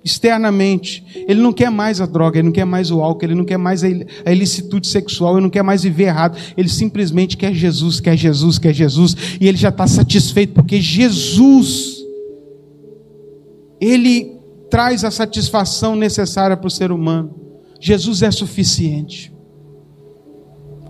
externamente. 0.06 1.04
Ele 1.28 1.42
não 1.42 1.52
quer 1.52 1.72
mais 1.72 2.00
a 2.00 2.06
droga, 2.06 2.38
ele 2.38 2.46
não 2.46 2.54
quer 2.54 2.64
mais 2.64 2.92
o 2.92 3.02
álcool, 3.02 3.26
ele 3.26 3.34
não 3.34 3.44
quer 3.44 3.58
mais 3.58 3.84
a 3.84 4.32
ilicitude 4.32 4.86
sexual, 4.86 5.34
ele 5.34 5.42
não 5.42 5.50
quer 5.50 5.64
mais 5.64 5.82
viver 5.82 6.04
errado. 6.04 6.38
Ele 6.56 6.70
simplesmente 6.70 7.36
quer 7.36 7.52
Jesus, 7.52 8.00
quer 8.00 8.16
Jesus, 8.16 8.60
quer 8.60 8.72
Jesus. 8.72 9.16
E 9.42 9.48
ele 9.48 9.58
já 9.58 9.70
está 9.70 9.88
satisfeito, 9.88 10.54
porque 10.54 10.80
Jesus, 10.80 11.98
ele 13.82 14.38
traz 14.70 15.04
a 15.04 15.10
satisfação 15.10 15.96
necessária 15.96 16.56
para 16.56 16.68
o 16.68 16.72
ser 16.72 16.92
humano. 16.92 17.34
Jesus 17.80 18.22
é 18.22 18.30
suficiente. 18.30 19.34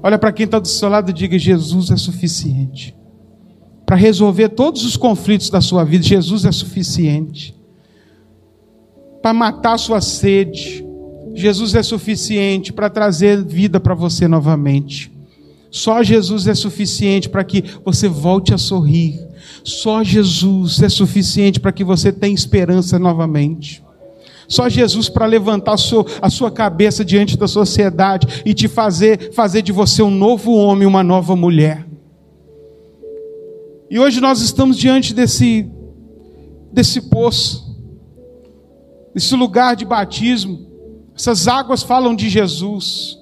Olha 0.04 0.20
para 0.20 0.34
quem 0.34 0.44
está 0.46 0.60
do 0.60 0.68
seu 0.68 0.90
lado 0.90 1.10
e 1.10 1.14
diga: 1.14 1.40
Jesus 1.40 1.90
é 1.90 1.96
suficiente. 1.96 2.94
para 3.86 3.96
resolver 3.96 4.50
todos 4.50 4.84
os 4.84 4.98
conflitos 4.98 5.50
da 5.50 5.62
sua 5.62 5.84
vida. 5.84 6.04
Jesus 6.04 6.44
é 6.44 6.52
suficiente. 6.52 7.55
Para 9.26 9.34
matar 9.34 9.80
sua 9.80 10.02
sede. 10.02 10.86
Jesus 11.34 11.74
é 11.74 11.82
suficiente 11.82 12.72
para 12.72 12.92
trazer 12.92 13.44
vida 13.44 13.80
para 13.80 13.96
você 13.96 14.28
novamente. 14.28 15.12
Só 15.72 16.04
Jesus 16.04 16.46
é 16.46 16.54
suficiente 16.54 17.28
para 17.28 17.44
que 17.44 17.64
você 17.84 18.08
volte 18.08 18.54
a 18.54 18.58
sorrir. 18.60 19.20
Só 19.64 20.04
Jesus 20.04 20.80
é 20.84 20.90
suficiente 20.90 21.60
para 21.60 21.72
que 21.72 21.84
você 21.84 22.12
tenha 22.12 22.36
esperança 22.36 23.00
novamente. 23.00 23.84
Só 24.48 24.70
Jesus 24.70 25.10
para 25.10 25.26
levantar 25.26 25.74
a 25.74 25.78
sua, 25.78 26.06
a 26.22 26.30
sua 26.30 26.52
cabeça 26.52 27.04
diante 27.04 27.36
da 27.36 27.48
sociedade 27.48 28.44
e 28.46 28.54
te 28.54 28.68
fazer, 28.68 29.34
fazer 29.34 29.64
de 29.64 29.72
você 29.72 30.04
um 30.04 30.12
novo 30.12 30.54
homem, 30.54 30.88
uma 30.88 31.02
nova 31.02 31.36
mulher. 31.36 31.84
E 33.90 33.98
hoje 33.98 34.22
nós 34.22 34.42
estamos 34.42 34.78
diante 34.78 35.16
desse, 35.16 35.68
desse 36.72 37.02
poço, 37.10 37.65
desse 39.16 39.34
lugar 39.34 39.78
de 39.78 39.86
batismo. 39.86 40.68
Essas 41.16 41.48
águas 41.48 41.82
falam 41.82 42.14
de 42.14 42.28
Jesus. 42.28 43.18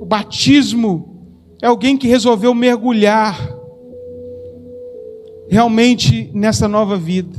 O 0.00 0.04
batismo 0.04 1.22
é 1.62 1.68
alguém 1.68 1.96
que 1.96 2.08
resolveu 2.08 2.52
mergulhar 2.52 3.38
realmente 5.48 6.28
nessa 6.34 6.66
nova 6.66 6.96
vida. 6.96 7.38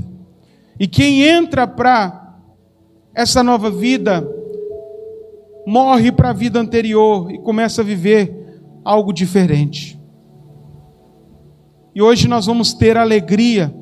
E 0.79 0.87
quem 0.87 1.21
entra 1.23 1.67
para 1.67 2.39
essa 3.13 3.43
nova 3.43 3.69
vida 3.69 4.25
morre 5.65 6.13
para 6.13 6.29
a 6.29 6.33
vida 6.33 6.61
anterior 6.61 7.29
e 7.29 7.39
começa 7.39 7.81
a 7.81 7.85
viver 7.85 8.61
algo 8.85 9.11
diferente. 9.11 9.99
E 11.93 12.01
hoje 12.01 12.25
nós 12.29 12.45
vamos 12.45 12.73
ter 12.73 12.95
a 12.95 13.01
alegria 13.01 13.73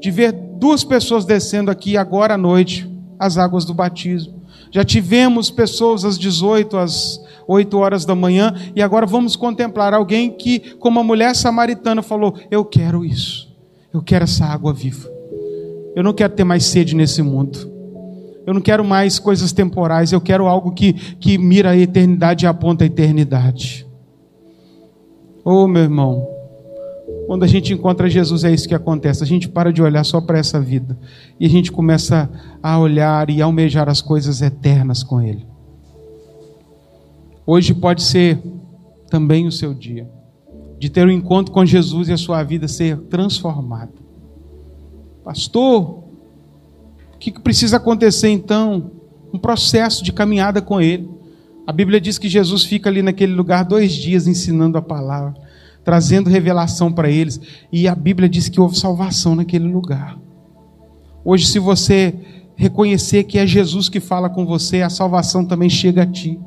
de 0.00 0.10
ver 0.10 0.32
duas 0.62 0.84
pessoas 0.84 1.24
descendo 1.24 1.72
aqui 1.72 1.96
agora 1.96 2.34
à 2.34 2.38
noite 2.38 2.88
as 3.18 3.36
águas 3.36 3.64
do 3.64 3.74
batismo. 3.74 4.44
Já 4.70 4.84
tivemos 4.84 5.50
pessoas 5.50 6.04
às 6.04 6.16
18, 6.16 6.76
às 6.76 7.20
8 7.48 7.76
horas 7.76 8.04
da 8.04 8.14
manhã, 8.14 8.54
e 8.76 8.80
agora 8.80 9.04
vamos 9.04 9.34
contemplar 9.34 9.92
alguém 9.92 10.30
que, 10.30 10.60
como 10.76 11.00
a 11.00 11.02
mulher 11.02 11.34
samaritana, 11.34 12.00
falou: 12.00 12.36
Eu 12.48 12.64
quero 12.64 13.04
isso, 13.04 13.52
eu 13.92 14.00
quero 14.00 14.22
essa 14.22 14.44
água 14.44 14.72
viva. 14.72 15.10
Eu 15.96 16.04
não 16.04 16.12
quero 16.12 16.32
ter 16.32 16.44
mais 16.44 16.64
sede 16.64 16.94
nesse 16.94 17.22
mundo. 17.22 17.68
Eu 18.46 18.54
não 18.54 18.60
quero 18.60 18.84
mais 18.84 19.18
coisas 19.18 19.50
temporais, 19.52 20.12
eu 20.12 20.20
quero 20.20 20.46
algo 20.46 20.70
que, 20.70 20.92
que 20.92 21.38
mira 21.38 21.70
a 21.70 21.76
eternidade 21.76 22.44
e 22.44 22.48
aponta 22.48 22.84
a 22.84 22.86
eternidade. 22.86 23.84
Oh, 25.44 25.66
meu 25.66 25.82
irmão, 25.82 26.24
quando 27.32 27.44
a 27.44 27.46
gente 27.46 27.72
encontra 27.72 28.10
Jesus, 28.10 28.44
é 28.44 28.52
isso 28.52 28.68
que 28.68 28.74
acontece. 28.74 29.24
A 29.24 29.26
gente 29.26 29.48
para 29.48 29.72
de 29.72 29.80
olhar 29.80 30.04
só 30.04 30.20
para 30.20 30.38
essa 30.38 30.60
vida 30.60 30.98
e 31.40 31.46
a 31.46 31.48
gente 31.48 31.72
começa 31.72 32.28
a 32.62 32.78
olhar 32.78 33.30
e 33.30 33.40
almejar 33.40 33.88
as 33.88 34.02
coisas 34.02 34.42
eternas 34.42 35.02
com 35.02 35.18
Ele. 35.18 35.46
Hoje 37.46 37.72
pode 37.72 38.02
ser 38.02 38.38
também 39.08 39.46
o 39.46 39.50
seu 39.50 39.72
dia 39.72 40.06
de 40.78 40.90
ter 40.90 41.06
um 41.06 41.10
encontro 41.10 41.54
com 41.54 41.64
Jesus 41.64 42.10
e 42.10 42.12
a 42.12 42.18
sua 42.18 42.42
vida 42.42 42.68
ser 42.68 42.98
transformada. 43.04 43.94
Pastor, 45.24 46.04
que 47.18 47.32
precisa 47.40 47.78
acontecer 47.78 48.28
então? 48.28 48.90
Um 49.32 49.38
processo 49.38 50.04
de 50.04 50.12
caminhada 50.12 50.60
com 50.60 50.82
Ele. 50.82 51.08
A 51.66 51.72
Bíblia 51.72 51.98
diz 51.98 52.18
que 52.18 52.28
Jesus 52.28 52.64
fica 52.64 52.90
ali 52.90 53.00
naquele 53.00 53.32
lugar 53.32 53.64
dois 53.64 53.90
dias 53.94 54.26
ensinando 54.26 54.76
a 54.76 54.82
palavra, 54.82 55.32
trazendo 55.84 56.30
revelação 56.30 56.92
para 56.92 57.10
eles. 57.10 57.40
E 57.72 57.88
a 57.88 57.94
Bíblia 57.94 58.28
diz 58.28 58.48
que 58.48 58.60
houve 58.60 58.78
salvação 58.78 59.34
naquele 59.34 59.66
lugar. 59.66 60.18
Hoje, 61.24 61.46
se 61.46 61.58
você 61.58 62.14
reconhecer 62.56 63.24
que 63.24 63.38
é 63.38 63.46
Jesus 63.46 63.88
que 63.88 64.00
fala 64.00 64.28
com 64.28 64.44
você, 64.44 64.82
a 64.82 64.90
salvação 64.90 65.44
também 65.44 65.70
chega 65.70 66.02
a 66.02 66.06
ti. 66.06 66.38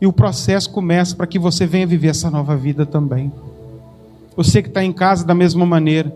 E 0.00 0.06
o 0.06 0.12
processo 0.12 0.70
começa 0.70 1.16
para 1.16 1.26
que 1.26 1.38
você 1.38 1.66
venha 1.66 1.86
viver 1.86 2.08
essa 2.08 2.30
nova 2.30 2.56
vida 2.56 2.84
também. 2.84 3.32
Você 4.36 4.60
que 4.60 4.68
está 4.68 4.84
em 4.84 4.92
casa 4.92 5.24
da 5.24 5.34
mesma 5.34 5.64
maneira, 5.64 6.14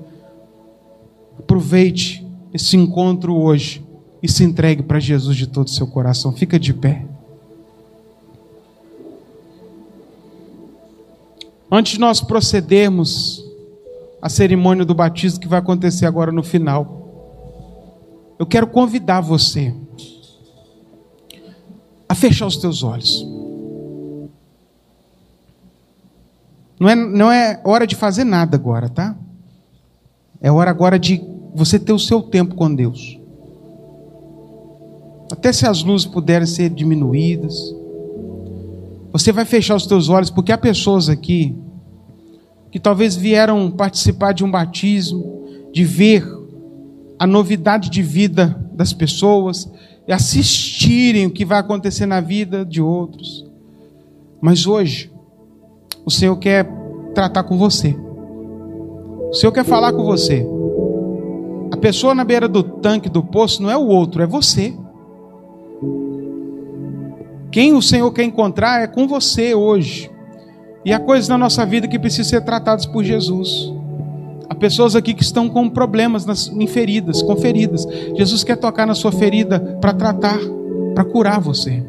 aproveite 1.39 2.27
esse 2.53 2.77
encontro 2.77 3.35
hoje 3.35 3.85
e 4.23 4.29
se 4.29 4.43
entregue 4.45 4.83
para 4.83 4.99
Jesus 4.99 5.37
de 5.37 5.47
todo 5.47 5.69
o 5.69 5.71
seu 5.71 5.87
coração. 5.87 6.33
Fica 6.33 6.59
de 6.59 6.75
pé. 6.75 7.07
Antes 11.71 11.93
de 11.93 12.01
nós 12.01 12.21
procedermos 12.21 13.45
à 14.23 14.29
cerimônia 14.29 14.85
do 14.85 14.95
batismo 14.95 15.41
que 15.41 15.49
vai 15.49 15.59
acontecer 15.59 16.07
agora 16.07 16.33
no 16.33 16.43
final, 16.43 16.99
eu 18.39 18.47
quero 18.47 18.67
convidar 18.67 19.21
você 19.21 19.75
a 22.09 22.15
fechar 22.15 22.47
os 22.47 22.57
teus 22.57 22.83
olhos. 22.83 23.27
Não 26.81 26.89
é, 26.89 26.95
não 26.95 27.31
é 27.31 27.61
hora 27.65 27.87
de 27.87 27.97
fazer 27.97 28.25
nada 28.25 28.57
agora, 28.57 28.89
tá? 28.89 29.17
É 30.41 30.51
hora 30.51 30.71
agora 30.71 30.99
de 30.99 31.21
você 31.55 31.79
ter 31.79 31.93
o 31.93 31.99
seu 31.99 32.23
tempo 32.23 32.55
com 32.55 32.73
Deus. 32.73 33.19
Até 35.31 35.53
se 35.53 35.67
as 35.67 35.83
luzes 35.83 36.07
puderem 36.07 36.47
ser 36.47 36.71
diminuídas. 36.71 37.55
Você 39.13 39.33
vai 39.33 39.45
fechar 39.45 39.75
os 39.75 39.87
teus 39.87 40.09
olhos, 40.09 40.31
porque 40.31 40.53
há 40.53 40.59
pessoas 40.59 41.09
aqui 41.09 41.57
que 42.71 42.79
talvez 42.79 43.17
vieram 43.17 43.71
participar 43.71 44.33
de 44.33 44.45
um 44.45 44.51
batismo, 44.51 45.45
de 45.73 45.85
ver 45.85 46.27
a 47.19 47.27
novidade 47.27 47.91
de 47.91 48.03
vida 48.03 48.59
das 48.73 48.93
pessoas, 48.93 49.71
e 50.07 50.13
assistirem 50.13 51.27
o 51.27 51.31
que 51.31 51.45
vai 51.45 51.59
acontecer 51.59 52.07
na 52.07 52.21
vida 52.21 52.65
de 52.65 52.81
outros. 52.81 53.45
Mas 54.41 54.67
hoje, 54.67 55.11
o 56.05 56.11
Senhor 56.11 56.37
quer 56.37 56.67
tratar 57.15 57.43
com 57.43 57.59
você. 57.59 57.97
O 59.31 59.35
Senhor 59.35 59.53
quer 59.53 59.65
falar 59.65 59.93
com 59.93 60.05
você. 60.05 60.47
A 61.71 61.77
pessoa 61.77 62.15
na 62.15 62.25
beira 62.25 62.49
do 62.49 62.63
tanque 62.63 63.09
do 63.09 63.23
poço 63.23 63.63
não 63.63 63.71
é 63.71 63.77
o 63.77 63.87
outro, 63.87 64.23
é 64.23 64.27
você. 64.27 64.75
Quem 67.51 67.73
o 67.75 67.83
Senhor 67.83 68.11
quer 68.13 68.25
encontrar 68.25 68.83
é 68.83 68.87
com 68.87 69.07
você 69.07 69.55
hoje. 69.55 70.11
E 70.85 70.93
há 70.93 71.01
coisas 71.01 71.29
na 71.29 71.39
nossa 71.39 71.65
vida 71.67 71.89
que 71.89 71.99
precisam 71.99 72.25
ser 72.31 72.41
tratadas 72.43 72.87
por 72.87 73.03
Jesus. 73.03 73.73
Há 74.49 74.55
pessoas 74.55 74.97
aqui 74.97 75.13
que 75.13 75.23
estão 75.23 75.49
com 75.49 75.69
problemas 75.69 76.25
nas, 76.25 76.49
em 76.49 76.67
feridas, 76.67 77.23
com 77.23 77.37
feridas. 77.37 77.87
Jesus 78.17 78.43
quer 78.45 78.57
tocar 78.57 78.87
na 78.87 78.95
sua 78.95 79.13
ferida 79.13 79.61
para 79.81 79.93
tratar, 79.93 80.39
para 80.95 81.05
curar 81.05 81.41
você. 81.41 81.85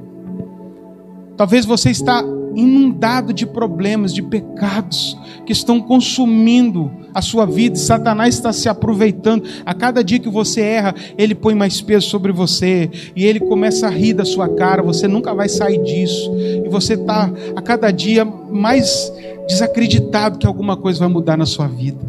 Talvez 1.39 1.65
você 1.65 1.89
está 1.89 2.21
inundado 2.53 3.31
de 3.31 3.45
problemas, 3.45 4.13
de 4.13 4.21
pecados 4.21 5.17
que 5.45 5.53
estão 5.53 5.79
consumindo 5.79 6.91
a 7.13 7.21
sua 7.21 7.45
vida. 7.45 7.77
Satanás 7.77 8.35
está 8.35 8.51
se 8.51 8.67
aproveitando. 8.67 9.45
A 9.65 9.73
cada 9.73 10.03
dia 10.03 10.19
que 10.19 10.27
você 10.27 10.59
erra, 10.59 10.93
ele 11.17 11.33
põe 11.33 11.55
mais 11.55 11.79
peso 11.79 12.09
sobre 12.09 12.33
você 12.33 12.89
e 13.15 13.25
ele 13.25 13.39
começa 13.39 13.87
a 13.87 13.89
rir 13.89 14.15
da 14.15 14.25
sua 14.25 14.49
cara. 14.49 14.83
Você 14.83 15.07
nunca 15.07 15.33
vai 15.33 15.47
sair 15.47 15.81
disso. 15.81 16.29
E 16.35 16.67
você 16.67 16.95
está 16.95 17.31
a 17.55 17.61
cada 17.61 17.89
dia 17.89 18.25
mais 18.25 19.09
desacreditado 19.47 20.39
que 20.39 20.45
alguma 20.45 20.75
coisa 20.75 20.99
vai 20.99 21.07
mudar 21.07 21.37
na 21.37 21.45
sua 21.45 21.69
vida. 21.69 22.05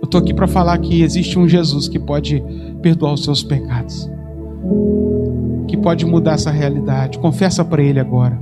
Eu 0.00 0.04
estou 0.04 0.20
aqui 0.20 0.32
para 0.32 0.46
falar 0.46 0.78
que 0.78 1.02
existe 1.02 1.36
um 1.36 1.48
Jesus 1.48 1.88
que 1.88 1.98
pode 1.98 2.40
perdoar 2.80 3.14
os 3.14 3.24
seus 3.24 3.42
pecados 3.42 4.08
que 5.66 5.76
pode 5.76 6.04
mudar 6.04 6.32
essa 6.32 6.50
realidade. 6.50 7.18
Confessa 7.18 7.64
para 7.64 7.82
Ele 7.82 8.00
agora. 8.00 8.38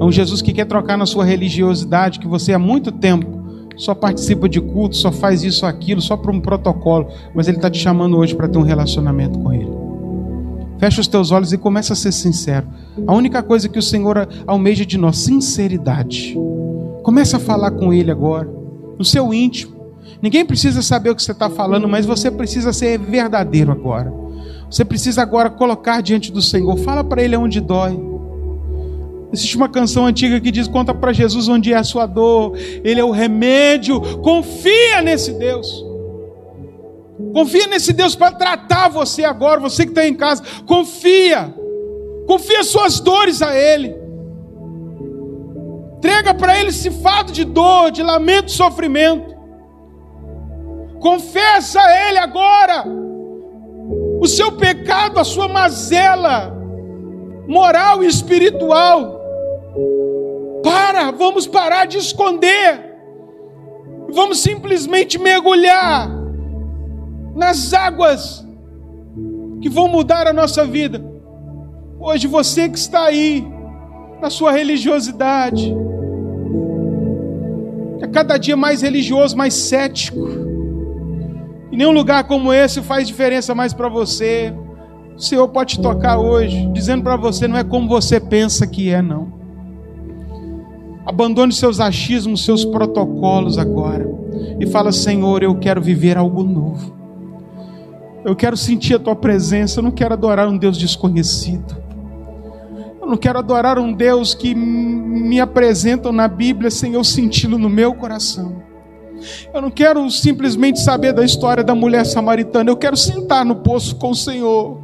É 0.00 0.04
um 0.04 0.12
Jesus 0.12 0.42
que 0.42 0.52
quer 0.52 0.66
trocar 0.66 0.96
na 0.96 1.06
sua 1.06 1.24
religiosidade, 1.24 2.18
que 2.18 2.26
você 2.26 2.52
há 2.52 2.58
muito 2.58 2.92
tempo 2.92 3.42
só 3.76 3.94
participa 3.94 4.48
de 4.48 4.60
culto, 4.60 4.96
só 4.96 5.10
faz 5.10 5.42
isso, 5.42 5.64
aquilo, 5.64 6.00
só 6.00 6.16
para 6.16 6.30
um 6.30 6.40
protocolo, 6.40 7.08
mas 7.34 7.48
Ele 7.48 7.56
está 7.56 7.70
te 7.70 7.78
chamando 7.78 8.16
hoje 8.16 8.34
para 8.34 8.48
ter 8.48 8.58
um 8.58 8.62
relacionamento 8.62 9.38
com 9.38 9.52
Ele. 9.52 9.70
Fecha 10.78 11.00
os 11.00 11.06
teus 11.06 11.30
olhos 11.30 11.52
e 11.52 11.58
começa 11.58 11.92
a 11.92 11.96
ser 11.96 12.12
sincero. 12.12 12.66
A 13.06 13.14
única 13.14 13.42
coisa 13.42 13.68
que 13.68 13.78
o 13.78 13.82
Senhor 13.82 14.28
almeja 14.46 14.84
de 14.84 14.98
nós, 14.98 15.18
sinceridade. 15.18 16.36
Começa 17.02 17.36
a 17.36 17.40
falar 17.40 17.70
com 17.70 17.92
Ele 17.92 18.10
agora, 18.10 18.48
no 18.98 19.04
seu 19.04 19.32
íntimo. 19.32 19.72
Ninguém 20.20 20.44
precisa 20.44 20.82
saber 20.82 21.10
o 21.10 21.16
que 21.16 21.22
você 21.22 21.32
está 21.32 21.48
falando, 21.48 21.88
mas 21.88 22.04
você 22.04 22.30
precisa 22.30 22.72
ser 22.72 22.98
verdadeiro 22.98 23.72
agora. 23.72 24.21
Você 24.72 24.86
precisa 24.86 25.20
agora 25.20 25.50
colocar 25.50 26.00
diante 26.00 26.32
do 26.32 26.40
Senhor. 26.40 26.78
Fala 26.78 27.04
para 27.04 27.22
Ele 27.22 27.36
onde 27.36 27.60
dói. 27.60 28.00
Existe 29.30 29.54
uma 29.54 29.68
canção 29.68 30.06
antiga 30.06 30.40
que 30.40 30.50
diz: 30.50 30.66
Conta 30.66 30.94
para 30.94 31.12
Jesus 31.12 31.46
onde 31.46 31.74
é 31.74 31.76
a 31.76 31.84
sua 31.84 32.06
dor. 32.06 32.56
Ele 32.56 32.98
é 32.98 33.04
o 33.04 33.10
remédio. 33.10 34.00
Confia 34.22 35.02
nesse 35.02 35.34
Deus. 35.34 35.84
Confia 37.34 37.66
nesse 37.66 37.92
Deus 37.92 38.16
para 38.16 38.32
tratar 38.32 38.88
você 38.88 39.24
agora. 39.24 39.60
Você 39.60 39.84
que 39.84 39.90
está 39.90 40.08
em 40.08 40.14
casa, 40.14 40.42
confia. 40.66 41.54
Confia 42.26 42.64
suas 42.64 42.98
dores 42.98 43.42
a 43.42 43.54
Ele. 43.54 43.94
Entrega 45.98 46.32
para 46.32 46.58
Ele 46.58 46.70
esse 46.70 46.90
fato 46.90 47.30
de 47.30 47.44
dor, 47.44 47.90
de 47.90 48.02
lamento, 48.02 48.50
sofrimento. 48.50 49.36
Confessa 50.98 51.78
a 51.78 52.08
Ele 52.08 52.16
agora 52.16 53.01
o 54.22 54.28
seu 54.28 54.52
pecado, 54.52 55.18
a 55.18 55.24
sua 55.24 55.48
mazela 55.48 56.56
moral 57.48 58.04
e 58.04 58.06
espiritual. 58.06 59.20
Para, 60.62 61.10
vamos 61.10 61.48
parar 61.48 61.86
de 61.86 61.98
esconder. 61.98 62.94
Vamos 64.12 64.38
simplesmente 64.38 65.18
mergulhar 65.18 66.08
nas 67.34 67.74
águas 67.74 68.46
que 69.60 69.68
vão 69.68 69.88
mudar 69.88 70.28
a 70.28 70.32
nossa 70.32 70.64
vida. 70.64 71.04
Hoje 71.98 72.28
você 72.28 72.68
que 72.68 72.78
está 72.78 73.06
aí 73.06 73.44
na 74.20 74.30
sua 74.30 74.52
religiosidade, 74.52 75.74
é 78.00 78.06
cada 78.06 78.36
dia 78.36 78.56
mais 78.56 78.82
religioso, 78.82 79.36
mais 79.36 79.54
cético. 79.54 80.41
E 81.72 81.76
nenhum 81.76 81.90
lugar 81.90 82.24
como 82.24 82.52
esse 82.52 82.82
faz 82.82 83.08
diferença 83.08 83.54
mais 83.54 83.72
para 83.72 83.88
você. 83.88 84.54
O 85.16 85.20
Senhor 85.20 85.48
pode 85.48 85.76
te 85.76 85.80
tocar 85.80 86.18
hoje, 86.18 86.68
dizendo 86.70 87.02
para 87.02 87.16
você: 87.16 87.48
não 87.48 87.56
é 87.56 87.64
como 87.64 87.88
você 87.88 88.20
pensa 88.20 88.66
que 88.66 88.90
é, 88.90 89.00
não. 89.00 89.32
Abandone 91.06 91.52
seus 91.52 91.80
achismos, 91.80 92.44
seus 92.44 92.62
protocolos 92.62 93.56
agora. 93.56 94.06
E 94.60 94.66
fala: 94.66 94.92
Senhor, 94.92 95.42
eu 95.42 95.54
quero 95.54 95.80
viver 95.80 96.18
algo 96.18 96.44
novo. 96.44 96.94
Eu 98.22 98.36
quero 98.36 98.56
sentir 98.56 98.94
a 98.94 98.98
tua 98.98 99.16
presença. 99.16 99.80
Eu 99.80 99.84
não 99.84 99.90
quero 99.90 100.12
adorar 100.12 100.46
um 100.48 100.58
Deus 100.58 100.76
desconhecido. 100.76 101.74
Eu 103.00 103.06
não 103.06 103.16
quero 103.16 103.38
adorar 103.38 103.78
um 103.78 103.92
Deus 103.92 104.34
que 104.34 104.54
me 104.54 105.40
apresentam 105.40 106.12
na 106.12 106.28
Bíblia 106.28 106.70
sem 106.70 106.92
eu 106.92 107.02
senti-lo 107.02 107.56
no 107.56 107.68
meu 107.70 107.94
coração. 107.94 108.71
Eu 109.52 109.60
não 109.60 109.70
quero 109.70 110.10
simplesmente 110.10 110.80
saber 110.80 111.12
da 111.12 111.24
história 111.24 111.62
da 111.62 111.74
mulher 111.74 112.04
samaritana. 112.04 112.70
Eu 112.70 112.76
quero 112.76 112.96
sentar 112.96 113.44
no 113.44 113.56
poço 113.56 113.96
com 113.96 114.10
o 114.10 114.14
Senhor. 114.14 114.80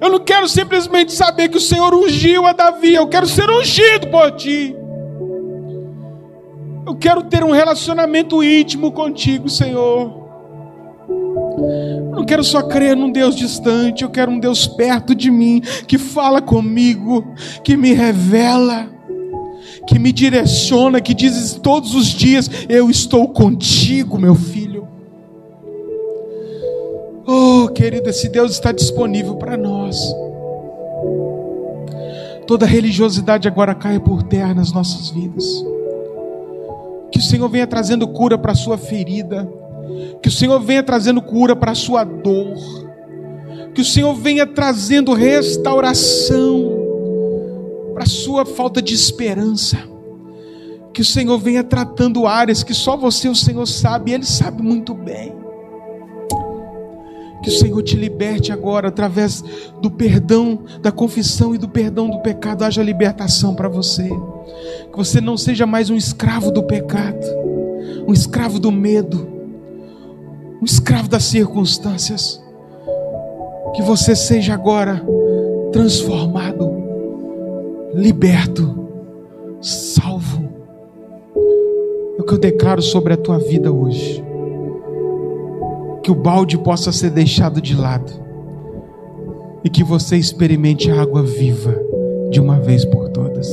Eu 0.00 0.10
não 0.10 0.18
quero 0.18 0.48
simplesmente 0.48 1.12
saber 1.12 1.48
que 1.48 1.56
o 1.56 1.60
Senhor 1.60 1.94
ungiu 1.94 2.46
a 2.46 2.52
Davi. 2.52 2.94
Eu 2.94 3.06
quero 3.06 3.26
ser 3.26 3.48
ungido 3.50 4.08
por 4.08 4.30
ti. 4.32 4.76
Eu 6.86 6.94
quero 6.94 7.22
ter 7.22 7.42
um 7.42 7.50
relacionamento 7.50 8.42
íntimo 8.42 8.92
contigo, 8.92 9.48
Senhor. 9.48 10.24
Eu 11.08 12.16
não 12.16 12.24
quero 12.24 12.44
só 12.44 12.62
crer 12.62 12.96
num 12.96 13.10
Deus 13.10 13.34
distante, 13.34 14.04
eu 14.04 14.10
quero 14.10 14.30
um 14.30 14.38
Deus 14.38 14.66
perto 14.66 15.14
de 15.14 15.30
mim, 15.30 15.60
que 15.86 15.98
fala 15.98 16.40
comigo, 16.40 17.24
que 17.62 17.76
me 17.76 17.92
revela 17.92 18.93
que 19.86 19.98
me 19.98 20.12
direciona, 20.12 21.00
que 21.00 21.14
diz 21.14 21.54
todos 21.62 21.94
os 21.94 22.06
dias: 22.06 22.50
Eu 22.68 22.90
estou 22.90 23.28
contigo, 23.28 24.18
meu 24.18 24.34
filho. 24.34 24.88
Oh, 27.26 27.68
querido, 27.68 28.10
esse 28.10 28.28
Deus 28.28 28.52
está 28.52 28.70
disponível 28.70 29.36
para 29.36 29.56
nós. 29.56 29.96
Toda 32.46 32.66
religiosidade 32.66 33.48
agora 33.48 33.74
cai 33.74 33.98
por 33.98 34.22
terra 34.22 34.52
nas 34.52 34.72
nossas 34.72 35.08
vidas. 35.08 35.44
Que 37.10 37.18
o 37.18 37.22
Senhor 37.22 37.48
venha 37.48 37.66
trazendo 37.66 38.06
cura 38.06 38.36
para 38.36 38.52
a 38.52 38.56
sua 38.56 38.76
ferida. 38.76 39.48
Que 40.22 40.28
o 40.28 40.32
Senhor 40.32 40.60
venha 40.60 40.82
trazendo 40.82 41.22
cura 41.22 41.56
para 41.56 41.72
a 41.72 41.74
sua 41.74 42.04
dor. 42.04 42.54
Que 43.74 43.80
o 43.80 43.84
Senhor 43.84 44.14
venha 44.14 44.46
trazendo 44.46 45.14
restauração 45.14 46.63
para 47.94 48.02
a 48.02 48.06
sua 48.06 48.44
falta 48.44 48.82
de 48.82 48.92
esperança. 48.92 49.78
Que 50.92 51.00
o 51.00 51.04
Senhor 51.04 51.38
venha 51.38 51.62
tratando 51.62 52.26
áreas 52.26 52.62
que 52.62 52.74
só 52.74 52.96
você, 52.96 53.28
o 53.28 53.34
Senhor, 53.34 53.66
sabe, 53.66 54.10
e 54.10 54.14
Ele 54.14 54.26
sabe 54.26 54.62
muito 54.62 54.92
bem. 54.92 55.32
Que 57.42 57.48
o 57.50 57.52
Senhor 57.52 57.82
te 57.82 57.96
liberte 57.96 58.52
agora, 58.52 58.88
através 58.88 59.42
do 59.80 59.90
perdão, 59.90 60.60
da 60.80 60.90
confissão 60.90 61.54
e 61.54 61.58
do 61.58 61.68
perdão 61.68 62.10
do 62.10 62.20
pecado, 62.20 62.64
haja 62.64 62.82
libertação 62.82 63.54
para 63.54 63.68
você. 63.68 64.08
Que 64.90 64.96
você 64.96 65.20
não 65.20 65.36
seja 65.36 65.66
mais 65.66 65.90
um 65.90 65.96
escravo 65.96 66.50
do 66.50 66.62
pecado, 66.62 67.24
um 68.06 68.12
escravo 68.12 68.58
do 68.58 68.72
medo, 68.72 69.28
um 70.60 70.64
escravo 70.64 71.08
das 71.08 71.24
circunstâncias. 71.24 72.42
Que 73.74 73.82
você 73.82 74.16
seja 74.16 74.54
agora 74.54 75.04
transformado 75.72 76.73
liberto, 77.94 78.88
salvo. 79.60 80.48
É 82.18 82.22
o 82.22 82.24
que 82.24 82.34
eu 82.34 82.38
declaro 82.38 82.82
sobre 82.82 83.12
a 83.12 83.16
tua 83.16 83.38
vida 83.38 83.72
hoje. 83.72 84.22
Que 86.02 86.10
o 86.10 86.14
balde 86.14 86.58
possa 86.58 86.92
ser 86.92 87.10
deixado 87.10 87.60
de 87.60 87.74
lado 87.74 88.12
e 89.64 89.70
que 89.70 89.82
você 89.82 90.16
experimente 90.16 90.90
a 90.90 91.00
água 91.00 91.22
viva 91.22 91.74
de 92.30 92.40
uma 92.40 92.60
vez 92.60 92.84
por 92.84 93.08
todas. 93.08 93.48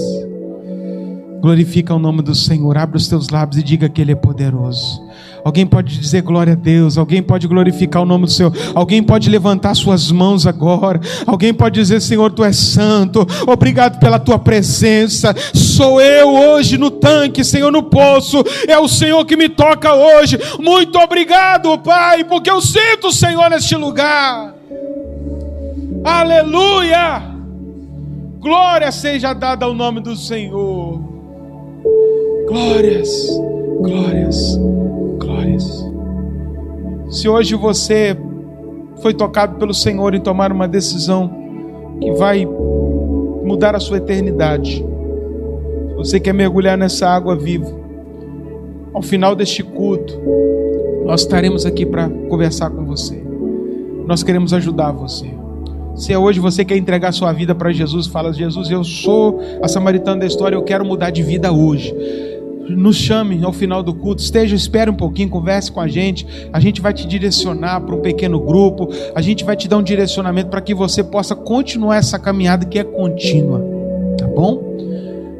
Glorifica 1.40 1.96
o 1.96 2.00
nome 2.00 2.22
do 2.22 2.36
Senhor, 2.36 2.78
abre 2.78 2.98
os 2.98 3.08
teus 3.08 3.30
lábios 3.30 3.62
e 3.62 3.64
diga 3.64 3.90
que 3.90 4.02
Ele 4.02 4.12
é 4.12 4.16
poderoso. 4.16 5.02
Alguém 5.44 5.66
pode 5.66 6.00
dizer 6.00 6.22
glória 6.22 6.54
a 6.54 6.56
Deus, 6.56 6.98
alguém 6.98 7.22
pode 7.22 7.48
glorificar 7.48 8.02
o 8.02 8.06
nome 8.06 8.26
do 8.26 8.32
Senhor, 8.32 8.54
alguém 8.76 9.02
pode 9.02 9.30
levantar 9.30 9.74
suas 9.76 10.12
mãos 10.12 10.46
agora, 10.46 11.00
alguém 11.26 11.54
pode 11.54 11.80
dizer: 11.80 12.02
Senhor, 12.02 12.32
tu 12.32 12.44
és 12.44 12.56
santo, 12.56 13.26
obrigado 13.48 14.00
pela 14.00 14.20
tua 14.20 14.38
presença. 14.38 15.36
Sou 15.54 16.00
eu 16.00 16.34
hoje 16.34 16.78
no 16.78 16.92
tanque, 16.92 17.44
Senhor, 17.44 17.72
no 17.72 17.84
poço, 17.84 18.44
é 18.68 18.78
o 18.78 18.88
Senhor 18.88 19.24
que 19.26 19.36
me 19.36 19.50
toca 19.50 19.94
hoje. 19.94 20.38
Muito 20.60 20.98
obrigado, 21.00 21.78
Pai, 21.80 22.24
porque 22.24 22.50
eu 22.50 22.62
sinto 22.62 23.08
o 23.08 23.14
Senhor 23.14 23.50
neste 23.50 23.76
lugar. 23.76 24.54
Aleluia! 26.04 27.32
Glória 28.40 28.92
seja 28.92 29.34
dada 29.34 29.66
ao 29.66 29.74
nome 29.74 30.02
do 30.02 30.16
Senhor. 30.16 31.00
Glórias, 32.48 33.28
glórias. 33.82 34.60
Se 37.12 37.28
hoje 37.28 37.56
você 37.56 38.18
foi 39.02 39.14
tocado 39.14 39.60
pelo 39.60 39.74
Senhor 39.74 40.16
em 40.16 40.22
tomar 40.22 40.50
uma 40.50 40.66
decisão 40.66 41.30
que 42.00 42.10
vai 42.14 42.46
mudar 42.46 43.76
a 43.76 43.82
sua 43.82 43.98
eternidade, 43.98 44.84
você 45.98 46.22
quer 46.22 46.34
mergulhar 46.34 46.78
nessa 46.78 47.10
água 47.10 47.36
viva, 47.36 47.70
ao 48.94 49.02
final 49.02 49.36
deste 49.36 49.62
culto, 49.62 50.18
nós 51.06 51.22
estaremos 51.22 51.66
aqui 51.66 51.86
para 51.86 52.10
conversar 52.30 52.70
com 52.70 52.86
você. 52.86 53.22
Nós 54.08 54.24
queremos 54.24 54.54
ajudar 54.54 54.94
você. 54.94 55.30
Se 55.96 56.14
é 56.14 56.18
hoje 56.18 56.40
você 56.40 56.64
quer 56.64 56.78
entregar 56.78 57.12
sua 57.12 57.34
vida 57.34 57.54
para 57.54 57.74
Jesus, 57.74 58.08
fala: 58.08 58.32
Jesus, 58.32 58.72
eu 58.72 58.86
sou 58.86 59.38
a 59.62 59.68
samaritana 59.68 60.22
da 60.22 60.26
história, 60.26 60.56
eu 60.56 60.64
quero 60.64 60.86
mudar 60.86 61.10
de 61.10 61.22
vida 61.22 61.52
hoje 61.52 61.94
nos 62.76 62.96
chame 62.96 63.44
ao 63.44 63.54
final 63.54 63.84
do 63.84 63.94
culto, 63.94 64.22
esteja, 64.22 64.56
espere 64.56 64.90
um 64.90 64.96
pouquinho, 64.96 65.30
converse 65.30 65.72
com 65.72 65.80
a 65.80 65.88
gente. 65.88 66.26
A 66.52 66.60
gente 66.60 66.82
vai 66.82 66.94
te 66.94 67.08
direcionar 67.08 67.82
para 67.82 67.96
um 67.96 68.02
pequeno 68.02 68.40
grupo, 68.40 68.90
a 69.14 69.22
gente 69.22 69.44
vai 69.44 69.56
te 69.56 69.68
dar 69.68 69.78
um 69.78 69.84
direcionamento 69.84 70.50
para 70.50 70.62
que 70.62 70.74
você 70.74 71.04
possa 71.04 71.36
continuar 71.36 71.98
essa 71.98 72.18
caminhada 72.18 72.66
que 72.66 72.80
é 72.80 72.84
contínua, 72.84 73.64
tá 74.18 74.28
bom? 74.28 74.62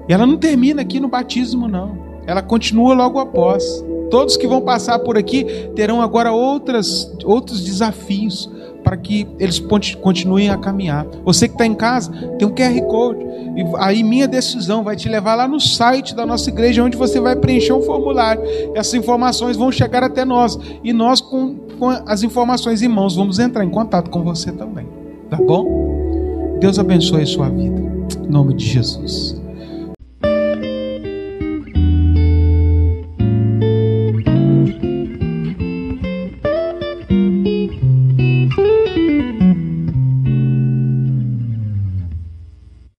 E 0.08 0.14
ela 0.14 0.26
não 0.26 0.38
termina 0.38 0.82
aqui 0.82 1.00
no 1.00 1.08
batismo, 1.08 1.68
não. 1.68 1.98
Ela 2.26 2.42
continua 2.42 2.94
logo 2.94 3.20
após. 3.20 3.64
Todos 4.10 4.36
que 4.36 4.48
vão 4.48 4.62
passar 4.62 5.00
por 5.00 5.18
aqui 5.18 5.46
terão 5.76 6.02
agora 6.02 6.32
outras, 6.32 7.12
outros 7.24 7.64
desafios 7.64 8.50
para 8.92 8.98
que 8.98 9.26
eles 9.40 9.58
continuem 10.02 10.50
a 10.50 10.58
caminhar. 10.58 11.08
Você 11.24 11.48
que 11.48 11.54
está 11.54 11.66
em 11.66 11.74
casa, 11.74 12.12
tem 12.38 12.46
um 12.46 12.52
QR 12.52 12.82
Code. 12.90 13.24
E 13.56 13.64
aí 13.78 14.04
minha 14.04 14.28
decisão 14.28 14.84
vai 14.84 14.98
te 14.98 15.08
levar 15.08 15.36
lá 15.36 15.48
no 15.48 15.62
site 15.62 16.14
da 16.14 16.26
nossa 16.26 16.50
igreja, 16.50 16.84
onde 16.84 16.98
você 16.98 17.18
vai 17.18 17.38
preencher 17.38 17.72
um 17.72 17.82
formulário. 17.82 18.44
Essas 18.76 18.96
informações 18.96 19.56
vão 19.56 19.72
chegar 19.72 20.04
até 20.04 20.26
nós. 20.26 20.60
E 20.84 20.92
nós, 20.92 21.22
com, 21.22 21.56
com 21.80 21.88
as 21.88 22.22
informações 22.22 22.82
em 22.82 22.90
mãos, 22.90 23.16
vamos 23.16 23.40
entrar 23.40 23.64
em 23.64 23.70
contato 23.70 24.10
com 24.10 24.24
você 24.24 24.52
também. 24.52 24.86
Tá 25.30 25.38
bom? 25.38 26.58
Deus 26.60 26.78
abençoe 26.78 27.22
a 27.22 27.26
sua 27.26 27.48
vida. 27.48 27.82
Em 28.22 28.28
nome 28.28 28.56
de 28.56 28.66
Jesus. 28.66 29.41